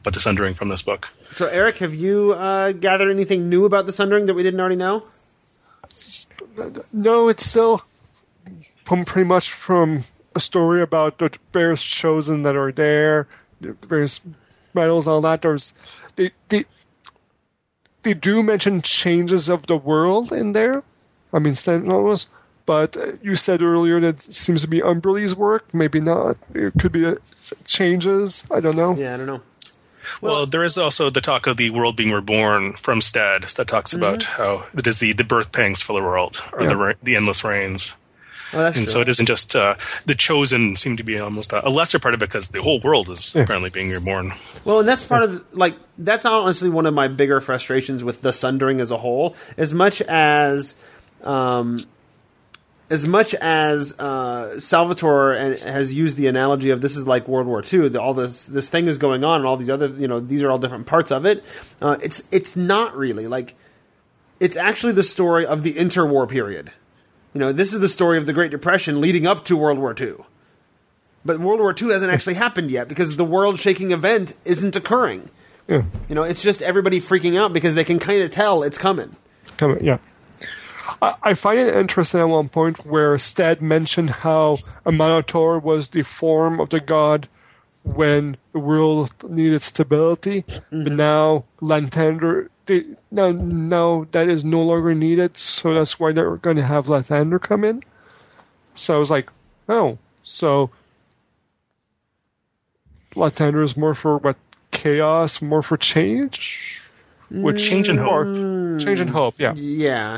about 0.00 0.14
the 0.14 0.20
Sundering 0.20 0.54
from 0.54 0.68
this 0.68 0.82
book. 0.82 1.12
So, 1.34 1.46
Eric, 1.46 1.78
have 1.78 1.94
you 1.94 2.32
uh, 2.32 2.72
gathered 2.72 3.10
anything 3.10 3.48
new 3.48 3.64
about 3.64 3.86
the 3.86 3.92
sundering 3.92 4.26
that 4.26 4.34
we 4.34 4.42
didn't 4.42 4.60
already 4.60 4.76
know? 4.76 5.04
No, 6.92 7.28
it's 7.28 7.44
still 7.44 7.82
from 8.84 9.04
pretty 9.04 9.28
much 9.28 9.52
from 9.52 10.04
a 10.34 10.40
story 10.40 10.82
about 10.82 11.18
the 11.18 11.30
various 11.52 11.82
chosen 11.84 12.42
that 12.42 12.56
are 12.56 12.72
there, 12.72 13.28
the 13.60 13.76
various 13.86 14.20
medals, 14.74 15.06
all 15.06 15.20
that. 15.20 15.42
There's 15.42 15.74
they 16.16 16.32
they 16.48 16.64
they 18.02 18.14
do 18.14 18.42
mention 18.42 18.82
changes 18.82 19.48
of 19.48 19.66
the 19.66 19.76
world 19.76 20.32
in 20.32 20.52
there. 20.52 20.82
I 21.32 21.38
mean, 21.38 21.54
Stanley's, 21.54 22.26
but 22.66 22.96
uh, 22.96 23.12
you 23.22 23.36
said 23.36 23.62
earlier 23.62 24.00
that 24.00 24.26
it 24.26 24.34
seems 24.34 24.62
to 24.62 24.68
be 24.68 24.82
Umberly's 24.82 25.34
work. 25.34 25.72
Maybe 25.72 26.00
not. 26.00 26.38
It 26.54 26.72
could 26.78 26.92
be 26.92 27.06
uh, 27.06 27.16
changes. 27.64 28.44
I 28.50 28.60
don't 28.60 28.76
know. 28.76 28.96
Yeah, 28.96 29.14
I 29.14 29.16
don't 29.18 29.26
know. 29.26 29.42
Well, 30.20 30.46
there 30.46 30.64
is 30.64 30.76
also 30.78 31.10
the 31.10 31.20
talk 31.20 31.46
of 31.46 31.56
the 31.56 31.70
world 31.70 31.96
being 31.96 32.12
reborn 32.12 32.72
from 32.74 33.00
Stedd 33.00 33.52
that 33.54 33.68
talks 33.68 33.92
about 33.92 34.24
how 34.24 34.64
it 34.76 34.86
is 34.86 35.00
the, 35.00 35.12
the 35.12 35.24
birth 35.24 35.52
pangs 35.52 35.82
for 35.82 35.92
the 35.98 36.04
world 36.04 36.40
or 36.52 36.60
the 36.64 36.70
Yeah. 36.70 36.74
ra- 36.74 36.92
the 37.02 37.16
endless 37.16 37.44
rains. 37.44 37.94
That's 38.52 38.76
And 38.76 38.86
true. 38.86 38.92
so 38.94 39.00
it 39.00 39.08
isn't 39.08 39.26
just 39.26 39.54
uh, 39.54 39.76
the 40.06 40.16
chosen 40.16 40.74
seem 40.74 40.96
to 40.96 41.04
be 41.04 41.20
almost 41.20 41.52
a, 41.52 41.66
a 41.66 41.70
lesser 41.70 42.00
part 42.00 42.14
of 42.14 42.22
it 42.22 42.26
because 42.28 42.48
the 42.48 42.60
whole 42.60 42.80
world 42.80 43.08
is 43.08 43.36
apparently 43.36 43.70
being 43.70 43.90
reborn. 43.90 44.32
Well, 44.64 44.80
and 44.80 44.88
that's 44.88 45.04
part 45.06 45.22
of 45.22 45.44
like 45.56 45.76
that's 45.98 46.24
honestly 46.26 46.68
one 46.68 46.86
of 46.86 46.92
my 46.94 47.06
bigger 47.06 47.40
frustrations 47.40 48.02
with 48.02 48.22
the 48.22 48.32
Sundering 48.32 48.80
as 48.80 48.90
a 48.90 48.96
whole. 48.96 49.36
As 49.56 49.72
much 49.72 50.02
as, 50.02 50.74
um, 51.22 51.76
as 52.90 53.06
much 53.06 53.34
as 53.36 53.94
uh, 53.98 54.58
Salvatore 54.58 55.32
and, 55.34 55.58
has 55.60 55.94
used 55.94 56.16
the 56.16 56.26
analogy 56.26 56.70
of 56.70 56.80
this 56.80 56.96
is 56.96 57.06
like 57.06 57.28
World 57.28 57.46
War 57.46 57.62
II. 57.62 57.88
The, 57.88 58.02
all 58.02 58.14
this 58.14 58.46
this 58.46 58.68
thing 58.68 58.88
is 58.88 58.98
going 58.98 59.24
on, 59.24 59.40
and 59.40 59.46
all 59.46 59.56
these 59.56 59.70
other 59.70 59.86
you 59.86 60.08
know 60.08 60.20
these 60.20 60.42
are 60.42 60.50
all 60.50 60.58
different 60.58 60.86
parts 60.86 61.10
of 61.10 61.24
it. 61.24 61.44
Uh, 61.80 61.96
it's 62.02 62.22
it's 62.30 62.56
not 62.56 62.96
really 62.96 63.28
like 63.28 63.54
it's 64.40 64.56
actually 64.56 64.92
the 64.92 65.02
story 65.04 65.46
of 65.46 65.62
the 65.62 65.74
interwar 65.74 66.28
period. 66.28 66.72
You 67.32 67.38
know, 67.38 67.52
this 67.52 67.72
is 67.72 67.80
the 67.80 67.88
story 67.88 68.18
of 68.18 68.26
the 68.26 68.32
Great 68.32 68.50
Depression 68.50 69.00
leading 69.00 69.26
up 69.26 69.44
to 69.44 69.56
World 69.56 69.78
War 69.78 69.94
II. 69.98 70.14
But 71.24 71.38
World 71.38 71.60
War 71.60 71.74
II 71.80 71.90
hasn't 71.90 72.12
actually 72.12 72.34
happened 72.34 72.70
yet 72.70 72.88
because 72.88 73.16
the 73.16 73.24
world 73.24 73.60
shaking 73.60 73.92
event 73.92 74.36
isn't 74.44 74.74
occurring. 74.74 75.30
Yeah. 75.68 75.84
You 76.08 76.16
know, 76.16 76.24
it's 76.24 76.42
just 76.42 76.60
everybody 76.60 77.00
freaking 77.00 77.38
out 77.38 77.52
because 77.52 77.76
they 77.76 77.84
can 77.84 78.00
kind 78.00 78.22
of 78.22 78.30
tell 78.30 78.64
it's 78.64 78.78
coming. 78.78 79.14
Come 79.58 79.78
yeah. 79.80 79.98
I, 81.02 81.14
I 81.22 81.34
find 81.34 81.58
it 81.58 81.74
interesting 81.74 82.20
at 82.20 82.28
one 82.28 82.48
point 82.48 82.84
where 82.86 83.16
Stedd 83.16 83.60
mentioned 83.60 84.10
how 84.10 84.56
Amaunator 84.84 85.62
was 85.62 85.88
the 85.88 86.02
form 86.02 86.60
of 86.60 86.70
the 86.70 86.80
god 86.80 87.28
when 87.82 88.36
the 88.52 88.58
world 88.58 89.14
needed 89.28 89.62
stability, 89.62 90.44
but 90.46 90.70
mm-hmm. 90.70 90.96
now 90.96 91.44
Lathander, 91.60 92.48
they, 92.66 92.84
now, 93.10 93.30
now 93.30 94.06
that 94.12 94.28
is 94.28 94.44
no 94.44 94.62
longer 94.62 94.94
needed, 94.94 95.38
so 95.38 95.74
that's 95.74 95.98
why 95.98 96.12
they're 96.12 96.36
going 96.36 96.56
to 96.56 96.62
have 96.62 96.86
Lathander 96.86 97.40
come 97.40 97.64
in. 97.64 97.82
So 98.74 98.96
I 98.96 98.98
was 98.98 99.10
like, 99.10 99.30
oh, 99.68 99.98
so 100.22 100.70
Lathander 103.14 103.62
is 103.62 103.76
more 103.76 103.94
for 103.94 104.18
what 104.18 104.36
chaos, 104.70 105.40
more 105.40 105.62
for 105.62 105.76
change, 105.76 106.82
which 107.30 107.68
Change 107.68 107.88
and 107.88 107.98
hope. 107.98 108.26
Mm. 108.26 108.84
change 108.84 109.00
and 109.00 109.10
hope, 109.10 109.36
yeah. 109.38 109.54
Yeah. 109.54 110.16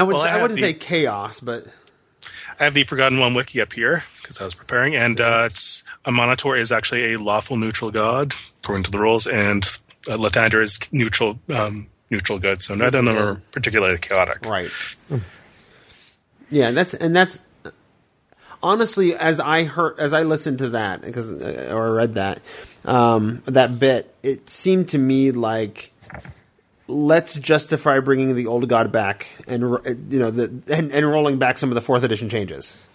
I 0.00 0.02
would, 0.02 0.14
well, 0.14 0.22
I, 0.22 0.38
I 0.38 0.42
wouldn't 0.42 0.58
the- 0.58 0.66
say 0.66 0.72
chaos, 0.72 1.40
but 1.40 1.66
I 2.58 2.64
have 2.64 2.72
the 2.72 2.84
Forgotten 2.84 3.18
One 3.18 3.34
wiki 3.34 3.60
up 3.60 3.74
here 3.74 4.02
because 4.22 4.40
I 4.40 4.44
was 4.44 4.54
preparing, 4.54 4.96
and 4.96 5.20
uh, 5.20 5.42
it's 5.44 5.84
Amaunator 6.06 6.58
is 6.58 6.72
actually 6.72 7.12
a 7.12 7.18
lawful 7.18 7.58
neutral 7.58 7.90
god 7.90 8.32
according 8.62 8.84
to 8.84 8.90
the 8.90 8.98
rules, 8.98 9.26
and 9.26 9.62
uh, 10.08 10.16
Lathander 10.16 10.62
is 10.62 10.80
neutral 10.90 11.38
um, 11.54 11.88
neutral 12.08 12.38
good. 12.38 12.62
So 12.62 12.74
neither 12.74 13.00
of 13.00 13.04
them 13.04 13.18
are 13.18 13.42
particularly 13.52 13.98
chaotic. 13.98 14.46
right. 14.46 14.70
Yeah, 16.48 16.68
and 16.68 16.76
that's 16.76 16.94
and 16.94 17.14
that's 17.14 17.38
honestly 18.62 19.14
as 19.14 19.38
I 19.38 19.64
heard 19.64 19.98
as 19.98 20.14
I 20.14 20.22
listened 20.22 20.58
to 20.58 20.70
that 20.70 21.02
because 21.02 21.30
uh, 21.30 21.72
or 21.72 21.94
read 21.94 22.14
that 22.14 22.40
um, 22.86 23.42
that 23.44 23.78
bit, 23.78 24.14
it 24.22 24.48
seemed 24.48 24.88
to 24.88 24.98
me 24.98 25.30
like 25.30 25.92
let's 26.90 27.34
justify 27.36 28.00
bringing 28.00 28.34
the 28.34 28.46
old 28.46 28.68
god 28.68 28.92
back 28.92 29.26
and 29.46 29.62
you 30.10 30.18
know 30.18 30.30
the 30.30 30.44
and, 30.72 30.92
and 30.92 31.06
rolling 31.08 31.38
back 31.38 31.56
some 31.58 31.70
of 31.70 31.74
the 31.74 31.80
fourth 31.80 32.02
edition 32.02 32.28
changes. 32.28 32.88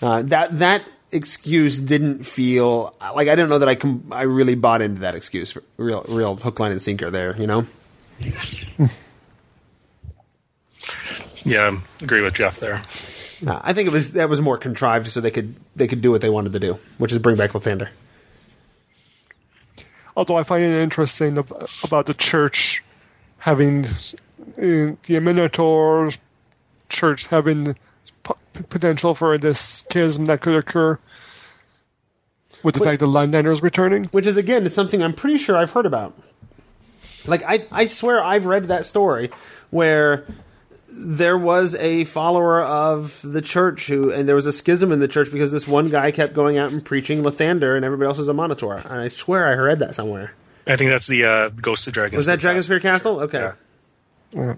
Uh, 0.00 0.22
that 0.22 0.58
that 0.58 0.84
excuse 1.10 1.80
didn't 1.80 2.24
feel 2.24 2.94
like 3.14 3.28
I 3.28 3.34
don't 3.34 3.48
know 3.48 3.58
that 3.58 3.68
I 3.68 3.74
com- 3.74 4.08
I 4.12 4.22
really 4.22 4.54
bought 4.54 4.82
into 4.82 5.00
that 5.00 5.14
excuse. 5.14 5.56
Real 5.76 6.04
real 6.08 6.36
hook 6.36 6.60
line 6.60 6.72
and 6.72 6.80
sinker 6.82 7.10
there, 7.10 7.36
you 7.36 7.46
know. 7.46 7.66
Yeah, 11.44 11.78
agree 12.02 12.20
with 12.20 12.34
Jeff 12.34 12.58
there. 12.60 12.82
Uh, 13.46 13.60
I 13.62 13.72
think 13.72 13.86
it 13.86 13.92
was 13.92 14.12
that 14.14 14.28
was 14.28 14.40
more 14.40 14.58
contrived 14.58 15.06
so 15.06 15.20
they 15.20 15.30
could 15.30 15.54
they 15.76 15.86
could 15.86 16.02
do 16.02 16.10
what 16.10 16.20
they 16.20 16.28
wanted 16.28 16.52
to 16.52 16.58
do, 16.58 16.78
which 16.98 17.12
is 17.12 17.18
bring 17.18 17.36
back 17.36 17.50
Lathander. 17.50 17.88
although 20.16 20.36
I 20.36 20.42
find 20.42 20.64
it 20.64 20.74
interesting 20.74 21.38
about 21.38 22.06
the 22.06 22.14
church 22.14 22.82
having 23.38 23.84
uh, 23.84 23.90
the 24.56 25.14
Amaunator's 25.14 26.18
church 26.88 27.26
having 27.26 27.74
p- 28.22 28.34
potential 28.68 29.14
for 29.14 29.38
this 29.38 29.60
schism 29.60 30.26
that 30.26 30.40
could 30.40 30.54
occur 30.54 30.98
with 32.62 32.74
the 32.74 32.84
fact 32.84 33.00
that 33.00 33.46
is 33.46 33.62
returning. 33.62 34.04
Which 34.06 34.26
is 34.26 34.36
again, 34.36 34.66
it's 34.66 34.74
something 34.74 35.02
I'm 35.02 35.14
pretty 35.14 35.38
sure 35.38 35.56
I've 35.56 35.70
heard 35.70 35.86
about. 35.86 36.18
Like 37.26 37.42
I, 37.46 37.66
I 37.70 37.86
swear 37.86 38.22
I've 38.22 38.46
read 38.46 38.64
that 38.64 38.86
story 38.86 39.30
where 39.70 40.26
there 40.90 41.38
was 41.38 41.74
a 41.76 42.04
follower 42.04 42.62
of 42.62 43.20
the 43.22 43.42
church 43.42 43.86
who, 43.86 44.10
and 44.10 44.28
there 44.28 44.34
was 44.34 44.46
a 44.46 44.52
schism 44.52 44.90
in 44.90 45.00
the 45.00 45.08
church 45.08 45.30
because 45.30 45.52
this 45.52 45.68
one 45.68 45.90
guy 45.90 46.10
kept 46.10 46.32
going 46.32 46.58
out 46.58 46.72
and 46.72 46.84
preaching 46.84 47.22
Lathander, 47.22 47.76
and 47.76 47.84
everybody 47.84 48.08
else 48.08 48.18
was 48.18 48.28
Amaunator. 48.28 48.84
And 48.84 49.00
I 49.00 49.08
swear 49.08 49.46
I 49.46 49.54
read 49.54 49.78
that 49.80 49.94
somewhere. 49.94 50.32
I 50.68 50.76
think 50.76 50.90
that's 50.90 51.06
the 51.06 51.24
uh, 51.24 51.48
Ghost 51.50 51.86
of 51.86 51.92
Dragons. 51.94 52.16
Was 52.16 52.26
that 52.26 52.38
Dragonspear 52.40 52.80
Castle? 52.82 53.20
Okay. 53.20 53.50
Yeah. 54.32 54.54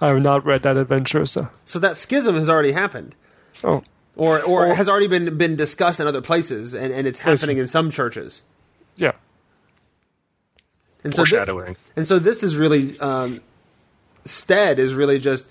I 0.00 0.08
have 0.08 0.20
not 0.22 0.44
read 0.44 0.62
that 0.64 0.76
adventure, 0.76 1.24
so. 1.26 1.48
So 1.64 1.78
that 1.78 1.96
schism 1.96 2.34
has 2.34 2.48
already 2.48 2.72
happened, 2.72 3.14
Oh, 3.62 3.84
or 4.16 4.42
or 4.42 4.66
Or- 4.66 4.74
has 4.74 4.88
already 4.88 5.06
been 5.06 5.38
been 5.38 5.54
discussed 5.54 6.00
in 6.00 6.06
other 6.08 6.20
places, 6.20 6.74
and, 6.74 6.92
and 6.92 7.06
it's 7.06 7.20
happening 7.20 7.58
in 7.58 7.66
some 7.68 7.90
churches. 7.90 8.42
yeah. 8.96 9.12
And 11.04 11.12
so, 11.14 11.24
thi- 11.24 11.74
and 11.96 12.06
so 12.06 12.20
this 12.20 12.44
is 12.44 12.56
really 12.56 12.96
um, 13.00 13.40
Stedd 14.24 14.78
is 14.78 14.94
really 14.94 15.18
just 15.18 15.46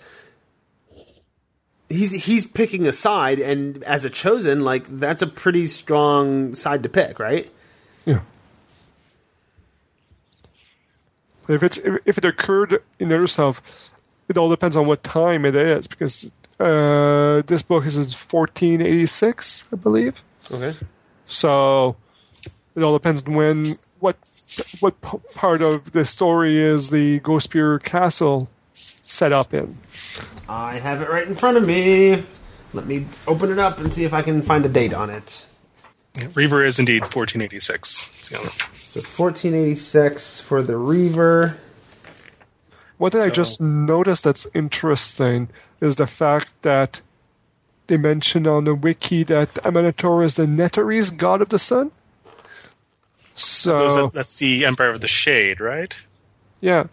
he's 1.89 2.23
he's 2.25 2.45
picking 2.45 2.88
a 2.88 2.93
side, 2.93 3.39
and 3.39 3.84
as 3.84 4.05
a 4.05 4.09
chosen, 4.09 4.61
like 4.61 4.86
that's 4.88 5.21
a 5.21 5.27
pretty 5.27 5.65
strong 5.65 6.55
side 6.55 6.84
to 6.84 6.89
pick, 6.89 7.19
right? 7.19 7.49
Yeah. 8.05 8.21
But 10.41 11.30
if 11.47 11.63
it's 11.63 11.77
if, 11.77 11.97
if 12.05 12.17
it 12.17 12.25
occurred 12.25 12.81
in 12.99 13.11
other 13.11 13.27
stuff, 13.27 13.91
it 14.27 14.37
all 14.37 14.49
depends 14.49 14.75
on 14.75 14.87
what 14.87 15.03
time 15.03 15.45
it 15.45 15.55
is 15.55 15.87
because 15.87 16.29
uh, 16.59 17.41
this 17.47 17.61
book 17.61 17.85
is 17.85 17.97
in 17.97 18.03
1486, 18.03 19.67
I 19.71 19.75
believe. 19.75 20.21
Okay. 20.51 20.75
So 21.25 21.95
it 22.75 22.83
all 22.83 22.93
depends 22.93 23.23
on 23.23 23.33
when 23.33 23.65
what 23.99 24.17
what 24.79 24.99
p- 25.01 25.19
part 25.33 25.61
of 25.61 25.91
the 25.91 26.05
story 26.05 26.57
is 26.57 26.89
the 26.89 27.19
Ghostspear 27.21 27.81
Castle 27.81 28.49
set 28.73 29.31
up 29.31 29.53
in. 29.53 29.75
I 30.47 30.75
have 30.75 31.01
it 31.01 31.09
right 31.09 31.27
in 31.27 31.35
front 31.35 31.57
of 31.57 31.65
me. 31.65 32.23
Let 32.73 32.85
me 32.85 33.05
open 33.27 33.51
it 33.51 33.59
up 33.59 33.79
and 33.79 33.93
see 33.93 34.03
if 34.05 34.13
I 34.13 34.21
can 34.21 34.41
find 34.41 34.65
a 34.65 34.69
date 34.69 34.93
on 34.93 35.09
it. 35.09 35.45
Yeah, 36.16 36.28
Reaver 36.34 36.64
is 36.64 36.78
indeed 36.80 37.01
1486. 37.03 38.30
It's 38.30 38.30
So 38.30 38.99
1486 38.99 40.39
for 40.41 40.62
the 40.62 40.78
Reaver. 40.78 41.57
One 42.97 43.12
thing 43.12 43.22
I 43.22 43.30
just 43.30 43.59
noticed 43.62 44.24
that's 44.26 44.47
interesting 44.53 45.49
is 45.80 45.95
the 45.95 46.05
fact 46.07 46.53
that 46.62 47.01
they 47.88 47.97
mention 47.97 48.45
on 48.45 48.66
the 48.66 48.76
wiki 48.76 49.24
that 49.24 49.53
Amaunator 49.55 50.24
is 50.24 50.36
the 50.36 50.45
Netherese 50.45 51.16
god 51.16 51.41
of 51.41 51.49
the 51.49 51.57
sun. 51.59 51.91
So 53.34 53.89
That's, 53.89 54.12
that's 54.12 54.38
the 54.39 54.66
Empire 54.66 54.89
of 54.89 55.01
the 55.01 55.07
Shade, 55.07 55.59
right? 55.59 55.95
yeah, 56.59 56.84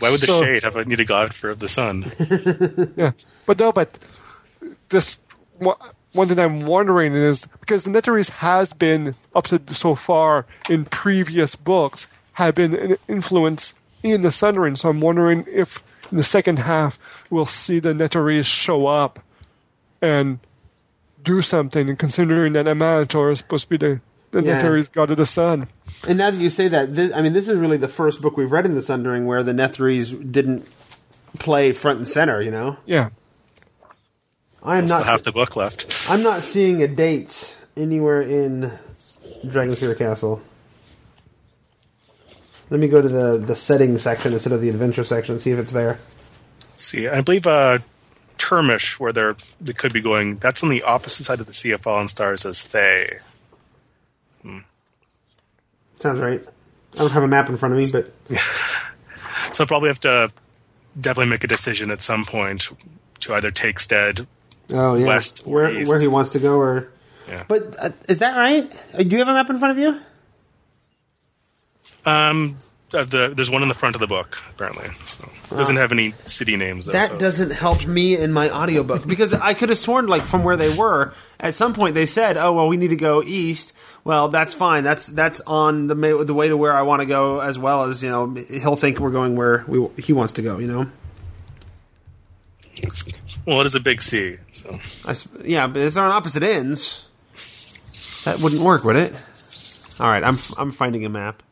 Why 0.00 0.10
would 0.10 0.20
the 0.20 0.26
So- 0.26 0.42
Shade 0.42 0.64
have 0.64 0.74
a 0.76 0.84
need 0.84 0.98
a 1.00 1.04
god 1.04 1.32
for 1.34 1.54
the 1.54 1.68
sun? 1.68 2.10
yeah, 2.96 3.12
but 3.46 3.58
no, 3.58 3.70
but 3.70 3.98
this 4.88 5.18
one 5.58 5.76
one 6.14 6.28
thing 6.28 6.38
I'm 6.38 6.60
wondering 6.64 7.14
is 7.14 7.46
because 7.60 7.84
the 7.84 7.90
Netherese 7.90 8.30
has 8.30 8.72
been 8.72 9.14
up 9.34 9.44
to 9.48 9.60
so 9.74 9.94
far 9.94 10.46
in 10.70 10.86
previous 10.86 11.54
books 11.56 12.06
have 12.34 12.54
been 12.54 12.74
an 12.74 12.96
influence 13.08 13.74
in 14.02 14.22
the 14.22 14.32
Sundering. 14.32 14.76
So 14.76 14.88
I'm 14.88 15.00
wondering 15.00 15.44
if 15.48 15.82
in 16.10 16.16
the 16.16 16.22
second 16.22 16.60
half 16.60 17.26
we'll 17.30 17.46
see 17.46 17.78
the 17.80 17.92
Netherese 17.92 18.46
show 18.46 18.86
up 18.86 19.18
and 20.00 20.38
do 21.22 21.42
something. 21.42 21.88
And 21.88 21.98
considering 21.98 22.52
that 22.54 22.66
Amaunator 22.66 23.32
is 23.32 23.38
supposed 23.38 23.64
to 23.64 23.70
be 23.70 23.76
the 23.76 24.00
the 24.30 24.42
Yeah. 24.42 24.60
Netherese 24.60 24.90
god 24.92 25.12
of 25.12 25.16
the 25.16 25.26
sun. 25.26 25.68
And 26.08 26.18
now 26.18 26.32
that 26.32 26.40
you 26.40 26.50
say 26.50 26.66
that, 26.66 26.96
this, 26.96 27.12
I 27.12 27.22
mean, 27.22 27.34
this 27.34 27.48
is 27.48 27.56
really 27.56 27.76
the 27.76 27.86
first 27.86 28.20
book 28.20 28.36
we've 28.36 28.50
read 28.50 28.66
in 28.66 28.74
the 28.74 28.82
Sundering 28.82 29.26
where 29.26 29.44
the 29.44 29.52
Netherese 29.52 30.32
didn't 30.32 30.66
play 31.38 31.72
front 31.72 31.98
and 31.98 32.08
center. 32.08 32.40
You 32.40 32.50
know, 32.50 32.76
Yeah. 32.84 33.10
I 34.64 34.78
am 34.78 34.86
not. 34.86 35.04
half 35.04 35.22
the 35.22 35.32
book 35.32 35.56
left. 35.56 36.10
I'm 36.10 36.22
not 36.22 36.42
seeing 36.42 36.82
a 36.82 36.88
date 36.88 37.56
anywhere 37.76 38.22
in 38.22 38.72
Dragonspear 39.44 39.96
Castle. 39.96 40.40
Let 42.70 42.80
me 42.80 42.88
go 42.88 43.02
to 43.02 43.08
the 43.08 43.36
the 43.38 43.56
settings 43.56 44.02
section 44.02 44.32
instead 44.32 44.52
of 44.52 44.60
the 44.60 44.70
adventure 44.70 45.04
section 45.04 45.34
and 45.34 45.40
see 45.40 45.50
if 45.50 45.58
it's 45.58 45.72
there. 45.72 45.98
Let's 46.70 46.84
see, 46.84 47.08
I 47.08 47.20
believe 47.20 47.46
uh, 47.46 47.78
Turmish, 48.38 48.98
where 48.98 49.12
they're 49.12 49.36
they 49.60 49.74
could 49.74 49.92
be 49.92 50.00
going, 50.00 50.36
that's 50.36 50.62
on 50.62 50.70
the 50.70 50.82
opposite 50.82 51.24
side 51.24 51.40
of 51.40 51.46
the 51.46 51.52
Sea 51.52 51.72
of 51.72 51.82
Fallen 51.82 52.08
Stars 52.08 52.46
as 52.46 52.62
Thay. 52.62 53.18
Sounds 55.98 56.20
right. 56.20 56.46
I 56.94 56.98
don't 56.98 57.12
have 57.12 57.22
a 57.22 57.28
map 57.28 57.48
in 57.48 57.56
front 57.56 57.74
of 57.74 57.80
me, 57.80 57.86
but 57.90 58.12
So 59.54 59.62
I'll 59.62 59.68
probably 59.68 59.88
have 59.88 60.00
to 60.00 60.30
definitely 61.00 61.30
make 61.30 61.44
a 61.44 61.46
decision 61.46 61.90
at 61.90 62.02
some 62.02 62.24
point 62.24 62.68
to 63.20 63.34
either 63.34 63.50
take 63.50 63.76
Stedd. 63.76 64.26
Oh 64.72 64.94
yeah, 64.96 65.06
West 65.06 65.46
where 65.46 65.70
east. 65.70 65.88
where 65.88 66.00
he 66.00 66.08
wants 66.08 66.30
to 66.30 66.38
go, 66.38 66.56
or 66.58 66.88
Yeah. 67.28 67.44
but 67.48 67.76
uh, 67.78 67.90
is 68.08 68.18
that 68.20 68.36
right? 68.36 68.70
Uh, 68.94 69.02
Do 69.02 69.08
you 69.08 69.18
have 69.18 69.28
a 69.28 69.32
map 69.34 69.50
in 69.50 69.58
front 69.58 69.78
of 69.78 69.82
you? 69.82 70.00
Um, 72.06 72.56
uh, 72.92 73.02
the, 73.04 73.32
there's 73.34 73.50
one 73.50 73.62
in 73.62 73.68
the 73.68 73.74
front 73.74 73.94
of 73.96 74.00
the 74.00 74.06
book, 74.06 74.38
apparently. 74.50 74.88
So 75.06 75.28
it 75.52 75.56
doesn't 75.56 75.76
have 75.76 75.90
any 75.90 76.14
city 76.26 76.56
names, 76.56 76.84
though. 76.86 76.92
That 76.92 77.10
so- 77.10 77.18
doesn't 77.18 77.50
help 77.52 77.86
me 77.86 78.16
in 78.16 78.32
my 78.32 78.50
audiobook 78.50 79.06
because 79.06 79.32
I 79.32 79.54
could 79.54 79.70
have 79.70 79.78
sworn 79.78 80.06
like 80.06 80.26
from 80.26 80.44
where 80.44 80.56
they 80.56 80.74
were 80.76 81.14
at 81.40 81.54
some 81.54 81.72
point 81.74 81.94
they 81.94 82.06
said, 82.06 82.36
"Oh 82.36 82.52
well, 82.52 82.68
we 82.68 82.76
need 82.76 82.88
to 82.88 82.96
go 82.96 83.22
east." 83.22 83.72
Well, 84.04 84.28
that's 84.28 84.52
fine. 84.52 84.84
That's 84.84 85.06
that's 85.06 85.40
on 85.46 85.86
the 85.86 85.94
ma- 85.94 86.22
the 86.22 86.34
way 86.34 86.48
to 86.48 86.56
where 86.58 86.74
I 86.76 86.82
want 86.82 87.00
to 87.00 87.06
go 87.06 87.40
as 87.40 87.58
well 87.58 87.84
as 87.84 88.02
you 88.04 88.10
know 88.10 88.34
he'll 88.34 88.76
think 88.76 89.00
we're 89.00 89.10
going 89.10 89.34
where 89.34 89.64
we 89.66 89.88
he 89.98 90.12
wants 90.12 90.34
to 90.34 90.42
go. 90.42 90.58
You 90.58 90.68
know, 90.68 90.86
Well, 93.46 93.60
it 93.60 93.66
is 93.66 93.74
a 93.74 93.80
big 93.80 94.00
sea. 94.00 94.38
so 94.50 94.78
I 95.04 95.10
s 95.10 95.28
yeah, 95.42 95.66
but 95.66 95.82
if 95.82 95.94
they're 95.94 96.04
on 96.04 96.12
opposite 96.12 96.42
ends, 96.42 97.04
that 98.24 98.40
wouldn't 98.40 98.62
work, 98.62 98.84
would 98.84 98.96
it? 98.96 99.12
All 100.00 100.10
right, 100.10 100.24
I'm 100.24 100.38
I'm 100.58 100.72
finding 100.72 101.04
a 101.04 101.08
map. 101.08 101.42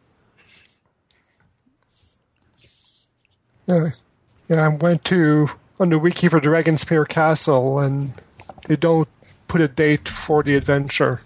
Uh, 3.71 3.75
yeah, 3.75 3.91
yeah. 4.49 4.67
I 4.67 4.69
went 4.69 5.05
to 5.05 5.49
on 5.79 5.91
the 5.91 5.99
wiki 5.99 6.29
for 6.29 6.41
Dragonspear 6.41 7.07
Castle, 7.09 7.79
and 7.79 8.15
they 8.67 8.77
don't 8.77 9.09
put 9.49 9.61
a 9.61 9.69
date 9.69 10.09
for 10.09 10.43
the 10.43 10.57
adventure. 10.57 11.21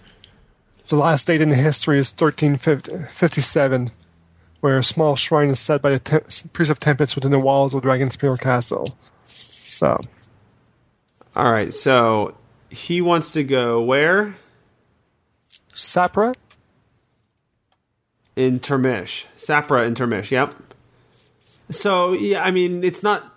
The 0.88 0.96
last 0.96 1.26
date 1.26 1.40
in 1.40 1.50
history 1.50 1.98
is 1.98 2.12
1357, 2.12 3.90
where 4.60 4.78
a 4.78 4.84
small 4.84 5.16
shrine 5.16 5.48
is 5.48 5.58
set 5.58 5.82
by 5.82 5.90
the 5.90 5.98
te- 5.98 6.48
priest 6.52 6.70
of 6.70 6.78
Tempus 6.78 7.14
within 7.14 7.32
the 7.32 7.40
walls 7.40 7.74
of 7.74 7.82
Dragonspear 7.82 8.40
Castle. 8.40 8.96
So, 9.24 9.98
All 11.37 11.53
right, 11.53 11.72
so 11.72 12.34
he 12.70 13.03
wants 13.03 13.32
to 13.32 13.45
go 13.45 13.82
where 13.82 14.34
Sapra? 15.74 16.34
in 18.37 18.59
Turmish, 18.59 19.26
Sapra 19.37 19.87
in 19.87 19.95
Turmish. 19.95 20.32
Yep. 20.32 20.55
So 21.70 22.14
yeah, 22.14 22.43
I 22.43 22.51
mean, 22.53 22.82
it's 22.82 23.03
not. 23.03 23.34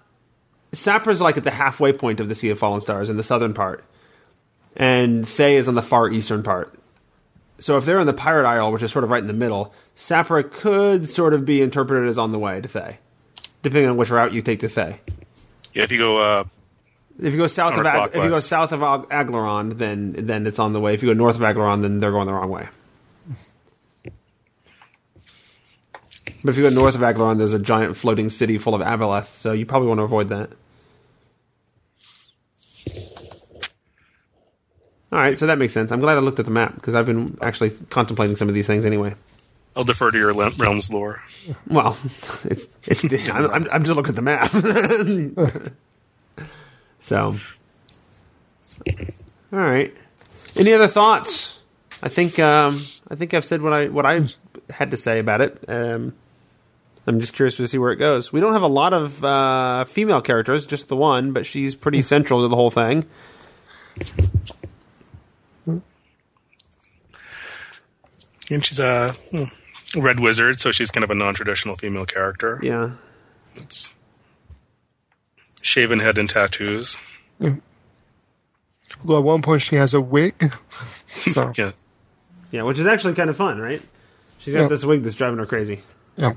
Sapra's 0.71 1.19
like 1.19 1.35
at 1.35 1.43
the 1.43 1.51
halfway 1.51 1.91
point 1.91 2.21
of 2.21 2.29
the 2.29 2.35
Sea 2.35 2.51
of 2.51 2.59
Fallen 2.59 2.79
Stars 2.79 3.09
in 3.09 3.17
the 3.17 3.23
southern 3.23 3.53
part, 3.53 3.83
and 4.77 5.27
Thay 5.27 5.57
is 5.57 5.67
on 5.67 5.75
the 5.75 5.81
far 5.81 6.09
eastern 6.09 6.41
part. 6.41 6.73
So 7.59 7.75
if 7.75 7.83
they're 7.85 7.99
in 7.99 8.07
the 8.07 8.13
Pirate 8.13 8.47
Isle, 8.47 8.71
which 8.71 8.81
is 8.81 8.93
sort 8.93 9.03
of 9.03 9.09
right 9.09 9.19
in 9.21 9.27
the 9.27 9.33
middle, 9.33 9.73
Sapra 9.97 10.49
could 10.49 11.09
sort 11.09 11.33
of 11.33 11.43
be 11.43 11.61
interpreted 11.61 12.07
as 12.07 12.17
on 12.17 12.31
the 12.31 12.39
way 12.39 12.61
to 12.61 12.69
Thay, 12.69 12.99
depending 13.61 13.89
on 13.89 13.97
which 13.97 14.09
route 14.09 14.31
you 14.31 14.41
take 14.41 14.59
to 14.61 14.69
Thay. 14.69 15.01
yeah. 15.73 15.83
If 15.83 15.91
you 15.91 15.97
go, 15.97 16.17
uh, 16.19 16.43
If 17.21 17.33
you 17.33 17.37
go 17.39 17.47
south 17.47 17.77
of 17.77 17.85
Ag- 17.85 18.09
if 18.15 18.23
you 18.23 18.29
go 18.29 18.39
south 18.39 18.71
of 18.71 18.81
Ag- 18.81 19.09
Aglarond, 19.09 19.77
then 19.77 20.13
then 20.17 20.47
it's 20.47 20.59
on 20.59 20.73
the 20.73 20.79
way. 20.79 20.93
If 20.93 21.03
you 21.03 21.09
go 21.09 21.13
north 21.13 21.35
of 21.35 21.41
Aglarond, 21.41 21.81
then 21.81 21.99
they're 21.99 22.11
going 22.11 22.27
the 22.27 22.33
wrong 22.33 22.49
way. 22.49 22.67
But 26.41 26.51
if 26.51 26.57
you 26.57 26.63
go 26.63 26.69
north 26.69 26.95
of 26.95 27.01
Aglarond, 27.01 27.37
there's 27.37 27.53
a 27.53 27.59
giant 27.59 27.97
floating 27.97 28.29
city 28.29 28.57
full 28.57 28.73
of 28.73 28.81
Avaleth, 28.81 29.33
so 29.35 29.51
you 29.51 29.65
probably 29.65 29.89
want 29.89 29.99
to 29.99 30.03
avoid 30.03 30.29
that. 30.29 30.49
All 35.11 35.19
right, 35.19 35.37
so 35.37 35.47
that 35.47 35.57
makes 35.57 35.73
sense. 35.73 35.91
I'm 35.91 35.99
glad 35.99 36.17
I 36.17 36.21
looked 36.21 36.39
at 36.39 36.45
the 36.45 36.51
map 36.51 36.75
because 36.75 36.95
I've 36.95 37.07
been 37.07 37.37
actually 37.41 37.71
contemplating 37.89 38.35
some 38.35 38.47
of 38.47 38.53
these 38.53 38.67
things 38.67 38.85
anyway. 38.85 39.15
I'll 39.75 39.83
defer 39.83 40.11
to 40.11 40.17
your 40.17 40.33
realm's 40.33 40.93
lore. 40.93 41.21
Well, 41.67 41.97
it's 42.45 42.67
it's. 42.83 43.29
I'm, 43.29 43.49
I'm, 43.51 43.67
I'm 43.71 43.83
just 43.83 43.95
looking 43.97 44.11
at 44.11 44.15
the 44.15 44.21
map. 44.21 45.73
so, 46.99 47.35
all 49.51 49.59
right. 49.59 49.95
Any 50.57 50.73
other 50.73 50.87
thoughts? 50.87 51.59
I 52.01 52.07
think 52.07 52.39
um, 52.39 52.75
I 53.09 53.15
think 53.15 53.33
I've 53.33 53.45
said 53.45 53.61
what 53.61 53.73
I 53.73 53.87
what 53.87 54.05
I 54.05 54.27
had 54.69 54.91
to 54.91 54.97
say 54.97 55.19
about 55.19 55.41
it. 55.41 55.63
Um, 55.67 56.13
I'm 57.07 57.19
just 57.19 57.33
curious 57.33 57.57
to 57.57 57.67
see 57.67 57.77
where 57.77 57.91
it 57.91 57.97
goes. 57.97 58.31
We 58.31 58.39
don't 58.39 58.53
have 58.53 58.61
a 58.61 58.67
lot 58.67 58.93
of 58.93 59.23
uh, 59.23 59.85
female 59.85 60.21
characters, 60.21 60.67
just 60.67 60.87
the 60.89 60.95
one, 60.95 61.33
but 61.33 61.45
she's 61.45 61.75
pretty 61.75 62.01
central 62.01 62.41
to 62.43 62.47
the 62.47 62.55
whole 62.55 62.69
thing. 62.69 63.05
And 68.51 68.65
she's 68.65 68.79
a 68.79 69.11
hmm, 69.31 69.99
Red 69.99 70.19
Wizard, 70.19 70.59
so 70.59 70.71
she's 70.71 70.91
kind 70.91 71.03
of 71.03 71.09
a 71.09 71.15
non-traditional 71.15 71.75
female 71.75 72.05
character. 72.05 72.59
Yeah. 72.63 72.91
It's 73.55 73.93
shaven 75.61 75.99
head 75.99 76.17
and 76.17 76.29
tattoos. 76.29 76.97
Although 79.01 79.17
at 79.19 79.23
one 79.23 79.41
point 79.41 79.61
she 79.61 79.75
has 79.75 79.93
a 79.93 80.01
wig. 80.01 80.33
So 81.07 81.51
Yeah. 81.57 81.71
Yeah, 82.51 82.63
which 82.63 82.77
is 82.77 82.85
actually 82.85 83.15
kind 83.15 83.29
of 83.31 83.37
fun, 83.37 83.57
right? 83.59 83.81
She's 84.39 84.53
got 84.53 84.61
Yeah. 84.61 84.67
this 84.67 84.85
wig 84.85 85.01
that's 85.03 85.15
driving 85.15 85.39
her 85.39 85.45
crazy. 85.47 85.81
yeah. 86.17 86.33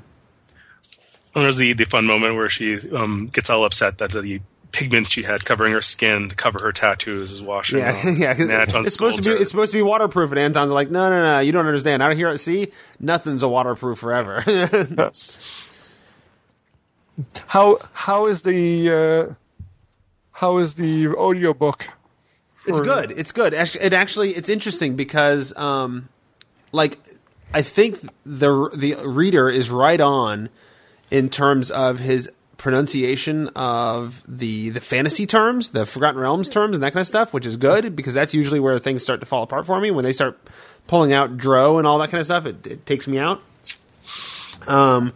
And 1.34 1.44
there's 1.44 1.56
the, 1.58 1.72
the 1.74 1.84
fun 1.84 2.06
moment 2.06 2.36
where 2.36 2.48
she 2.48 2.78
um, 2.90 3.28
gets 3.32 3.48
all 3.50 3.64
upset 3.66 3.98
that 3.98 4.10
the 4.12 4.40
pigment 4.72 5.08
she 5.08 5.22
had 5.24 5.44
covering 5.44 5.72
her 5.74 5.82
skin 5.82 6.30
to 6.30 6.34
cover 6.34 6.58
her 6.62 6.72
tattoos 6.72 7.30
is 7.30 7.42
washing 7.42 7.78
Yeah, 7.80 7.90
off. 7.92 8.04
yeah. 8.18 8.34
And 8.38 8.50
Anton 8.50 8.84
It's 8.84 8.94
supposed 8.94 9.18
to 9.18 9.22
be 9.22 9.36
her. 9.36 9.42
it's 9.42 9.50
supposed 9.50 9.72
to 9.72 9.78
be 9.78 9.82
waterproof, 9.82 10.30
and 10.30 10.38
Anton's 10.38 10.72
like, 10.72 10.90
no, 10.90 11.10
no, 11.10 11.22
no, 11.22 11.40
you 11.40 11.52
don't 11.52 11.66
understand. 11.66 12.02
Out 12.02 12.14
here 12.16 12.28
at 12.28 12.40
sea, 12.40 12.72
nothing's 12.98 13.42
a 13.42 13.48
waterproof 13.48 13.98
forever. 13.98 14.42
Yes. 14.46 15.52
How 17.46 17.78
how 17.92 18.26
is 18.26 18.42
the 18.42 18.90
uh, 18.90 19.34
how 20.32 20.58
is 20.58 20.74
the 20.74 21.08
audiobook? 21.08 21.88
It's 22.66 22.80
good. 22.80 23.12
It's 23.12 23.32
good. 23.32 23.54
Actually, 23.54 23.84
it 23.84 23.92
actually 23.92 24.36
it's 24.36 24.48
interesting 24.48 24.94
because, 24.94 25.56
um, 25.56 26.08
like, 26.70 26.98
I 27.52 27.62
think 27.62 28.00
the 28.24 28.70
the 28.74 28.96
reader 29.04 29.48
is 29.48 29.70
right 29.70 30.00
on 30.00 30.48
in 31.10 31.28
terms 31.28 31.70
of 31.70 31.98
his 31.98 32.30
pronunciation 32.56 33.48
of 33.56 34.22
the 34.28 34.70
the 34.70 34.80
fantasy 34.80 35.26
terms, 35.26 35.70
the 35.70 35.84
Forgotten 35.84 36.20
Realms 36.20 36.48
terms, 36.48 36.76
and 36.76 36.82
that 36.84 36.92
kind 36.92 37.00
of 37.00 37.06
stuff, 37.08 37.32
which 37.32 37.46
is 37.46 37.56
good 37.56 37.96
because 37.96 38.14
that's 38.14 38.32
usually 38.32 38.60
where 38.60 38.78
things 38.78 39.02
start 39.02 39.20
to 39.20 39.26
fall 39.26 39.42
apart 39.42 39.66
for 39.66 39.80
me 39.80 39.90
when 39.90 40.04
they 40.04 40.12
start 40.12 40.38
pulling 40.86 41.12
out 41.12 41.36
drow 41.36 41.78
and 41.78 41.86
all 41.86 41.98
that 41.98 42.10
kind 42.10 42.20
of 42.20 42.26
stuff. 42.26 42.46
It, 42.46 42.66
it 42.66 42.86
takes 42.86 43.08
me 43.08 43.18
out. 43.18 43.42
Um, 44.68 45.12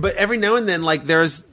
but 0.00 0.14
every 0.16 0.38
now 0.38 0.56
and 0.56 0.68
then, 0.68 0.82
like, 0.82 1.04
there's 1.04 1.44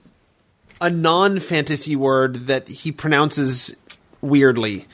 a 0.81 0.89
non 0.89 1.39
fantasy 1.39 1.95
word 1.95 2.47
that 2.47 2.67
he 2.67 2.91
pronounces 2.91 3.75
weirdly. 4.21 4.85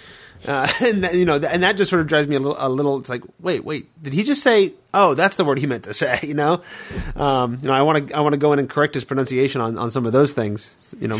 Uh, 0.45 0.68
and 0.82 1.04
that, 1.04 1.16
you 1.16 1.26
know, 1.26 1.36
and 1.36 1.64
that 1.64 1.78
just 1.78 1.89
sort 1.89 2.01
of 2.01 2.08
drives 2.08 2.28
me 2.28 2.36
a 2.36 2.39
little, 2.39 2.58
a 2.60 2.70
little. 2.70 2.97
It's 2.97 3.10
like, 3.10 3.24
wait, 3.39 3.64
wait, 3.64 3.88
did 4.01 4.14
he 4.14 4.24
just 4.24 4.43
say? 4.43 4.74
Oh, 4.93 5.14
that's 5.14 5.38
the 5.38 5.45
word 5.45 5.60
he 5.60 5.68
meant 5.68 5.86
to 5.86 5.93
say. 5.93 6.20
You 6.24 6.34
know, 6.34 6.62
um, 7.16 7.60
you 7.62 7.68
know, 7.68 7.74
I 7.74 7.82
want 7.82 8.10
to, 8.10 8.16
I 8.16 8.20
want 8.22 8.34
to 8.34 8.38
go 8.39 8.54
in 8.54 8.60
and 8.60 8.70
correct 8.70 8.93
his 8.93 9.04
pronunciation 9.04 9.62
on, 9.62 9.78
on 9.78 9.91
some 9.91 10.06
of 10.06 10.14
those 10.14 10.34
things. 10.34 10.95
You 10.99 11.08
know, 11.08 11.20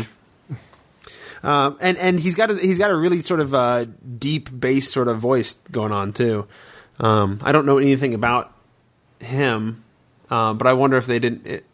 um, 1.42 1.76
and 1.80 1.98
and 1.98 2.20
he's 2.20 2.34
got 2.34 2.50
a, 2.50 2.56
he's 2.56 2.78
got 2.78 2.90
a 2.90 2.96
really 2.96 3.20
sort 3.20 3.40
of 3.40 3.54
uh, 3.54 3.86
deep 4.18 4.48
bass 4.58 4.90
sort 4.90 5.08
of 5.08 5.18
voice 5.18 5.54
going 5.70 5.92
on 5.92 6.12
too. 6.12 6.46
Um, 7.00 7.40
I 7.42 7.52
don't 7.52 7.66
know 7.66 7.78
anything 7.78 8.14
about 8.14 8.52
him, 9.20 9.84
uh, 10.30 10.54
but 10.54 10.66
I 10.66 10.74
wonder 10.74 10.96
if 10.96 11.06
they 11.06 11.18
didn't. 11.18 11.46
It, 11.46 11.64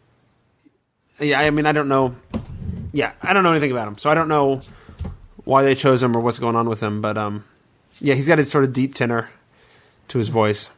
yeah, 1.21 1.39
I 1.39 1.49
mean, 1.49 1.65
I 1.65 1.71
don't 1.71 1.87
know. 1.87 2.15
Yeah, 2.91 3.13
I 3.21 3.33
don't 3.33 3.43
know 3.43 3.51
anything 3.51 3.71
about 3.71 3.87
him, 3.87 3.97
so 3.97 4.09
I 4.09 4.15
don't 4.15 4.27
know 4.27 4.61
why 5.43 5.63
they 5.63 5.75
chose 5.75 6.03
him 6.03 6.15
or 6.15 6.19
what's 6.19 6.39
going 6.39 6.55
on 6.55 6.67
with 6.67 6.81
him. 6.81 7.01
But 7.01 7.17
um, 7.17 7.45
yeah, 7.99 8.15
he's 8.15 8.27
got 8.27 8.39
a 8.39 8.45
sort 8.45 8.63
of 8.63 8.73
deep 8.73 8.95
tenor 8.95 9.29
to 10.09 10.17
his 10.17 10.27
voice, 10.27 10.69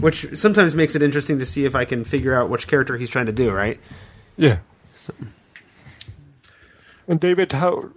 which 0.00 0.26
sometimes 0.36 0.74
makes 0.74 0.94
it 0.94 1.02
interesting 1.02 1.38
to 1.38 1.46
see 1.46 1.64
if 1.64 1.74
I 1.74 1.84
can 1.84 2.04
figure 2.04 2.34
out 2.34 2.48
which 2.50 2.68
character 2.68 2.96
he's 2.96 3.10
trying 3.10 3.26
to 3.26 3.32
do. 3.32 3.52
Right? 3.52 3.80
Yeah. 4.36 4.58
And 7.08 7.20
David, 7.20 7.52
how 7.52 7.90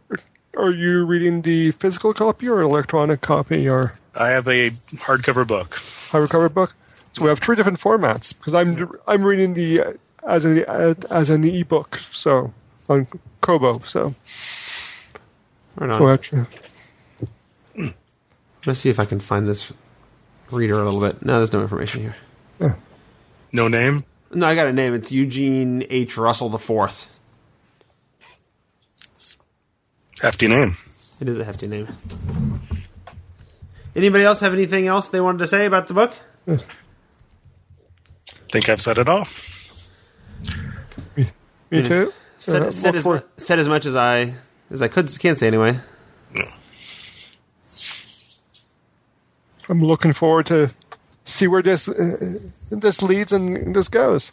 are 0.55 0.71
you 0.71 1.05
reading 1.05 1.41
the 1.41 1.71
physical 1.71 2.13
copy 2.13 2.47
or 2.47 2.61
electronic 2.61 3.21
copy 3.21 3.67
or 3.67 3.93
I 4.15 4.29
have 4.29 4.47
a 4.47 4.69
hardcover 4.69 5.47
book. 5.47 5.71
hardcover 6.11 6.53
book? 6.53 6.75
So 6.87 7.23
we 7.23 7.29
have 7.29 7.39
three 7.39 7.55
different 7.55 7.79
formats 7.79 8.37
because 8.37 8.53
I'm 8.53 8.91
I'm 9.07 9.23
reading 9.23 9.53
the 9.53 9.81
uh, 9.81 9.93
as 10.27 10.45
an 10.45 10.65
as 11.11 11.29
an 11.29 11.43
ebook, 11.43 11.99
so 12.11 12.53
on 12.87 13.07
Kobo. 13.41 13.79
So, 13.79 14.13
Right 15.75 15.89
on. 15.91 16.23
so 16.23 16.45
Let's 18.65 18.79
see 18.81 18.89
if 18.89 18.99
I 18.99 19.05
can 19.05 19.19
find 19.19 19.47
this 19.47 19.71
reader 20.51 20.79
a 20.81 20.83
little 20.83 20.99
bit. 20.99 21.23
No, 21.23 21.37
there's 21.37 21.53
no 21.53 21.61
information 21.61 22.01
here. 22.01 22.15
Yeah. 22.59 22.73
No 23.53 23.67
name. 23.67 24.03
No, 24.33 24.45
I 24.47 24.53
got 24.55 24.67
a 24.67 24.73
name. 24.73 24.93
It's 24.93 25.11
Eugene 25.11 25.85
H. 25.89 26.17
Russell 26.17 26.49
the 26.49 26.59
Fourth. 26.59 27.07
Hefty 30.21 30.47
name. 30.47 30.75
It 31.21 31.29
is 31.29 31.37
a 31.39 31.45
hefty 31.45 31.67
name. 31.67 31.87
Anybody 33.95 34.23
else 34.23 34.39
have 34.41 34.53
anything 34.53 34.87
else 34.87 35.07
they 35.07 35.21
wanted 35.21 35.39
to 35.39 35.47
say 35.47 35.65
about 35.65 35.87
the 35.87 35.93
book? 35.93 36.13
Think 38.51 38.69
I've 38.69 38.81
said 38.81 38.97
it 38.97 39.07
all. 39.07 39.27
Me 41.71 41.87
too. 41.87 42.13
Said, 42.39 42.61
Uh, 42.63 42.71
said, 42.71 42.95
as, 42.95 43.05
mu- 43.05 43.19
said 43.37 43.59
as 43.59 43.67
much 43.67 43.85
as 43.85 43.95
I 43.95 44.33
as 44.71 44.81
I 44.81 44.87
could 44.87 45.09
can't 45.19 45.37
say 45.37 45.47
anyway. 45.47 45.79
I'm 49.67 49.83
looking 49.83 50.13
forward 50.13 50.47
to 50.47 50.71
see 51.25 51.47
where 51.47 51.61
this 51.61 51.87
uh, 51.87 52.39
this 52.71 53.01
leads 53.03 53.31
and 53.31 53.75
this 53.75 53.87
goes. 53.87 54.31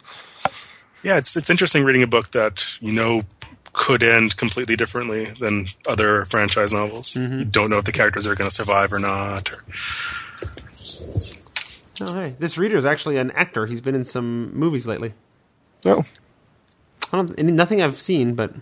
Yeah, 1.03 1.17
it's 1.17 1.35
it's 1.37 1.49
interesting 1.49 1.83
reading 1.83 2.01
a 2.03 2.07
book 2.07 2.31
that 2.31 2.77
you 2.81 2.91
know 2.91 3.23
could 3.73 4.01
end 4.01 4.35
completely 4.37 4.75
differently 4.75 5.25
than 5.39 5.67
other 5.87 6.25
franchise 6.25 6.73
novels. 6.73 7.15
You 7.15 7.45
don't 7.45 7.69
know 7.69 7.77
if 7.77 7.85
the 7.85 7.91
characters 7.91 8.25
are 8.25 8.33
going 8.33 8.49
to 8.49 8.55
survive 8.55 8.91
or 8.91 8.99
not. 8.99 9.51
Or, 9.51 9.63
Oh, 11.99 12.13
hey, 12.13 12.35
this 12.37 12.57
reader 12.59 12.77
is 12.77 12.85
actually 12.85 13.17
an 13.17 13.31
actor. 13.31 13.65
He's 13.65 13.81
been 13.81 13.95
in 13.95 14.05
some 14.05 14.53
movies 14.55 14.85
lately. 14.85 15.13
No, 15.83 16.03
I 17.11 17.17
don't 17.17 17.39
any, 17.39 17.51
nothing 17.51 17.81
I've 17.81 17.99
seen, 17.99 18.35
but 18.35 18.53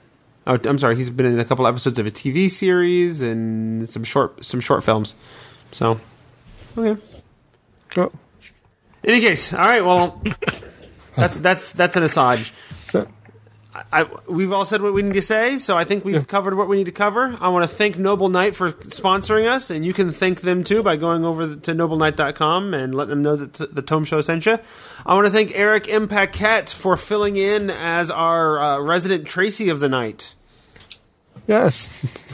oh, 0.47 0.59
I'm 0.63 0.77
sorry. 0.77 0.95
He's 0.95 1.09
been 1.09 1.25
in 1.25 1.39
a 1.39 1.45
couple 1.45 1.65
episodes 1.67 1.99
of 1.99 2.05
a 2.05 2.11
TV 2.11 2.49
series 2.49 3.21
and 3.21 3.87
some 3.89 4.03
short 4.03 4.43
some 4.45 4.59
short 4.59 4.83
films. 4.83 5.15
So, 5.71 5.99
okay. 6.77 7.01
no. 7.97 8.11
In 9.03 9.09
any 9.09 9.21
case, 9.21 9.53
all 9.53 9.59
right. 9.59 9.83
Well, 9.85 10.21
that's 11.15 11.37
that's 11.37 11.71
that's 11.73 11.95
an 11.95 12.03
aside. 12.03 12.45
I, 13.91 14.05
we've 14.29 14.53
all 14.53 14.63
said 14.63 14.81
what 14.81 14.93
we 14.93 15.01
need 15.01 15.13
to 15.13 15.21
say, 15.21 15.57
so 15.57 15.75
I 15.77 15.83
think 15.83 16.05
we've 16.05 16.25
covered 16.27 16.55
what 16.55 16.69
we 16.69 16.77
need 16.77 16.85
to 16.85 16.93
cover. 16.93 17.35
I 17.41 17.49
want 17.49 17.69
to 17.69 17.75
thank 17.75 17.97
Noble 17.97 18.29
Knight 18.29 18.55
for 18.55 18.71
sponsoring 18.71 19.47
us, 19.47 19.69
and 19.69 19.83
you 19.83 19.91
can 19.91 20.11
thank 20.13 20.41
them 20.41 20.63
too 20.63 20.81
by 20.81 20.95
going 20.95 21.25
over 21.25 21.55
to 21.55 21.71
nobleknight.com 21.73 22.73
and 22.73 22.95
letting 22.95 23.09
them 23.09 23.21
know 23.21 23.35
that 23.35 23.53
t- 23.53 23.65
the 23.69 23.81
Tome 23.81 24.05
Show 24.05 24.21
sent 24.21 24.45
you. 24.45 24.59
I 25.05 25.13
want 25.13 25.25
to 25.25 25.31
thank 25.31 25.51
Eric 25.55 25.89
M. 25.89 26.07
Paquette 26.07 26.69
for 26.69 26.95
filling 26.95 27.35
in 27.35 27.69
as 27.69 28.09
our 28.09 28.59
uh, 28.59 28.79
resident 28.79 29.25
Tracy 29.25 29.67
of 29.69 29.81
the 29.81 29.89
night. 29.89 30.35
yes, 31.47 31.87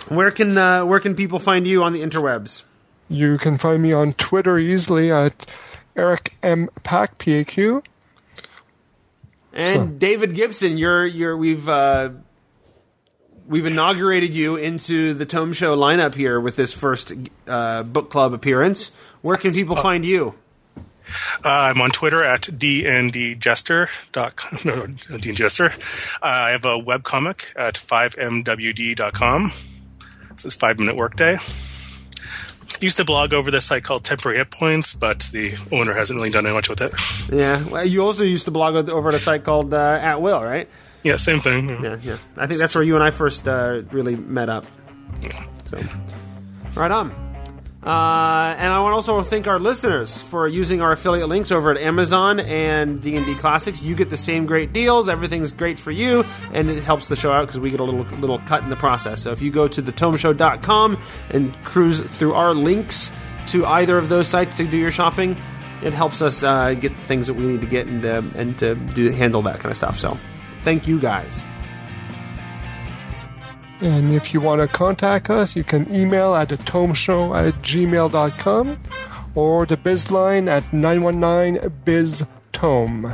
Where 0.09 0.29
can 0.31 0.57
uh, 0.57 0.85
where 0.85 0.99
can 0.99 1.15
people 1.15 1.39
find 1.39 1.65
you 1.65 1.83
on 1.83 1.93
the 1.93 2.01
interwebs? 2.01 2.63
you 3.09 3.37
can 3.37 3.57
find 3.57 3.81
me 3.83 3.91
on 3.91 4.13
Twitter 4.13 4.57
easily 4.57 5.11
at 5.11 5.51
Eric 5.97 6.35
M 6.43 6.69
Pack 6.83 7.17
P 7.17 7.33
A 9.53 9.73
Q. 9.73 9.81
And 9.81 9.99
David 9.99 10.33
Gibson, 10.35 10.77
you're 10.77 11.05
you're 11.05 11.35
we've 11.37 11.67
uh, 11.67 12.09
we've 13.47 13.65
inaugurated 13.65 14.31
you 14.31 14.55
into 14.55 15.13
the 15.13 15.25
Tome 15.25 15.51
Show 15.53 15.75
lineup 15.77 16.15
here 16.15 16.39
with 16.39 16.55
this 16.55 16.73
first 16.73 17.13
uh, 17.47 17.83
book 17.83 18.09
club 18.09 18.33
appearance. 18.33 18.91
Where 19.21 19.37
can 19.37 19.53
people 19.53 19.75
find 19.75 20.03
you? 20.05 20.35
uh, 21.43 21.45
I'm 21.73 21.81
on 21.81 21.89
Twitter 21.91 22.23
at 22.23 22.41
dndjester.com. 22.43 24.59
No, 24.65 24.75
no, 24.75 24.85
dndjester. 25.17 25.73
Uh, 26.15 26.19
I 26.21 26.49
have 26.51 26.63
a 26.65 26.77
webcomic 26.79 27.53
at 27.57 27.75
5mwd.com. 27.75 29.51
This 30.31 30.45
is 30.45 30.55
Five 30.55 30.79
Minute 30.79 30.95
Workday. 30.95 31.37
Used 32.81 32.97
to 32.97 33.05
blog 33.05 33.31
over 33.31 33.51
this 33.51 33.65
site 33.65 33.83
called 33.83 34.03
Temporary 34.03 34.39
Hit 34.39 34.49
Points, 34.49 34.95
but 34.95 35.29
the 35.31 35.53
owner 35.71 35.93
hasn't 35.93 36.17
really 36.17 36.31
done 36.31 36.45
much 36.45 36.67
with 36.67 36.81
it. 36.81 36.91
Yeah, 37.31 37.63
well, 37.65 37.85
you 37.85 38.03
also 38.03 38.23
used 38.23 38.45
to 38.45 38.51
blog 38.51 38.89
over 38.89 39.09
at 39.09 39.15
a 39.15 39.19
site 39.19 39.43
called 39.43 39.71
uh, 39.71 39.99
At 40.01 40.19
Will, 40.19 40.43
right? 40.43 40.67
Yeah, 41.03 41.17
same 41.17 41.39
thing. 41.39 41.69
Yeah, 41.69 41.97
yeah. 42.01 42.17
I 42.37 42.47
think 42.47 42.59
that's 42.59 42.73
where 42.73 42.83
you 42.83 42.95
and 42.95 43.03
I 43.03 43.11
first 43.11 43.47
uh, 43.47 43.83
really 43.91 44.15
met 44.15 44.49
up. 44.49 44.65
So, 45.65 45.77
right 46.75 46.91
on. 46.91 47.30
Uh, 47.83 48.53
and 48.59 48.71
I 48.71 48.79
want 48.79 48.91
to 48.91 48.95
also 48.97 49.23
thank 49.23 49.47
our 49.47 49.59
listeners 49.59 50.21
for 50.21 50.47
using 50.47 50.81
our 50.81 50.91
affiliate 50.91 51.27
links 51.29 51.51
over 51.51 51.71
at 51.71 51.77
Amazon 51.77 52.39
and 52.39 53.01
D 53.01 53.15
and 53.17 53.25
D 53.25 53.33
Classics. 53.33 53.81
You 53.81 53.95
get 53.95 54.11
the 54.11 54.17
same 54.17 54.45
great 54.45 54.71
deals. 54.71 55.09
Everything's 55.09 55.51
great 55.51 55.79
for 55.79 55.89
you, 55.89 56.23
and 56.53 56.69
it 56.69 56.83
helps 56.83 57.07
the 57.07 57.15
show 57.15 57.31
out 57.31 57.47
because 57.47 57.59
we 57.59 57.71
get 57.71 57.79
a 57.79 57.83
little 57.83 58.03
little 58.17 58.37
cut 58.39 58.63
in 58.63 58.69
the 58.69 58.75
process. 58.75 59.23
So 59.23 59.31
if 59.31 59.41
you 59.41 59.49
go 59.49 59.67
to 59.67 59.81
thetomeshow.com 59.81 61.01
and 61.31 61.63
cruise 61.63 61.99
through 61.99 62.33
our 62.33 62.53
links 62.53 63.11
to 63.47 63.65
either 63.65 63.97
of 63.97 64.09
those 64.09 64.27
sites 64.27 64.53
to 64.55 64.67
do 64.67 64.77
your 64.77 64.91
shopping, 64.91 65.35
it 65.81 65.95
helps 65.95 66.21
us 66.21 66.43
uh, 66.43 66.75
get 66.75 66.95
the 66.95 67.01
things 67.01 67.25
that 67.25 67.33
we 67.33 67.47
need 67.47 67.61
to 67.61 67.67
get 67.67 67.87
and 67.87 68.05
uh, 68.05 68.21
and 68.35 68.59
to 68.59 68.75
do 68.75 69.09
handle 69.09 69.41
that 69.41 69.59
kind 69.59 69.71
of 69.71 69.77
stuff. 69.77 69.97
So 69.97 70.19
thank 70.59 70.87
you 70.87 70.99
guys. 70.99 71.41
And 73.81 74.11
if 74.15 74.33
you 74.33 74.39
want 74.39 74.61
to 74.61 74.67
contact 74.67 75.29
us, 75.29 75.55
you 75.55 75.63
can 75.63 75.93
email 75.93 76.35
at 76.35 76.49
the 76.49 76.57
tomeshow 76.57 77.35
at 77.35 77.55
gmail.com 77.63 78.79
or 79.33 79.65
the 79.65 79.77
biz 79.77 80.11
line 80.11 80.47
at 80.47 80.71
919 80.71 81.71
biz 81.83 82.25
tome. 82.51 83.13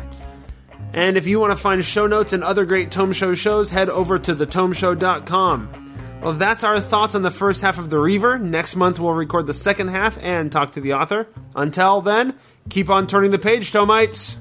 And 0.93 1.17
if 1.17 1.27
you 1.27 1.39
want 1.39 1.51
to 1.51 1.55
find 1.55 1.83
show 1.85 2.07
notes 2.07 2.33
and 2.33 2.43
other 2.43 2.65
great 2.65 2.91
Tome 2.91 3.13
Show 3.13 3.33
shows, 3.33 3.69
head 3.69 3.89
over 3.89 4.17
to 4.19 4.33
thetomeshow.com. 4.33 5.87
Well, 6.21 6.33
that's 6.33 6.63
our 6.63 6.79
thoughts 6.79 7.13
on 7.13 7.21
the 7.21 7.31
first 7.31 7.61
half 7.61 7.77
of 7.77 7.89
The 7.89 7.99
Reaver. 7.99 8.39
Next 8.39 8.75
month, 8.75 8.99
we'll 8.99 9.13
record 9.13 9.45
the 9.45 9.53
second 9.53 9.89
half 9.89 10.17
and 10.23 10.51
talk 10.51 10.71
to 10.71 10.81
the 10.81 10.93
author. 10.93 11.27
Until 11.55 12.01
then, 12.01 12.35
keep 12.69 12.89
on 12.89 13.05
turning 13.05 13.31
the 13.31 13.37
page, 13.37 13.71
Tomites. 13.71 14.37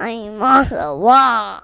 I'm 0.00 0.40
on 0.40 0.68
the 0.68 0.94
wall. 0.94 1.62